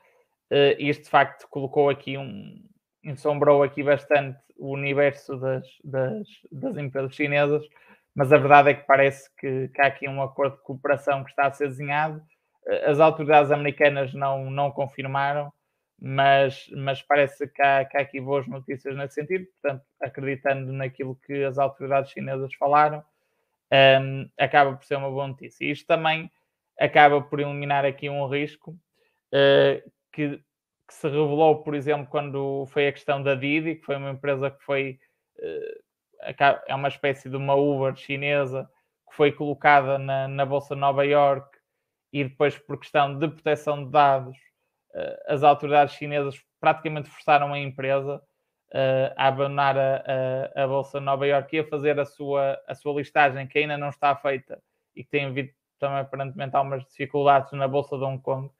Eh, 0.51 0.77
isto 0.79 1.05
de 1.05 1.11
facto 1.11 1.47
colocou 1.49 1.89
aqui 1.89 2.19
um. 2.19 2.63
ensombrou 3.03 3.63
aqui 3.63 3.83
bastante 3.83 4.39
o 4.57 4.73
universo 4.73 5.37
das, 5.37 5.67
das, 5.83 6.27
das 6.51 6.77
empresas 6.77 7.15
chinesas, 7.15 7.65
mas 8.15 8.33
a 8.33 8.39
verdade 8.39 8.71
é 8.71 8.75
que 8.75 8.87
parece 8.87 9.29
que, 9.37 9.69
que, 9.69 9.81
há 9.81 9.87
aqui 9.87 10.09
um 10.09 10.23
acordo 10.23 10.57
de 10.57 10.63
cooperação 10.63 11.25
que 11.25 11.31
está 11.31 11.47
a 11.47 11.53
ser 11.53 11.69
desenhado. 11.69 12.23
Eh, 12.67 12.91
as 12.91 13.01
autoridades 13.01 13.51
americanas 13.51 14.15
não, 14.15 14.51
não 14.51 14.71
confirmaram, 14.71 15.53
mas, 16.01 16.69
mas 16.77 17.03
parece 17.03 17.49
que 17.49 17.63
há, 17.63 17.85
que 17.85 17.97
há 17.97 18.01
aqui 18.01 18.21
boas 18.21 18.47
notícias 18.47 18.97
nesse 18.97 19.15
sentido, 19.15 19.47
portanto, 19.47 19.85
acreditando 20.01 20.73
naquilo 20.73 21.19
que 21.27 21.45
as 21.45 21.59
autoridades 21.59 22.13
chinesas 22.13 22.55
falaram, 22.55 23.03
um, 24.01 24.29
acaba 24.39 24.77
por 24.77 24.85
ser 24.85 24.97
uma 24.97 25.11
boa 25.11 25.27
notícia. 25.27 25.65
Isto 25.65 25.87
também 25.87 26.31
acaba 26.79 27.21
por 27.21 27.41
eliminar 27.41 27.85
aqui 27.85 28.09
um 28.09 28.27
risco 28.27 28.73
uh, 28.73 29.91
que, 30.13 30.39
que, 30.39 30.95
se 30.95 31.09
revelou, 31.09 31.63
por 31.63 31.75
exemplo, 31.75 32.07
quando 32.07 32.67
foi 32.67 32.89
a 32.89 32.93
questão 32.93 33.23
da 33.23 33.35
Didi, 33.35 33.77
que 33.77 33.85
foi 33.85 33.97
uma 33.97 34.11
empresa 34.11 34.51
que 34.51 34.63
foi 34.63 34.99
uh, 35.39 35.84
é 36.67 36.75
uma 36.75 36.89
espécie 36.89 37.29
de 37.29 37.37
uma 37.37 37.55
Uber 37.55 37.95
chinesa 37.97 38.69
que 39.09 39.17
foi 39.17 39.33
colocada 39.33 39.99
na, 39.99 40.29
na 40.29 40.47
Bolsa 40.47 40.75
de 40.75 40.81
Nova 40.81 41.05
York 41.05 41.59
e 42.13 42.25
depois, 42.25 42.57
por 42.57 42.79
questão 42.79 43.19
de 43.19 43.29
proteção 43.29 43.85
de 43.85 43.91
dados, 43.91 44.37
uh, 44.95 45.33
as 45.33 45.43
autoridades 45.43 45.95
chinesas 45.95 46.41
praticamente 46.61 47.11
forçaram 47.11 47.53
a 47.53 47.59
empresa 47.59 48.23
uh, 48.73 49.15
a 49.17 49.27
abandonar 49.27 49.77
a, 49.77 50.05
a, 50.55 50.65
a, 50.65 50.67
Bolsa 50.69 50.99
de 50.99 51.05
Nova 51.05 51.27
Iorque 51.27 51.57
e 51.57 51.61
a 51.61 51.67
fazer 51.67 51.99
a 51.99 52.05
sua, 52.05 52.59
a 52.67 52.75
sua 52.75 52.95
listagem, 52.95 53.47
que 53.47 53.59
ainda 53.59 53.77
não 53.77 53.89
está 53.89 54.15
feita 54.17 54.63
e 54.95 55.03
que 55.03 55.11
tem 55.11 55.27
havido 55.27 55.51
também 55.79 55.99
aparentemente 55.99 56.55
algumas 56.55 56.85
dificuldades 56.85 57.53
na 57.53 57.67
Bolsa 57.69 57.99
de 57.99 58.05
Hong 58.05 58.23
Kong. 58.23 58.51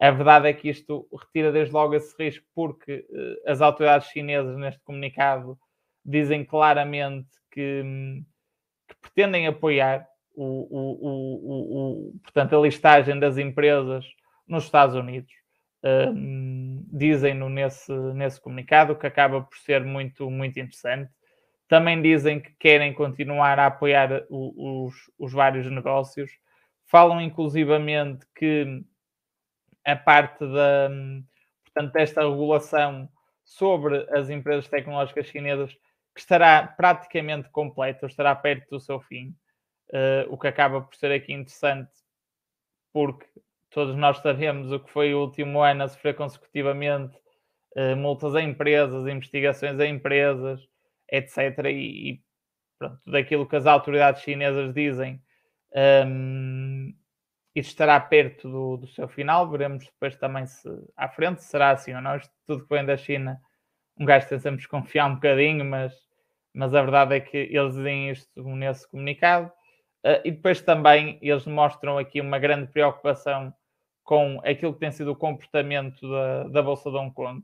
A 0.00 0.10
verdade 0.10 0.48
é 0.48 0.52
que 0.52 0.68
isto 0.68 1.06
retira 1.12 1.52
desde 1.52 1.72
logo 1.72 1.94
esse 1.94 2.14
risco, 2.18 2.44
porque 2.54 3.06
uh, 3.10 3.50
as 3.50 3.60
autoridades 3.60 4.08
chinesas, 4.08 4.56
neste 4.56 4.80
comunicado, 4.82 5.58
dizem 6.04 6.44
claramente 6.44 7.28
que, 7.50 7.82
que 8.88 8.96
pretendem 9.00 9.46
apoiar 9.46 10.06
o, 10.34 10.44
o, 10.44 11.08
o, 11.08 12.10
o, 12.10 12.18
portanto, 12.20 12.56
a 12.56 12.60
listagem 12.60 13.18
das 13.18 13.38
empresas 13.38 14.04
nos 14.46 14.64
Estados 14.64 14.94
Unidos. 14.94 15.32
Um, 15.82 16.84
dizem-no 16.92 17.48
nesse, 17.48 17.92
nesse 17.92 18.40
comunicado, 18.40 18.96
que 18.96 19.06
acaba 19.06 19.42
por 19.42 19.56
ser 19.58 19.84
muito, 19.84 20.30
muito 20.30 20.58
interessante. 20.58 21.10
Também 21.68 22.00
dizem 22.00 22.40
que 22.40 22.52
querem 22.58 22.92
continuar 22.92 23.58
a 23.58 23.66
apoiar 23.66 24.24
os, 24.30 24.94
os 25.18 25.32
vários 25.32 25.70
negócios. 25.70 26.30
Falam 26.86 27.20
inclusivamente 27.20 28.26
que 28.34 28.82
a 29.84 29.96
parte 29.96 30.40
da, 30.40 30.90
portanto, 31.64 31.92
desta 31.92 32.22
regulação 32.22 33.08
sobre 33.44 34.06
as 34.10 34.30
empresas 34.30 34.68
tecnológicas 34.68 35.26
chinesas 35.26 35.76
que 36.14 36.20
estará 36.20 36.66
praticamente 36.66 37.48
completa, 37.50 38.06
estará 38.06 38.34
perto 38.34 38.70
do 38.70 38.80
seu 38.80 39.00
fim, 39.00 39.34
uh, 39.90 40.30
o 40.32 40.38
que 40.38 40.46
acaba 40.46 40.80
por 40.80 40.94
ser 40.94 41.12
aqui 41.12 41.32
interessante, 41.32 41.90
porque 42.92 43.26
todos 43.70 43.96
nós 43.96 44.18
sabemos 44.18 44.70
o 44.70 44.78
que 44.78 44.90
foi 44.90 45.12
o 45.14 45.20
último 45.20 45.60
ano 45.60 45.82
a 45.82 45.88
sofrer 45.88 46.14
consecutivamente 46.14 47.16
uh, 47.76 47.96
multas 47.96 48.34
a 48.34 48.40
empresas, 48.40 49.06
investigações 49.06 49.78
a 49.80 49.86
empresas, 49.86 50.60
etc. 51.10 51.66
E, 51.66 52.10
e 52.12 52.22
pronto, 52.78 53.00
daquilo 53.10 53.48
que 53.48 53.56
as 53.56 53.66
autoridades 53.66 54.22
chinesas 54.22 54.72
dizem, 54.72 55.20
um, 55.74 55.80
ehm, 55.80 56.94
isso 57.54 57.70
estará 57.70 57.98
perto 58.00 58.48
do, 58.48 58.76
do, 58.78 58.86
seu 58.88 59.08
final. 59.08 59.48
Veremos 59.48 59.84
depois 59.84 60.16
também 60.16 60.46
se 60.46 60.68
à 60.96 61.08
frente 61.08 61.42
será 61.42 61.70
assim 61.70 61.94
ou 61.94 62.00
não. 62.00 62.16
Isto 62.16 62.32
tudo 62.46 62.66
que 62.66 62.74
vem 62.74 62.84
da 62.84 62.96
China, 62.96 63.40
um 63.98 64.04
gajo 64.04 64.28
tem 64.28 64.38
sempre 64.38 64.58
desconfiar 64.58 65.06
um 65.06 65.14
bocadinho, 65.14 65.64
mas, 65.64 65.94
mas 66.54 66.72
a 66.72 66.80
verdade 66.80 67.16
é 67.16 67.20
que 67.20 67.36
eles 67.36 67.74
dizem 67.74 68.10
isto 68.10 68.42
nesse 68.42 68.88
comunicado. 68.88 69.50
Uh, 70.04 70.20
e 70.24 70.30
depois 70.30 70.60
também 70.62 71.18
eles 71.20 71.46
mostram 71.46 71.98
aqui 71.98 72.20
uma 72.20 72.38
grande 72.38 72.70
preocupação 72.70 73.52
com 74.04 74.40
aquilo 74.44 74.74
que 74.74 74.80
tem 74.80 74.92
sido 74.92 75.10
o 75.10 75.16
comportamento 75.16 76.08
da, 76.08 76.44
da 76.44 76.62
Bolsa 76.62 76.90
de 76.90 76.96
Hong 76.96 77.12
Kong, 77.12 77.42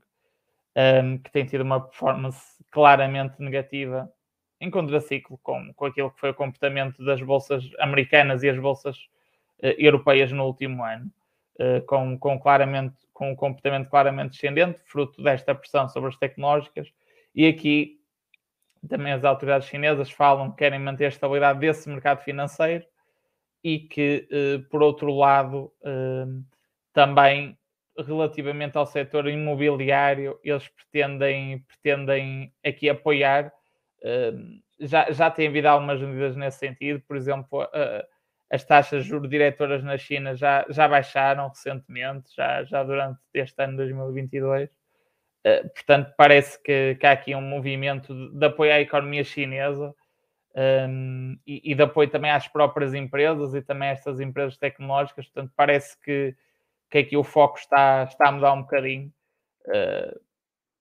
um, 0.77 1.19
que 1.19 1.33
tem 1.33 1.45
tido 1.45 1.63
uma 1.63 1.81
performance 1.81 2.63
claramente 2.71 3.41
negativa 3.41 4.13
em 4.61 4.71
contraciclo 4.71 5.39
com, 5.43 5.73
com 5.75 5.87
aquilo 5.87 6.11
que 6.11 6.21
foi 6.21 6.31
o 6.31 6.35
comportamento 6.35 7.03
das 7.03 7.21
bolsas 7.23 7.65
americanas 7.79 8.43
e 8.43 8.49
as 8.51 8.59
bolsas 8.59 8.99
uh, 9.63 9.75
europeias 9.79 10.31
no 10.31 10.45
último 10.45 10.85
ano, 10.85 11.11
uh, 11.59 11.85
com, 11.87 12.19
com, 12.19 12.39
claramente, 12.39 12.95
com 13.15 13.33
um 13.33 13.37
comportamento 13.37 13.89
claramente 13.89 14.33
descendente, 14.33 14.81
fruto 14.85 15.23
desta 15.23 15.55
pressão 15.55 15.89
sobre 15.89 16.11
as 16.11 16.17
tecnológicas. 16.17 16.93
E 17.35 17.49
aqui 17.49 18.00
também 18.89 19.13
as 19.13 19.25
autoridades 19.25 19.69
chinesas 19.69 20.11
falam 20.11 20.51
que 20.51 20.59
querem 20.59 20.79
manter 20.81 21.07
a 21.07 21.09
estabilidade 21.09 21.61
desse 21.61 21.89
mercado 21.89 22.23
financeiro 22.23 22.85
e 23.65 23.81
que, 23.81 24.29
eh, 24.33 24.59
por 24.71 24.83
outro 24.83 25.13
lado, 25.15 25.73
eh, 25.85 26.27
também 26.93 27.59
relativamente 27.99 28.79
ao 28.79 28.87
setor 28.87 29.29
imobiliário, 29.29 30.39
eles 30.45 30.69
pretendem, 30.69 31.65
pretendem 31.83 32.53
aqui 32.65 32.89
apoiar. 32.91 33.53
Eh, 34.05 34.33
já, 34.81 35.11
já 35.13 35.31
tem 35.31 35.49
havido 35.49 35.69
algumas 35.69 36.01
medidas 36.01 36.37
nesse 36.37 36.59
sentido, 36.61 37.03
por 37.07 37.17
exemplo, 37.17 37.69
as 38.51 38.65
taxas 38.65 39.05
de 39.05 39.11
juros 39.11 39.29
diretoras 39.31 39.83
na 39.85 39.99
China 39.99 40.35
já, 40.35 40.65
já 40.71 40.89
baixaram 40.89 41.49
recentemente, 41.49 42.35
já, 42.37 42.65
já 42.65 42.83
durante 42.85 43.19
este 43.35 43.63
ano 43.63 43.77
2022. 43.77 44.71
Portanto, 45.75 46.13
parece 46.17 46.63
que, 46.63 46.97
que, 46.97 47.07
há 47.07 47.13
aqui 47.13 47.35
um 47.35 47.41
movimento 47.41 48.15
de, 48.15 48.39
de 48.39 48.47
apoio 48.47 48.73
à 48.73 48.81
economia 48.81 49.25
chinesa 49.25 49.95
um, 50.55 51.39
e, 51.47 51.73
e, 51.73 51.75
de 51.75 51.83
apoio 51.83 52.11
também 52.11 52.31
às 52.31 52.47
próprias 52.49 52.95
empresas 52.95 53.55
e 53.55 53.63
também 53.63 53.89
a 53.89 53.93
estas 53.93 54.21
empresas 54.21 54.59
tecnológicas. 54.59 55.27
Portanto, 55.27 55.53
parece 55.57 55.99
que, 56.01 56.35
que 56.91 56.99
aqui 56.99 57.17
o 57.17 57.25
foco 57.25 57.59
está, 57.59 58.05
está 58.05 58.29
a 58.29 58.33
mudar 58.33 58.53
um 58.53 58.63
bocadinho. 58.63 59.13
Uh, 59.67 60.21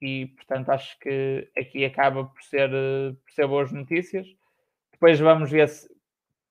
e, 0.01 0.27
portanto, 0.27 0.69
acho 0.69 0.97
que 0.99 1.49
aqui 1.57 1.85
acaba 1.85 2.25
por 2.25 2.41
ser, 2.41 2.69
por 2.69 3.31
ser 3.31 3.47
boas 3.47 3.71
notícias. 3.71 4.27
Depois 4.91 5.19
vamos 5.19 5.51
ver 5.51 5.67
se, 5.67 5.89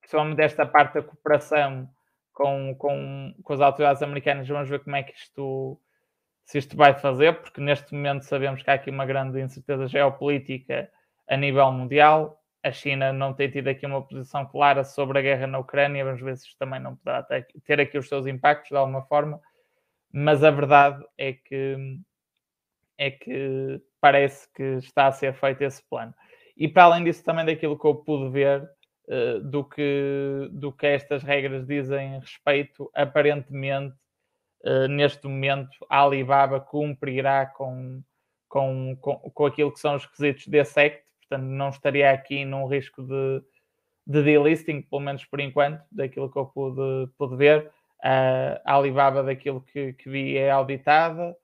principalmente 0.00 0.36
desta 0.36 0.66
parte 0.66 0.94
da 0.94 1.02
cooperação 1.02 1.88
com, 2.32 2.74
com, 2.76 3.34
com 3.42 3.52
as 3.52 3.60
autoridades 3.60 4.02
americanas, 4.02 4.46
vamos 4.46 4.68
ver 4.68 4.80
como 4.80 4.96
é 4.96 5.02
que 5.02 5.14
isto 5.14 5.80
se 6.48 6.56
isto 6.56 6.74
vai 6.78 6.94
fazer, 6.94 7.34
porque 7.42 7.60
neste 7.60 7.92
momento 7.94 8.22
sabemos 8.22 8.62
que 8.62 8.70
há 8.70 8.72
aqui 8.72 8.88
uma 8.88 9.04
grande 9.04 9.38
incerteza 9.38 9.86
geopolítica 9.86 10.90
a 11.28 11.36
nível 11.36 11.70
mundial. 11.70 12.42
A 12.64 12.72
China 12.72 13.12
não 13.12 13.34
tem 13.34 13.50
tido 13.50 13.68
aqui 13.68 13.84
uma 13.84 14.00
posição 14.00 14.46
clara 14.46 14.82
sobre 14.82 15.18
a 15.18 15.22
guerra 15.22 15.46
na 15.46 15.58
Ucrânia, 15.58 16.02
vamos 16.02 16.22
ver 16.22 16.38
se 16.38 16.46
isto 16.46 16.56
também 16.58 16.80
não 16.80 16.96
poderá 16.96 17.22
ter 17.22 17.80
aqui 17.80 17.98
os 17.98 18.08
seus 18.08 18.26
impactos 18.26 18.70
de 18.70 18.76
alguma 18.76 19.02
forma, 19.02 19.38
mas 20.10 20.42
a 20.42 20.50
verdade 20.50 21.04
é 21.18 21.34
que 21.34 21.98
é 22.96 23.10
que 23.10 23.82
parece 24.00 24.50
que 24.54 24.62
está 24.78 25.06
a 25.06 25.12
ser 25.12 25.34
feito 25.34 25.60
esse 25.62 25.86
plano. 25.86 26.14
E 26.56 26.66
para 26.66 26.84
além 26.84 27.04
disso, 27.04 27.22
também 27.22 27.44
daquilo 27.44 27.78
que 27.78 27.86
eu 27.86 27.94
pude 27.94 28.30
ver 28.30 28.62
uh, 29.06 29.40
do, 29.42 29.64
que, 29.64 30.48
do 30.50 30.72
que 30.72 30.86
estas 30.86 31.22
regras 31.22 31.66
dizem 31.66 32.18
respeito, 32.18 32.90
aparentemente, 32.94 33.94
neste 34.90 35.26
momento, 35.26 35.70
a 35.88 36.02
Alibaba 36.02 36.60
cumprirá 36.60 37.46
com, 37.46 38.02
com, 38.48 38.96
com, 39.00 39.16
com 39.16 39.46
aquilo 39.46 39.72
que 39.72 39.80
são 39.80 39.94
os 39.94 40.04
requisitos 40.04 40.46
desse 40.48 40.80
act, 40.80 41.04
portanto 41.20 41.46
não 41.46 41.68
estaria 41.68 42.10
aqui 42.10 42.44
num 42.44 42.66
risco 42.66 43.02
de, 43.02 43.42
de 44.06 44.22
delisting, 44.22 44.82
pelo 44.82 45.02
menos 45.02 45.24
por 45.26 45.38
enquanto, 45.38 45.82
daquilo 45.92 46.30
que 46.30 46.38
eu 46.38 46.46
pude, 46.46 47.10
pude 47.18 47.36
ver. 47.36 47.70
Uh, 47.98 48.56
a 48.64 48.74
Alibaba, 48.76 49.22
daquilo 49.22 49.60
que, 49.60 49.92
que 49.92 50.08
vi, 50.08 50.36
é 50.36 50.50
auditada 50.50 51.36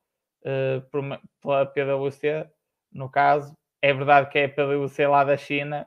uh, 0.43 0.81
por, 0.91 1.03
pela 1.43 1.67
PwC, 1.67 2.49
no 2.91 3.09
caso. 3.11 3.55
É 3.83 3.93
verdade 3.93 4.31
que 4.31 4.39
é 4.39 4.45
a 4.47 4.49
PwC 4.49 5.07
lá 5.07 5.25
da 5.25 5.37
China, 5.37 5.87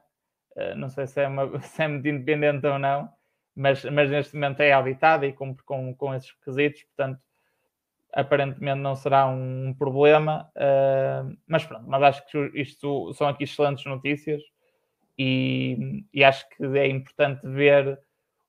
uh, 0.56 0.76
não 0.76 0.90
sei 0.90 1.08
se 1.08 1.22
é, 1.22 1.28
uma, 1.28 1.60
se 1.62 1.82
é 1.82 1.88
muito 1.88 2.08
independente 2.08 2.68
ou 2.68 2.78
não, 2.78 3.10
mas, 3.58 3.84
mas 3.86 4.10
neste 4.12 4.36
momento 4.36 4.62
é 4.62 4.72
auditada 4.72 5.26
e 5.26 5.34
cumpre 5.34 5.64
com, 5.66 5.94
com 5.96 6.14
esses 6.14 6.30
requisitos, 6.32 6.84
portanto 6.84 7.20
aparentemente 8.14 8.80
não 8.80 8.96
será 8.96 9.28
um 9.28 9.76
problema, 9.78 10.50
uh, 10.56 11.38
mas 11.46 11.66
pronto, 11.66 11.86
mas 11.88 12.04
acho 12.04 12.26
que 12.28 12.52
isto 12.56 13.14
são 13.14 13.28
aqui 13.28 13.44
excelentes 13.44 13.86
notícias 13.86 14.42
e, 15.18 16.04
e 16.14 16.24
acho 16.24 16.48
que 16.50 16.64
é 16.78 16.88
importante 16.88 17.42
ver 17.44 18.00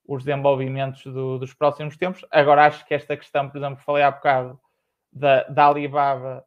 os 0.07 0.23
desenvolvimentos 0.23 1.03
do, 1.03 1.37
dos 1.37 1.53
próximos 1.53 1.97
tempos. 1.97 2.25
Agora 2.31 2.65
acho 2.65 2.85
que 2.85 2.93
esta 2.93 3.17
questão, 3.17 3.49
por 3.49 3.57
exemplo, 3.57 3.83
falei 3.83 4.03
há 4.03 4.11
bocado 4.11 4.59
da, 5.11 5.43
da 5.43 5.67
Alibaba 5.67 6.43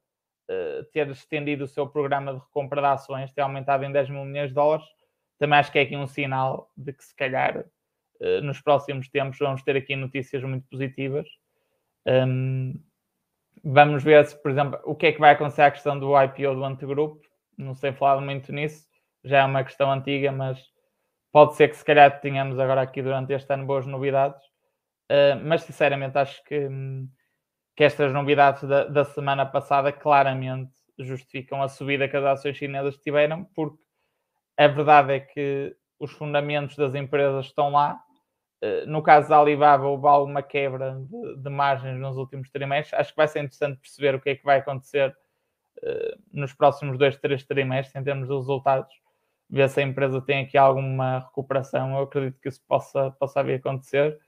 uh, 0.48 0.84
ter 0.92 1.08
estendido 1.10 1.64
o 1.64 1.68
seu 1.68 1.86
programa 1.86 2.32
de 2.32 2.40
recompra 2.40 2.80
de 2.80 2.86
ações, 2.86 3.32
ter 3.32 3.42
aumentado 3.42 3.84
em 3.84 3.92
10 3.92 4.10
mil 4.10 4.24
milhões 4.24 4.48
de 4.48 4.54
dólares, 4.54 4.86
também 5.38 5.58
acho 5.58 5.70
que 5.70 5.78
é 5.78 5.82
aqui 5.82 5.96
um 5.96 6.06
sinal 6.06 6.70
de 6.76 6.92
que 6.92 7.04
se 7.04 7.14
calhar 7.14 7.64
nos 8.42 8.60
próximos 8.60 9.08
tempos 9.08 9.38
vamos 9.38 9.62
ter 9.62 9.76
aqui 9.76 9.96
notícias 9.96 10.42
muito 10.42 10.66
positivas. 10.68 11.26
Um, 12.06 12.74
Vamos 13.64 14.02
ver 14.02 14.26
se, 14.26 14.36
por 14.42 14.50
exemplo, 14.50 14.80
o 14.84 14.94
que 14.94 15.06
é 15.06 15.12
que 15.12 15.20
vai 15.20 15.32
acontecer 15.32 15.62
à 15.62 15.70
questão 15.70 15.98
do 15.98 16.20
IPO 16.20 16.54
do 16.54 16.64
antegrupo. 16.64 17.20
Não 17.56 17.74
sei 17.74 17.92
falar 17.92 18.20
muito 18.20 18.52
nisso, 18.52 18.88
já 19.22 19.40
é 19.40 19.44
uma 19.44 19.62
questão 19.62 19.92
antiga, 19.92 20.32
mas 20.32 20.60
pode 21.30 21.54
ser 21.54 21.68
que 21.68 21.76
se 21.76 21.84
calhar 21.84 22.20
tenhamos 22.20 22.58
agora 22.58 22.82
aqui 22.82 23.00
durante 23.00 23.32
este 23.32 23.52
ano 23.52 23.66
boas 23.66 23.86
novidades. 23.86 24.42
Uh, 25.10 25.38
mas 25.44 25.62
sinceramente 25.62 26.18
acho 26.18 26.42
que, 26.44 26.68
que 27.76 27.84
estas 27.84 28.12
novidades 28.12 28.62
da, 28.64 28.84
da, 28.84 29.04
semana 29.04 29.44
passada 29.44 29.92
claramente 29.92 30.72
justificam 30.98 31.62
a 31.62 31.68
subida 31.68 32.08
que 32.08 32.16
as 32.16 32.24
ações 32.24 32.56
chinesas 32.56 32.96
tiveram, 32.96 33.44
porque 33.54 33.84
a 34.56 34.66
verdade 34.66 35.12
é 35.12 35.20
que 35.20 35.76
os 35.98 36.10
fundamentos 36.12 36.76
das 36.76 36.94
empresas 36.94 37.46
estão 37.46 37.70
lá, 37.70 38.00
eh, 38.00 38.11
no 38.86 39.02
caso 39.02 39.28
da 39.28 39.38
Alibaba, 39.38 39.86
houve 39.86 40.06
alguma 40.06 40.42
quebra 40.42 40.94
de, 40.94 41.36
de, 41.36 41.50
margens 41.50 41.98
nos 41.98 42.16
últimos 42.16 42.48
trimestres. 42.50 42.98
Acho 42.98 43.10
que 43.10 43.16
vai 43.16 43.26
ser 43.26 43.40
interessante 43.40 43.80
perceber 43.80 44.14
o 44.14 44.20
que 44.20 44.30
é 44.30 44.36
que 44.36 44.44
vai 44.44 44.58
acontecer 44.58 45.16
uh, 45.78 46.22
nos 46.32 46.52
próximos 46.52 46.96
dois, 46.96 47.16
três 47.16 47.44
trimestres 47.44 47.96
em 47.96 48.04
termos 48.04 48.28
de 48.28 48.34
resultados. 48.34 48.94
Ver 49.50 49.68
se 49.68 49.80
a 49.80 49.82
empresa 49.82 50.20
tem 50.22 50.44
aqui 50.44 50.56
alguma 50.56 51.18
recuperação. 51.20 51.96
Eu 51.96 52.04
acredito 52.04 52.40
que 52.40 52.48
isso 52.48 52.62
possa, 52.66 53.10
possa 53.12 53.42
vir 53.42 53.54
a 53.54 53.56
acontecer. 53.56 54.18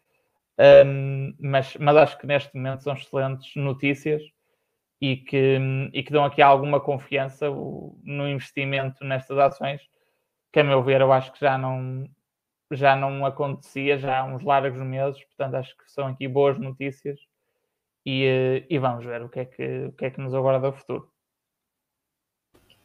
Um, 0.59 1.35
mas, 1.39 1.77
mas 1.77 1.97
acho 1.97 2.19
que 2.19 2.27
neste 2.27 2.55
momento 2.55 2.83
são 2.83 2.95
excelentes 2.95 3.55
notícias 3.57 4.23
e 5.01 5.17
que, 5.17 5.59
e 5.93 6.03
que 6.03 6.13
dão 6.13 6.25
aqui 6.25 6.43
alguma 6.43 6.81
confiança 6.81 7.49
no 7.51 8.29
investimento 8.29 9.05
nestas 9.05 9.39
ações, 9.39 9.83
que 10.53 10.61
a 10.61 10.65
meu 10.65 10.83
ver 10.83 11.01
eu 11.01 11.13
acho 11.13 11.33
que 11.33 11.41
já 11.41 11.59
não, 11.59 12.09
já 12.75 12.97
não 12.97 13.25
acontecia 13.25 13.99
já 13.99 14.21
há 14.21 14.25
uns 14.25 14.43
largos 14.43 14.81
meses, 14.81 15.23
portanto 15.25 15.55
acho 15.55 15.77
que 15.77 15.91
são 15.91 16.09
aqui 16.09 16.29
boas 16.29 16.59
notícias 16.59 17.19
e, 18.05 18.65
e 18.69 18.79
vamos 18.79 19.05
ver 19.05 19.23
o 19.23 19.29
que, 19.29 19.41
é 19.41 19.45
que, 19.45 19.87
o 19.87 19.93
que 19.93 20.05
é 20.07 20.11
que 20.11 20.21
nos 20.21 20.35
aguarda 20.35 20.69
o 20.69 20.73
futuro. 20.73 21.09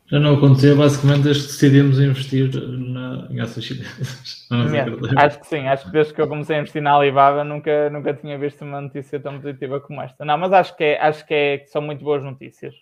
Já 0.10 0.20
não 0.20 0.34
aconteceu 0.34 0.76
basicamente 0.76 1.22
desde 1.22 1.44
que 1.44 1.50
decidimos 1.50 2.00
investir 2.00 2.50
na, 2.52 3.28
em 3.30 3.40
ações 3.40 3.66
chinesas. 3.66 4.48
acho 5.18 5.40
que 5.40 5.46
sim, 5.46 5.68
acho 5.68 5.86
que 5.86 5.92
desde 5.92 6.14
que 6.16 6.22
eu 6.22 6.28
comecei 6.28 6.56
a 6.56 6.60
investir 6.60 6.82
na 6.82 6.96
Alibaba 6.96 7.44
nunca, 7.44 7.92
nunca 7.92 8.12
tinha 8.16 8.36
visto 8.40 8.66
uma 8.66 8.82
notícia 8.82 9.20
tão 9.20 9.40
positiva 9.40 9.80
como 9.80 10.02
esta. 10.02 10.26
Não, 10.26 10.36
mas 10.36 10.52
acho 10.52 10.76
que, 10.76 10.84
é, 10.84 11.00
acho 11.00 11.24
que, 11.28 11.34
é, 11.34 11.58
que 11.60 11.68
são 11.68 11.80
muito 11.80 12.04
boas 12.04 12.24
notícias. 12.24 12.74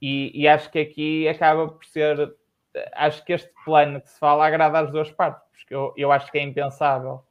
E, 0.00 0.30
e, 0.42 0.46
acho 0.46 0.70
que 0.70 0.78
aqui 0.78 1.26
acaba 1.26 1.68
por 1.68 1.84
ser. 1.86 2.32
Acho 2.94 3.24
que 3.24 3.32
este 3.32 3.50
plano 3.64 4.00
que 4.00 4.10
se 4.10 4.18
fala 4.18 4.46
agrada 4.46 4.80
às 4.80 4.90
duas 4.90 5.10
partes, 5.10 5.42
porque 5.52 5.74
eu, 5.74 5.92
eu 5.96 6.12
acho 6.12 6.30
que 6.30 6.38
é 6.38 6.42
impensável 6.42 7.24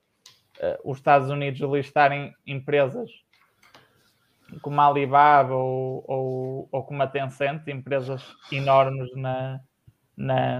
uh, 0.60 0.90
os 0.90 0.98
Estados 0.98 1.30
Unidos 1.30 1.60
listarem 1.60 2.34
empresas 2.46 3.10
como 4.62 4.80
a 4.82 4.88
Alibaba 4.88 5.54
ou, 5.54 6.04
ou, 6.08 6.70
ou 6.72 6.84
como 6.84 7.04
a 7.04 7.08
Tencent, 7.08 7.68
empresas 7.68 8.24
enormes 8.52 9.14
na, 9.16 9.60
na, 10.16 10.60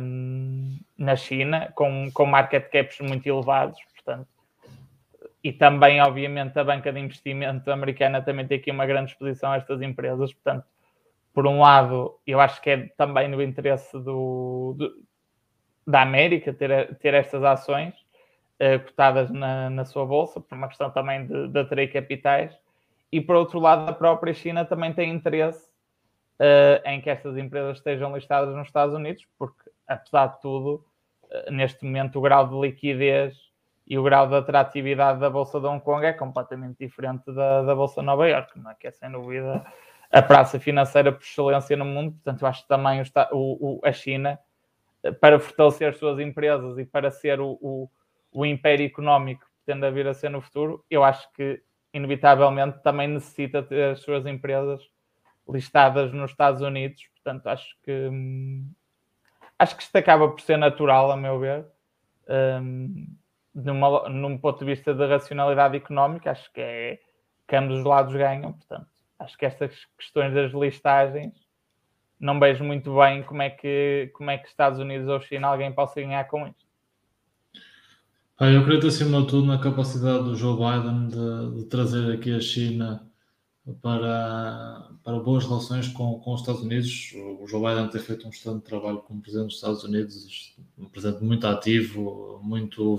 na 0.98 1.16
China, 1.16 1.72
com, 1.74 2.10
com 2.14 2.26
market 2.26 2.70
caps 2.70 3.00
muito 3.00 3.26
elevados, 3.28 3.80
portanto. 3.96 4.28
E 5.44 5.54
também, 5.54 6.02
obviamente, 6.02 6.58
a 6.60 6.64
banca 6.64 6.92
de 6.92 7.00
investimento 7.00 7.72
americana 7.72 8.22
também 8.22 8.46
tem 8.46 8.58
aqui 8.58 8.72
uma 8.72 8.86
grande 8.86 9.12
exposição 9.12 9.52
a 9.52 9.58
estas 9.58 9.82
empresas, 9.82 10.34
portanto, 10.34 10.66
por 11.38 11.46
um 11.46 11.60
lado, 11.60 12.20
eu 12.26 12.40
acho 12.40 12.60
que 12.60 12.68
é 12.72 12.88
também 12.98 13.28
no 13.28 13.40
interesse 13.44 13.96
do, 14.00 14.74
do 14.76 14.92
da 15.86 16.02
América 16.02 16.52
ter, 16.52 16.96
ter 16.96 17.14
estas 17.14 17.44
ações 17.44 17.94
uh, 18.60 18.84
cotadas 18.84 19.30
na, 19.30 19.70
na 19.70 19.86
sua 19.86 20.04
bolsa, 20.04 20.42
por 20.42 20.56
uma 20.58 20.68
questão 20.68 20.90
também 20.90 21.28
de, 21.28 21.48
de 21.50 21.60
atrair 21.60 21.94
capitais 21.94 22.58
e 23.12 23.22
por 23.22 23.36
outro 23.36 23.60
lado, 23.60 23.88
a 23.88 23.94
própria 23.94 24.34
China 24.34 24.66
também 24.66 24.92
tem 24.94 25.12
interesse 25.12 25.64
uh, 26.40 26.82
em 26.90 27.00
que 27.02 27.10
estas 27.12 27.38
empresas 27.38 27.78
estejam 27.78 28.16
listadas 28.16 28.56
nos 28.56 28.66
Estados 28.66 28.96
Unidos, 28.96 29.24
porque, 29.38 29.70
apesar 29.88 30.26
de 30.30 30.42
tudo, 30.42 30.84
uh, 31.26 31.52
neste 31.52 31.86
momento 31.86 32.18
o 32.18 32.22
grau 32.24 32.48
de 32.48 32.60
liquidez 32.60 33.38
e 33.86 33.96
o 33.96 34.02
grau 34.02 34.28
de 34.28 34.34
atratividade 34.34 35.20
da 35.20 35.30
Bolsa 35.30 35.60
de 35.60 35.68
Hong 35.68 35.84
Kong 35.84 36.04
é 36.04 36.14
completamente 36.14 36.80
diferente 36.80 37.32
da, 37.32 37.62
da 37.62 37.76
Bolsa 37.76 38.02
de 38.02 38.08
Nova 38.08 38.28
Iorque, 38.28 38.60
não 38.60 38.72
é? 38.72 38.74
que 38.74 38.88
é 38.88 38.92
sem 38.92 39.12
dúvida 39.12 39.64
a 40.12 40.22
praça 40.22 40.60
financeira 40.60 41.12
por 41.12 41.22
excelência 41.22 41.76
no 41.76 41.86
mundo. 41.86 42.14
Portanto, 42.14 42.42
eu 42.42 42.48
acho 42.48 42.62
que 42.64 42.68
também 42.68 43.02
o, 43.32 43.80
o, 43.80 43.82
a 43.84 43.92
China, 43.92 44.40
eh, 45.04 45.12
para 45.12 45.40
fortalecer 45.40 45.90
as 45.90 45.98
suas 45.98 46.20
empresas 46.20 46.78
e 46.78 46.86
para 46.86 47.12
ser 47.12 47.40
o, 47.40 47.58
o, 47.62 47.90
o 48.32 48.46
império 48.46 48.86
económico 48.86 49.42
que 49.42 49.66
tende 49.66 49.86
a 49.86 49.92
vir 49.92 50.08
a 50.08 50.14
ser 50.14 50.30
no 50.30 50.42
futuro, 50.42 50.84
eu 50.90 51.04
acho 51.04 51.32
que 51.34 51.62
inevitavelmente 51.94 52.82
também 52.84 53.08
necessita 53.08 53.62
ter 53.64 53.92
as 53.92 54.00
suas 54.00 54.26
empresas 54.26 54.82
listadas 55.48 56.12
nos 56.14 56.32
Estados 56.32 56.62
Unidos. 56.62 57.08
Portanto, 57.14 57.48
acho 57.48 57.76
que 57.84 57.92
hum, 57.92 58.70
acho 59.58 59.76
que 59.76 59.84
isto 59.84 59.96
acaba 59.96 60.30
por 60.30 60.42
ser 60.42 60.58
natural, 60.58 61.12
a 61.12 61.18
meu 61.18 61.40
ver. 61.40 61.66
Um, 62.30 63.08
numa, 63.54 64.10
num 64.10 64.38
ponto 64.38 64.60
de 64.60 64.66
vista 64.66 64.94
de 64.94 65.06
racionalidade 65.06 65.78
económica, 65.78 66.32
acho 66.32 66.52
que 66.52 66.62
é 66.62 67.00
que 67.48 67.56
ambos 67.56 67.80
os 67.80 67.86
lados 67.86 68.14
ganham. 68.14 68.54
Portanto, 68.54 68.88
acho 69.20 69.38
que 69.38 69.46
estas 69.46 69.72
questões 69.98 70.34
das 70.34 70.52
listagens 70.52 71.34
não 72.20 72.40
vejo 72.40 72.64
muito 72.64 72.96
bem 72.96 73.24
como 73.24 73.42
é 73.42 73.50
que 73.50 74.10
como 74.14 74.30
é 74.32 74.38
que 74.38 74.48
Estados 74.48 74.80
Unidos 74.80 75.08
ou 75.08 75.22
China 75.22 75.48
alguém 75.48 75.72
possa 75.72 76.02
ganhar 76.02 76.28
com 76.28 76.48
isto. 76.48 76.66
Ah, 78.40 78.52
eu 78.52 78.62
acredito 78.62 78.88
acima 78.88 79.22
de 79.22 79.28
tudo 79.28 79.48
na 79.48 79.58
capacidade 79.58 80.24
do 80.24 80.36
Joe 80.36 80.56
Biden 80.56 81.08
de, 81.08 81.58
de 81.58 81.70
trazer 81.70 82.14
aqui 82.14 82.36
a 82.36 82.40
China 82.40 83.08
para, 83.82 84.90
para 85.04 85.20
boas 85.20 85.44
relações 85.44 85.88
com, 85.88 86.20
com 86.20 86.34
os 86.34 86.42
Estados 86.42 86.62
Unidos. 86.62 87.14
O 87.16 87.48
Joe 87.48 87.62
Biden 87.62 87.90
tem 87.90 88.00
feito 88.00 88.28
um 88.28 88.30
excelente 88.30 88.64
trabalho 88.64 89.00
como 89.00 89.22
presidente 89.22 89.48
dos 89.48 89.56
Estados 89.56 89.84
Unidos, 89.84 90.56
um 90.78 90.86
presidente 90.86 91.24
muito 91.24 91.48
ativo, 91.48 92.40
muito 92.44 92.98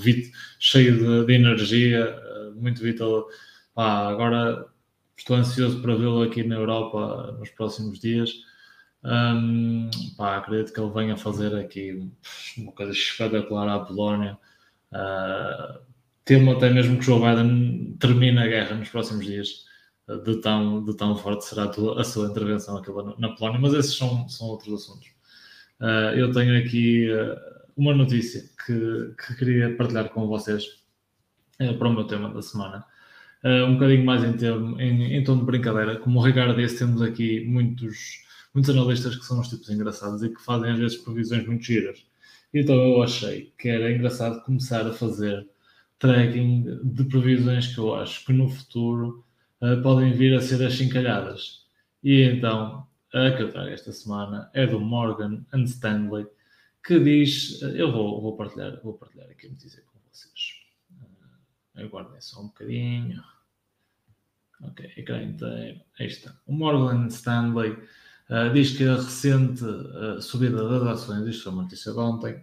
cheio 0.58 0.98
de, 0.98 1.26
de, 1.26 1.32
energia, 1.32 2.20
muito 2.56 2.82
vital. 2.82 3.28
Pá, 3.74 4.08
agora 4.08 4.66
estou 5.18 5.36
ansioso 5.36 5.82
para 5.82 5.94
vê-lo 5.96 6.22
aqui 6.22 6.42
na 6.44 6.54
Europa 6.54 7.36
nos 7.38 7.50
próximos 7.50 7.98
dias. 7.98 8.30
Um, 9.04 9.90
pá, 10.16 10.36
acredito 10.36 10.72
que 10.72 10.80
ele 10.80 10.90
venha 10.90 11.16
fazer 11.16 11.54
aqui 11.54 12.10
uma 12.56 12.72
coisa 12.72 12.92
espetacular 12.92 13.68
à 13.68 13.80
Polónia. 13.80 14.38
Uh, 14.92 15.80
temo 16.24 16.52
até 16.52 16.70
mesmo 16.70 16.98
que 16.98 17.04
Joe 17.04 17.20
Biden 17.20 17.96
termine 17.98 18.38
a 18.38 18.46
guerra 18.46 18.76
nos 18.76 18.88
próximos 18.88 19.26
dias, 19.26 19.64
uh, 20.08 20.22
de, 20.22 20.40
tão, 20.40 20.84
de 20.84 20.96
tão 20.96 21.16
forte 21.16 21.44
será 21.44 21.64
a, 21.64 21.68
tua, 21.68 22.00
a 22.00 22.04
sua 22.04 22.28
intervenção 22.28 22.76
aqui 22.76 22.90
na 23.18 23.30
Polónia, 23.30 23.60
mas 23.60 23.74
esses 23.74 23.96
são, 23.96 24.28
são 24.28 24.48
outros 24.48 24.82
assuntos. 24.82 25.08
Uh, 25.80 26.14
eu 26.16 26.32
tenho 26.32 26.58
aqui 26.58 27.08
uma 27.76 27.94
notícia 27.94 28.42
que, 28.66 29.14
que 29.14 29.36
queria 29.36 29.76
partilhar 29.76 30.08
com 30.10 30.26
vocês 30.26 30.82
para 31.56 31.88
o 31.88 31.92
meu 31.92 32.04
tema 32.04 32.32
da 32.32 32.42
semana. 32.42 32.84
Um 33.44 33.74
bocadinho 33.74 34.04
mais 34.04 34.24
em, 34.24 34.32
termo, 34.32 34.80
em, 34.80 35.14
em 35.14 35.24
tom 35.24 35.38
de 35.38 35.44
brincadeira. 35.44 35.96
Como 35.98 36.18
o 36.18 36.22
Ricardo 36.22 36.56
disse, 36.56 36.78
temos 36.78 37.00
aqui 37.00 37.44
muitos, 37.44 38.24
muitos 38.52 38.70
analistas 38.70 39.16
que 39.16 39.24
são 39.24 39.40
uns 39.40 39.48
tipos 39.48 39.70
engraçados 39.70 40.22
e 40.22 40.28
que 40.28 40.42
fazem 40.42 40.72
às 40.72 40.78
vezes 40.78 40.96
previsões 40.98 41.46
muito 41.46 41.64
giras. 41.64 42.04
Então 42.52 42.74
eu 42.74 43.02
achei 43.02 43.52
que 43.58 43.68
era 43.68 43.92
engraçado 43.92 44.42
começar 44.44 44.86
a 44.86 44.92
fazer 44.92 45.46
tracking 45.98 46.80
de 46.84 47.04
previsões 47.04 47.66
que 47.74 47.78
eu 47.78 47.94
acho 47.94 48.24
que 48.24 48.32
no 48.32 48.48
futuro 48.48 49.24
uh, 49.60 49.82
podem 49.82 50.12
vir 50.12 50.34
a 50.34 50.40
ser 50.40 50.64
achincalhadas. 50.64 51.66
E 52.02 52.22
então, 52.22 52.86
a 53.12 53.30
que 53.32 53.42
eu 53.42 53.52
trago 53.52 53.70
esta 53.70 53.92
semana 53.92 54.50
é 54.54 54.66
do 54.66 54.80
Morgan 54.80 55.44
and 55.52 55.64
Stanley, 55.64 56.26
que 56.84 56.98
diz, 57.00 57.60
uh, 57.62 57.68
eu 57.70 57.92
vou, 57.92 58.22
vou, 58.22 58.36
partilhar, 58.36 58.80
vou 58.82 58.94
partilhar 58.94 59.28
aqui 59.30 59.46
a 59.46 59.50
notícia 59.50 59.82
com 59.82 59.98
vocês. 60.10 60.57
Aguardem 61.78 62.20
só 62.20 62.40
um 62.40 62.48
bocadinho. 62.48 63.22
Ok, 64.60 64.92
ecrã 64.96 65.22
inteiro. 65.22 65.80
Aí 65.98 66.06
está. 66.06 66.34
O 66.46 66.52
Morgan 66.52 67.06
Stanley 67.08 67.76
Uh, 68.30 68.52
diz 68.52 68.76
que 68.76 68.86
a 68.86 68.96
recente 68.96 69.64
uh, 69.64 70.20
subida 70.20 70.68
das 70.68 70.82
ações, 70.82 71.26
isto 71.26 71.44
foi 71.44 71.52
uma 71.52 71.62
notícia 71.62 71.92
de 71.92 71.98
ontem, 71.98 72.34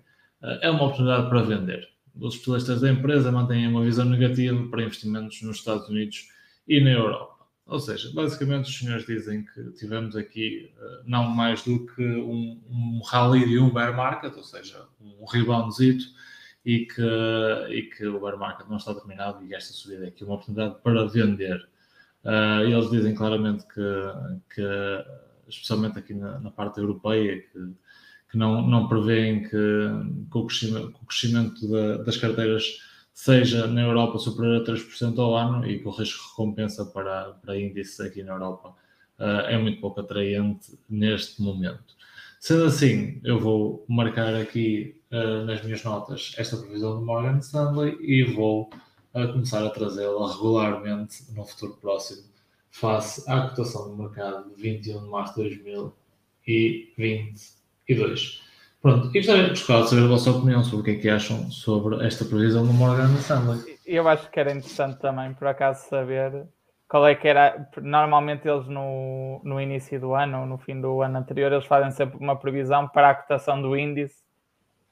uh, 0.42 0.58
é 0.62 0.72
uma 0.72 0.86
oportunidade 0.86 1.30
para 1.30 1.44
vender. 1.44 1.88
Os 2.20 2.34
especialistas 2.34 2.82
da 2.82 2.90
empresa 2.90 3.32
mantêm 3.32 3.68
uma 3.68 3.84
visão 3.84 4.06
negativa 4.06 4.68
para 4.68 4.82
investimentos 4.82 5.44
nos 5.44 5.58
Estados 5.58 5.88
Unidos 5.88 6.28
e 6.68 6.82
na 6.82 6.90
Europa. 6.90 7.46
Ou 7.68 7.80
seja, 7.80 8.12
basicamente 8.16 8.68
os 8.68 8.80
senhores 8.80 9.06
dizem 9.06 9.46
que 9.46 9.72
tivemos 9.74 10.16
aqui 10.16 10.72
não 11.04 11.30
mais 11.30 11.64
do 11.64 11.86
que 11.88 12.04
um, 12.04 12.62
um 12.70 13.02
rally 13.06 13.46
de 13.46 13.60
um 13.60 13.72
bear 13.72 13.96
market, 13.96 14.36
ou 14.36 14.44
seja, 14.44 14.86
um 15.02 15.26
reboundzito, 15.26 16.06
e 16.66 16.88
que, 16.88 17.02
e 17.70 17.84
que 17.84 18.08
o 18.08 18.20
bear 18.20 18.38
market 18.38 18.68
não 18.68 18.78
está 18.78 18.94
terminado 18.94 19.46
e 19.46 19.54
esta 19.54 19.72
subida 19.72 20.06
é 20.06 20.08
aqui 20.08 20.24
uma 20.24 20.34
oportunidade 20.34 20.76
para 20.82 21.06
vender. 21.06 21.68
eles 22.68 22.90
dizem 22.90 23.14
claramente 23.14 23.66
que, 23.68 24.54
que 24.56 25.06
especialmente 25.48 26.00
aqui 26.00 26.14
na, 26.14 26.40
na 26.40 26.50
parte 26.50 26.80
europeia, 26.80 27.40
que, 27.40 27.74
que 28.32 28.38
não, 28.38 28.68
não 28.68 28.88
prevêem 28.88 29.44
que, 29.44 29.50
que 29.50 30.38
o 30.38 30.46
crescimento, 30.46 30.92
que 30.92 31.04
o 31.04 31.06
crescimento 31.06 31.68
da, 31.70 31.98
das 31.98 32.18
carteiras 32.18 32.80
seja 33.14 33.66
na 33.68 33.82
Europa 33.82 34.18
superior 34.18 34.62
a 34.62 34.66
3% 34.66 35.18
ao 35.20 35.38
ano 35.38 35.66
e 35.66 35.80
que 35.80 35.88
o 35.88 35.92
risco 35.92 36.32
recompensa 36.32 36.86
para, 36.86 37.32
para 37.42 37.58
índices 37.58 38.00
aqui 38.02 38.24
na 38.24 38.34
Europa 38.34 38.76
uh, 39.20 39.46
é 39.48 39.58
muito 39.58 39.80
pouco 39.80 40.02
atraente 40.02 40.78
neste 40.90 41.42
momento. 41.42 41.96
Sendo 42.40 42.66
assim, 42.66 43.22
eu 43.24 43.40
vou 43.40 43.86
marcar 43.88 44.36
aqui 44.36 45.02
uh, 45.16 45.46
nas 45.46 45.64
minhas 45.64 45.82
notas 45.84 46.36
esta 46.38 46.58
previsão 46.58 47.00
do 47.00 47.06
Morgan 47.06 47.38
Stanley 47.40 47.98
e 48.02 48.24
vou 48.24 48.70
uh, 49.14 49.32
começar 49.32 49.66
a 49.66 49.70
trazê-la 49.70 50.34
regularmente 50.34 51.24
no 51.34 51.46
futuro 51.46 51.78
próximo 51.82 52.24
face 52.70 53.24
à 53.32 53.48
cotação 53.48 53.90
do 53.90 53.96
mercado 54.04 54.54
de 54.54 54.62
21 54.62 55.04
de 55.04 55.10
março 55.10 55.36
de 55.36 55.64
2022. 56.46 58.44
Pronto, 58.82 59.10
e 59.10 59.14
gostaria 59.20 59.52
de 59.52 59.60
saber 59.60 60.04
a 60.04 60.08
vossa 60.08 60.30
opinião 60.32 60.64
sobre 60.64 60.82
o 60.82 60.84
que 60.84 60.92
é 60.92 60.96
que 61.02 61.10
acham 61.10 61.50
sobre 61.50 62.06
esta 62.06 62.24
previsão 62.26 62.68
do 62.68 62.74
Morgan 62.74 63.12
Stanley. 63.16 63.80
Eu 63.86 64.08
acho 64.08 64.30
que 64.30 64.40
era 64.40 64.52
interessante 64.52 65.00
também, 65.00 65.34
por 65.34 65.48
acaso, 65.48 65.90
saber 65.90 66.46
qual 66.88 67.08
é 67.08 67.16
que 67.16 67.28
era. 67.28 67.68
Normalmente 67.82 68.48
eles 68.48 68.68
no, 68.68 69.42
no 69.44 69.60
início 69.60 70.00
do 70.00 70.14
ano 70.14 70.42
ou 70.42 70.46
no 70.46 70.60
fim 70.60 70.80
do 70.80 71.02
ano 71.02 71.18
anterior, 71.18 71.52
eles 71.52 71.66
fazem 71.66 71.90
sempre 71.90 72.20
uma 72.20 72.36
previsão 72.36 72.88
para 72.88 73.10
a 73.10 73.16
cotação 73.16 73.60
do 73.60 73.76
índice 73.76 74.25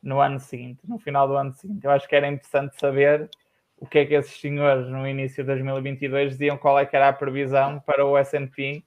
no 0.03 0.19
ano 0.19 0.39
seguinte, 0.39 0.81
no 0.87 0.99
final 0.99 1.27
do 1.27 1.35
ano 1.35 1.53
seguinte. 1.53 1.85
Eu 1.85 1.91
acho 1.91 2.07
que 2.07 2.15
era 2.15 2.27
interessante 2.27 2.77
saber 2.77 3.29
o 3.77 3.87
que 3.87 3.99
é 3.99 4.05
que 4.05 4.13
esses 4.13 4.39
senhores 4.39 4.87
no 4.87 5.07
início 5.07 5.43
de 5.43 5.47
2022 5.47 6.33
diziam 6.33 6.57
qual 6.57 6.77
é 6.77 6.85
que 6.85 6.95
era 6.95 7.09
a 7.09 7.13
previsão 7.13 7.79
para 7.79 8.05
o 8.05 8.17
S&P 8.17 8.83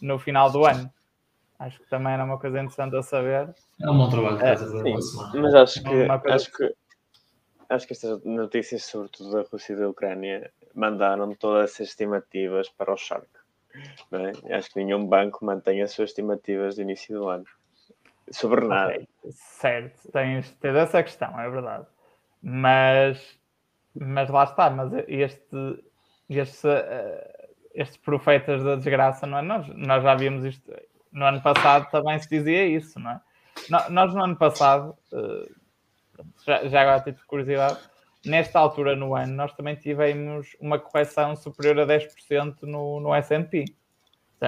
no 0.00 0.18
final 0.18 0.50
do 0.52 0.64
ano. 0.64 0.90
Acho 1.58 1.80
que 1.80 1.88
também 1.88 2.12
era 2.12 2.24
uma 2.24 2.38
coisa 2.38 2.58
interessante 2.58 2.94
a 2.96 3.02
saber. 3.02 3.54
É 3.80 3.90
um 3.90 3.96
bom 3.96 4.10
trabalho 4.10 4.38
é, 4.44 4.56
sim, 4.56 5.40
Mas 5.40 5.54
acho 5.54 5.82
que, 5.82 6.28
acho 6.28 6.52
que 6.52 6.74
acho 7.68 7.86
que 7.86 7.92
estas 7.92 8.22
notícias, 8.24 8.84
sobretudo 8.84 9.32
da 9.32 9.42
Rússia 9.42 9.72
e 9.72 9.76
da 9.76 9.88
Ucrânia, 9.88 10.50
mandaram 10.74 11.34
todas 11.34 11.70
essas 11.70 11.88
estimativas 11.88 12.68
para 12.68 12.92
o 12.92 12.96
Shark. 12.96 13.28
É? 14.12 14.54
Acho 14.54 14.70
que 14.70 14.84
nenhum 14.84 15.06
banco 15.06 15.44
mantém 15.44 15.82
as 15.82 15.92
suas 15.92 16.10
estimativas 16.10 16.76
de 16.76 16.82
início 16.82 17.18
do 17.18 17.28
ano. 17.28 17.44
Sobre 18.30 18.66
nada. 18.66 18.92
Okay. 18.92 19.08
Certo, 19.30 20.10
tens, 20.12 20.50
tens 20.56 20.76
essa 20.76 21.02
questão, 21.02 21.38
é 21.40 21.48
verdade. 21.48 21.86
Mas, 22.42 23.38
mas 23.94 24.28
lá 24.28 24.44
está, 24.44 24.70
mas 24.70 24.92
este, 25.08 25.84
este, 26.28 26.68
eh, 26.68 27.48
estes 27.74 27.96
profetas 27.96 28.62
da 28.62 28.76
desgraça, 28.76 29.26
não 29.26 29.38
é? 29.38 29.42
Nós, 29.42 29.66
nós 29.68 30.02
já 30.02 30.14
vimos 30.14 30.44
isto 30.44 30.72
no 31.12 31.24
ano 31.24 31.40
passado, 31.42 31.90
também 31.90 32.18
se 32.18 32.28
dizia 32.28 32.66
isso, 32.66 32.98
não 32.98 33.12
é? 33.12 33.20
Nós 33.90 34.12
no 34.12 34.22
ano 34.22 34.36
passado, 34.36 34.96
eh, 35.12 35.48
já, 36.44 36.66
já 36.66 36.82
agora 36.82 37.00
tive 37.00 37.24
curiosidade, 37.26 37.78
nesta 38.24 38.58
altura 38.58 38.96
no 38.96 39.14
ano, 39.14 39.32
nós 39.34 39.52
também 39.54 39.76
tivemos 39.76 40.56
uma 40.60 40.78
correção 40.78 41.36
superior 41.36 41.80
a 41.80 41.86
10% 41.86 42.62
no, 42.62 43.00
no 43.00 43.14
S&P. 43.14 43.64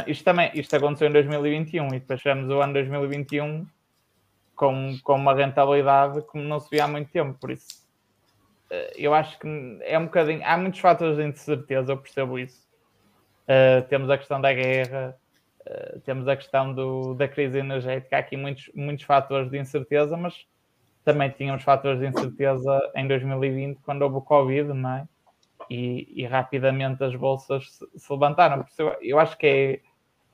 Isto 0.06 0.24
também 0.24 0.50
isto 0.54 0.74
aconteceu 0.74 1.08
em 1.08 1.12
2021 1.12 1.86
e 1.88 1.90
depois 2.00 2.20
chegamos 2.20 2.48
o 2.50 2.60
ano 2.60 2.72
2021 2.72 3.66
com, 4.54 4.96
com 5.02 5.14
uma 5.14 5.34
rentabilidade 5.34 6.22
como 6.22 6.44
não 6.44 6.58
se 6.58 6.70
via 6.70 6.84
há 6.84 6.88
muito 6.88 7.10
tempo, 7.10 7.38
por 7.38 7.50
isso 7.50 7.86
eh, 8.70 8.92
eu 8.96 9.14
acho 9.14 9.38
que 9.38 9.46
é 9.82 9.98
um 9.98 10.04
bocadinho. 10.04 10.42
Há 10.44 10.56
muitos 10.56 10.80
fatores 10.80 11.16
de 11.16 11.24
incerteza, 11.24 11.92
eu 11.92 11.98
percebo 11.98 12.38
isso. 12.38 12.66
Uh, 13.48 13.86
temos 13.88 14.10
a 14.10 14.18
questão 14.18 14.40
da 14.40 14.52
guerra, 14.52 15.16
uh, 15.60 16.00
temos 16.00 16.26
a 16.26 16.34
questão 16.36 16.74
do, 16.74 17.14
da 17.14 17.28
crise 17.28 17.58
energética. 17.58 18.16
Há 18.16 18.18
aqui 18.18 18.36
muitos, 18.36 18.70
muitos 18.74 19.04
fatores 19.04 19.48
de 19.50 19.58
incerteza, 19.58 20.16
mas 20.16 20.46
também 21.04 21.30
tínhamos 21.30 21.62
fatores 21.62 22.00
de 22.00 22.06
incerteza 22.06 22.90
em 22.96 23.06
2020, 23.06 23.78
quando 23.84 24.02
houve 24.02 24.16
o 24.16 24.20
Covid, 24.20 24.72
não 24.72 24.90
é? 24.90 25.08
E, 25.70 26.12
e 26.22 26.26
rapidamente 26.26 27.04
as 27.04 27.14
bolsas 27.14 27.70
se, 27.70 27.86
se 27.96 28.12
levantaram. 28.12 28.64
Eu, 28.76 28.96
eu 29.00 29.18
acho 29.20 29.38
que 29.38 29.46
é 29.46 29.80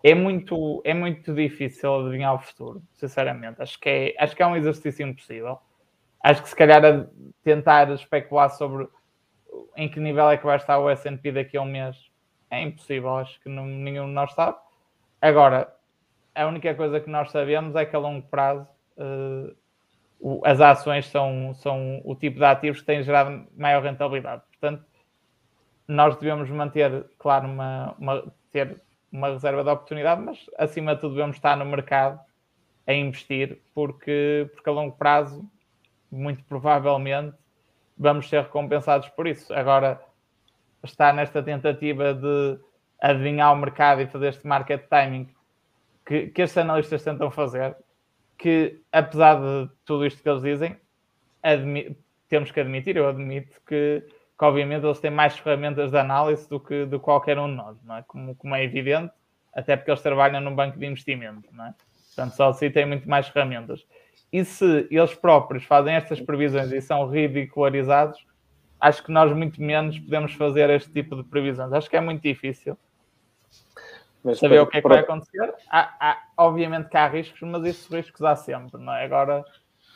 é 0.03 0.15
muito, 0.15 0.83
é 0.85 0.93
muito 0.93 1.33
difícil 1.33 1.95
adivinhar 1.95 2.35
o 2.35 2.39
futuro, 2.39 2.83
sinceramente. 2.95 3.63
Acho 3.63 3.79
que, 3.79 3.89
é, 3.89 4.15
acho 4.19 4.35
que 4.35 4.43
é 4.43 4.47
um 4.47 4.57
exercício 4.57 5.07
impossível. 5.07 5.59
Acho 6.23 6.43
que 6.43 6.49
se 6.49 6.57
calhar 6.57 6.85
a 6.85 7.07
tentar 7.43 7.91
especular 7.91 8.51
sobre 8.51 8.89
em 9.77 9.89
que 9.89 10.01
nível 10.01 10.29
é 10.31 10.37
que 10.37 10.45
vai 10.45 10.57
estar 10.57 10.79
o 10.79 10.89
S&P 10.91 11.33
daqui 11.33 11.57
a 11.57 11.63
um 11.63 11.67
mês 11.67 11.97
é 12.51 12.63
impossível. 12.63 13.17
Acho 13.17 13.41
que 13.41 13.49
não, 13.49 13.67
nenhum 13.67 14.07
de 14.07 14.13
nós 14.13 14.33
sabe. 14.35 14.57
Agora, 15.21 15.73
a 16.35 16.47
única 16.47 16.75
coisa 16.75 17.01
que 17.01 17.11
nós 17.11 17.31
sabemos 17.31 17.77
é 17.77 17.85
que 17.85 17.95
a 17.95 17.99
longo 17.99 18.27
prazo 18.29 18.67
uh, 18.97 19.55
o, 20.19 20.41
as 20.45 20.61
ações 20.61 21.07
são, 21.07 21.53
são 21.55 22.01
o 22.05 22.15
tipo 22.15 22.39
de 22.39 22.45
ativos 22.45 22.81
que 22.81 22.87
têm 22.87 23.03
gerado 23.03 23.47
maior 23.57 23.83
rentabilidade. 23.83 24.43
Portanto, 24.51 24.85
nós 25.87 26.17
devemos 26.17 26.49
manter, 26.51 27.05
claro, 27.19 27.47
uma, 27.47 27.95
uma 27.99 28.33
ter 28.51 28.81
uma 29.13 29.29
reserva 29.29 29.63
de 29.63 29.71
oportunidade, 29.71 30.23
mas 30.23 30.39
acima 30.59 30.95
de 30.95 31.01
tudo 31.03 31.15
devemos 31.15 31.37
estar 31.37 31.57
no 31.57 31.67
mercado 31.67 32.19
a 32.87 32.93
investir, 32.93 33.61
porque, 33.75 34.51
porque 34.55 34.69
a 34.69 34.73
longo 34.73 34.97
prazo, 34.97 35.49
muito 36.11 36.43
provavelmente, 36.45 37.37
vamos 37.97 38.29
ser 38.29 38.43
recompensados 38.43 39.09
por 39.11 39.27
isso. 39.27 39.53
Agora, 39.55 40.01
está 40.83 41.13
nesta 41.13 41.43
tentativa 41.43 42.15
de 42.15 42.59
adivinhar 43.01 43.53
o 43.53 43.57
mercado 43.57 44.01
e 44.01 44.07
fazer 44.07 44.29
este 44.29 44.47
market 44.47 44.89
timing 44.89 45.29
que, 46.05 46.29
que 46.29 46.43
estes 46.43 46.59
analistas 46.59 47.05
tentam 47.05 47.31
fazer, 47.31 47.77
que 48.39 48.81
apesar 48.91 49.37
de 49.41 49.71
tudo 49.85 50.07
isto 50.07 50.23
que 50.23 50.29
eles 50.29 50.43
dizem, 50.43 50.77
temos 52.29 52.51
que 52.51 52.61
admitir, 52.61 52.97
eu 52.97 53.09
admito 53.09 53.61
que 53.67 54.05
que 54.43 54.47
obviamente 54.47 54.85
eles 54.85 54.99
têm 54.99 55.09
mais 55.13 55.39
ferramentas 55.39 55.93
de 55.93 55.97
análise 55.97 56.49
do 56.49 56.59
que 56.59 56.85
de 56.85 56.99
qualquer 56.99 57.39
um 57.39 57.47
de 57.47 57.55
nós, 57.55 57.81
não 57.85 57.97
é? 57.97 58.03
Como, 58.03 58.35
como 58.35 58.57
é 58.57 58.65
evidente, 58.65 59.13
até 59.55 59.77
porque 59.77 59.89
eles 59.89 60.03
trabalham 60.03 60.41
num 60.41 60.53
banco 60.53 60.81
de 60.81 60.85
investimento, 60.85 61.49
não 61.53 61.67
é? 61.67 61.75
Portanto, 62.09 62.35
só 62.35 62.49
assim 62.49 62.69
têm 62.69 62.85
muito 62.85 63.09
mais 63.09 63.29
ferramentas. 63.29 63.87
E 64.33 64.45
se 64.45 64.89
eles 64.91 65.15
próprios 65.15 65.63
fazem 65.63 65.95
estas 65.95 66.21
previsões 66.21 66.73
e 66.73 66.81
são 66.81 67.09
ridicularizados, 67.09 68.19
acho 68.81 69.05
que 69.05 69.13
nós 69.13 69.33
muito 69.33 69.63
menos 69.63 69.97
podemos 70.01 70.35
fazer 70.35 70.69
este 70.71 70.91
tipo 70.91 71.15
de 71.15 71.23
previsões. 71.23 71.73
Acho 71.73 71.89
que 71.89 71.97
é 71.97 72.01
muito 72.01 72.21
difícil 72.21 72.77
mas 74.25 74.41
saber 74.41 74.57
para, 74.57 74.63
o 74.65 74.67
que 74.67 74.77
é 74.79 74.83
que 74.83 74.89
vai 74.89 74.99
acontecer. 74.99 75.55
Há, 75.71 75.95
há, 76.01 76.23
obviamente 76.37 76.89
que 76.89 76.97
há 76.97 77.07
riscos, 77.07 77.41
mas 77.43 77.65
esses 77.65 77.87
riscos 77.87 78.21
há 78.23 78.35
sempre, 78.35 78.77
não 78.83 78.93
é? 78.93 79.05
Agora, 79.05 79.45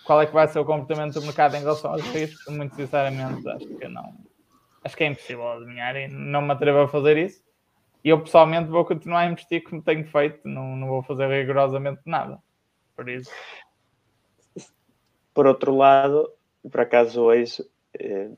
qual 0.05 0.23
é 0.23 0.27
que 0.27 0.33
vai 0.33 0.47
ser 0.47 0.61
o 0.61 0.65
comportamento 0.65 1.15
do 1.15 1.23
mercado 1.23 1.57
em 1.57 1.61
relação 1.63 1.91
aos 1.91 2.03
riscos? 2.13 2.47
Muito 2.55 2.77
sinceramente, 2.77 3.49
acho 3.49 3.67
que 3.67 3.89
não, 3.89 4.15
acho 4.87 4.97
que 4.97 5.03
é 5.03 5.09
impossível 5.09 5.49
adivinhar 5.51 5.97
e 5.97 6.07
não 6.07 6.41
me 6.41 6.53
atrevo 6.53 6.79
a 6.79 6.89
fazer 6.89 7.17
isso. 7.17 7.45
E 8.05 8.09
eu 8.09 8.21
pessoalmente 8.23 8.71
vou 8.71 8.85
continuar 8.85 9.21
a 9.23 9.27
investir 9.27 9.65
como 9.65 9.83
tenho 9.83 10.07
feito, 10.07 10.47
não, 10.47 10.77
não 10.77 10.87
vou 10.87 11.03
fazer 11.03 11.27
rigorosamente 11.27 12.01
nada. 12.07 12.39
Por 12.95 13.09
isso. 13.09 13.31
Por 15.35 15.47
outro 15.47 15.75
lado, 15.75 16.31
por 16.71 16.81
acaso 16.81 17.21
hoje 17.21 17.65
eh, 17.99 18.31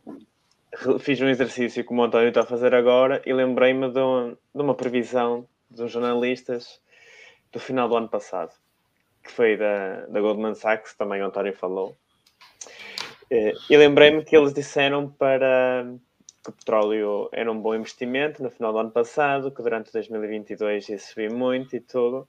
fiz 1.00 1.20
um 1.20 1.28
exercício 1.28 1.84
como 1.84 2.00
o 2.00 2.04
António 2.06 2.28
está 2.28 2.40
a 2.40 2.46
fazer 2.46 2.74
agora 2.74 3.22
e 3.26 3.32
lembrei-me 3.32 3.90
de, 3.90 4.00
um, 4.00 4.30
de 4.30 4.62
uma 4.62 4.74
previsão 4.74 5.46
dos 5.68 5.92
jornalistas 5.92 6.80
do 7.52 7.60
final 7.60 7.90
do 7.90 7.96
ano 7.96 8.08
passado, 8.08 8.54
que 9.22 9.30
foi 9.30 9.56
da, 9.58 10.06
da 10.06 10.20
Goldman 10.20 10.54
Sachs, 10.54 10.94
também 10.94 11.20
o 11.22 11.26
António 11.26 11.54
falou. 11.54 11.94
Eh, 13.30 13.52
e 13.68 13.76
lembrei-me 13.76 14.24
que 14.24 14.34
eles 14.34 14.54
disseram 14.54 15.10
para 15.10 15.86
que 16.42 16.50
o 16.50 16.52
petróleo 16.52 17.28
era 17.32 17.50
um 17.50 17.60
bom 17.60 17.74
investimento 17.74 18.42
no 18.42 18.50
final 18.50 18.72
do 18.72 18.78
ano 18.78 18.90
passado, 18.90 19.50
que 19.50 19.62
durante 19.62 19.92
2022 19.92 20.88
ia 20.88 20.98
subir 20.98 21.32
muito 21.32 21.76
e 21.76 21.80
tudo. 21.80 22.28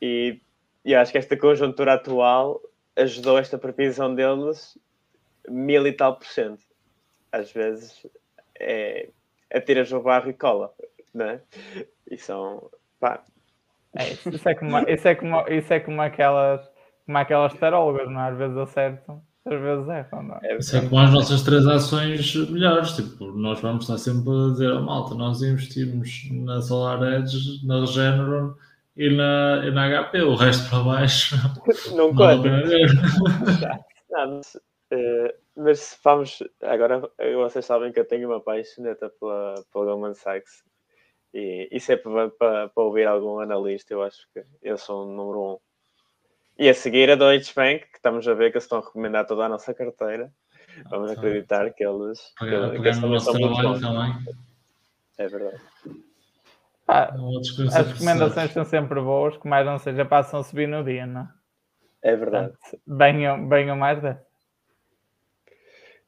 E, 0.00 0.40
e 0.84 0.94
acho 0.94 1.12
que 1.12 1.18
esta 1.18 1.36
conjuntura 1.36 1.94
atual 1.94 2.60
ajudou 2.96 3.38
esta 3.38 3.58
previsão 3.58 4.14
deles 4.14 4.78
mil 5.48 5.86
e 5.86 5.92
tal 5.92 6.16
por 6.16 6.26
cento. 6.26 6.64
Às 7.30 7.52
vezes 7.52 8.06
é 8.58 9.08
atiras 9.52 9.92
o 9.92 10.00
barro 10.00 10.30
e 10.30 10.34
cola, 10.34 10.72
não 11.12 11.26
é? 11.26 11.40
E 12.10 12.18
são, 12.18 12.70
pá. 12.98 13.22
É, 13.96 14.10
isso, 14.10 14.48
é 14.48 14.54
como, 14.54 14.78
isso, 14.88 15.08
é 15.08 15.14
como, 15.14 15.48
isso 15.48 15.72
é 15.72 15.80
como 15.80 16.02
aquelas, 16.02 16.68
como 17.06 17.18
aquelas 17.18 17.54
tarólogas, 17.54 18.10
não 18.10 18.20
é? 18.20 18.30
Às 18.30 18.36
vezes 18.36 18.56
acertam 18.56 19.22
às 19.46 19.60
vezes 19.60 19.88
erram, 19.88 20.22
não 20.22 20.40
é? 20.42 20.56
Isso 20.56 20.76
é 20.76 20.80
como 20.80 20.98
as 20.98 21.12
nossas 21.12 21.42
três 21.42 21.66
ações 21.66 22.34
melhores. 22.48 22.92
Tipo, 22.92 23.26
nós 23.32 23.60
vamos 23.60 23.84
estar 23.84 23.98
sempre 23.98 24.30
a 24.30 24.52
dizer 24.52 24.70
a 24.70 24.78
oh, 24.78 24.82
malta, 24.82 25.14
nós 25.14 25.42
investimos 25.42 26.28
na 26.30 26.62
Solar 26.62 27.02
Edge, 27.02 27.64
na 27.66 27.80
Regeneron 27.80 28.54
e 28.96 29.10
na, 29.14 29.62
e 29.66 29.70
na 29.70 30.04
HP, 30.04 30.22
o 30.22 30.34
resto 30.34 30.70
para 30.70 30.82
baixo. 30.82 31.36
Não 31.94 32.14
conta. 32.14 32.48
Não, 34.10 34.36
mas, 34.36 34.54
uh, 34.54 35.34
mas 35.56 35.98
vamos. 36.02 36.42
Agora 36.62 37.10
vocês 37.34 37.66
sabem 37.66 37.92
que 37.92 38.00
eu 38.00 38.04
tenho 38.06 38.30
uma 38.30 38.40
paixoneta 38.40 39.10
pela, 39.20 39.56
pela 39.70 39.84
Goldman 39.84 40.14
Sachs. 40.14 40.64
E 41.34 41.68
isso 41.70 41.92
é 41.92 41.96
para, 41.96 42.30
para, 42.30 42.68
para 42.68 42.82
ouvir 42.82 43.06
algum 43.06 43.40
analista, 43.40 43.92
eu 43.92 44.02
acho 44.04 44.26
que 44.32 44.42
eu 44.62 44.78
sou 44.78 45.04
o 45.04 45.12
número 45.12 45.54
um 45.54 45.58
e 46.58 46.68
a 46.68 46.74
seguir 46.74 47.10
a 47.10 47.16
Deutsche 47.16 47.54
Bank, 47.54 47.86
que 47.90 47.96
estamos 47.96 48.26
a 48.28 48.34
ver 48.34 48.50
que 48.50 48.56
eles 48.56 48.64
estão 48.64 48.78
a 48.78 48.80
recomendar 48.80 49.26
toda 49.26 49.44
a 49.44 49.48
nossa 49.48 49.74
carteira. 49.74 50.32
Vamos 50.90 51.10
ah, 51.10 51.14
acreditar 51.14 51.70
que 51.72 51.84
eles. 51.84 52.18
Que, 52.38 52.46
pegar 52.46 52.96
no 52.96 53.08
nosso 53.08 53.32
trabalho 53.32 53.80
também. 53.80 54.12
É 55.18 55.28
verdade. 55.28 55.60
Ah, 56.86 57.14
as 57.72 57.86
recomendações 57.92 58.52
são 58.52 58.64
sempre 58.64 59.00
boas, 59.00 59.36
que 59.36 59.48
mais 59.48 59.64
não 59.64 59.78
seja 59.78 60.04
passam 60.04 60.40
a 60.40 60.44
subir 60.44 60.68
no 60.68 60.84
dia, 60.84 61.06
não 61.06 61.28
é? 62.02 62.16
verdade. 62.16 62.52
Bem, 62.86 63.48
bem 63.48 63.70
ou 63.70 63.76
mais 63.76 64.00
de 64.00 64.16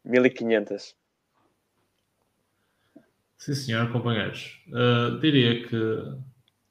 1500. 0.05 0.95
Sim, 3.39 3.55
senhor, 3.55 3.93
companheiros. 3.93 4.61
Uh, 4.69 5.19
diria 5.21 5.67
que 5.67 5.77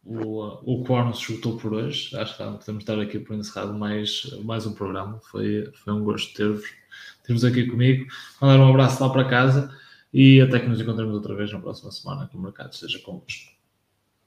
o, 0.06 0.60
o 0.64 0.84
quórum 0.86 1.14
se 1.14 1.32
esgotou 1.32 1.58
por 1.58 1.74
hoje. 1.74 2.16
Acho 2.16 2.38
que 2.38 2.44
podemos 2.44 2.84
estar 2.84 3.00
aqui 3.00 3.20
por 3.20 3.36
encerrado 3.36 3.74
mais, 3.74 4.24
mais 4.44 4.66
um 4.68 4.74
programa. 4.74 5.20
Foi, 5.32 5.72
foi 5.74 5.94
um 5.94 6.04
gosto 6.04 6.34
ter-vos 6.36 6.64
ter 7.24 7.48
aqui 7.48 7.66
comigo. 7.66 8.06
Mandar 8.40 8.64
um 8.64 8.70
abraço 8.70 9.04
lá 9.04 9.10
para 9.10 9.28
casa 9.28 9.76
e 10.14 10.40
até 10.40 10.60
que 10.60 10.68
nos 10.68 10.80
encontremos 10.80 11.14
outra 11.14 11.36
vez 11.36 11.52
na 11.52 11.60
próxima 11.60 11.92
semana. 11.92 12.28
Que 12.28 12.38
o 12.38 12.40
mercado 12.40 12.72
esteja 12.72 13.00
convosco. 13.00 13.55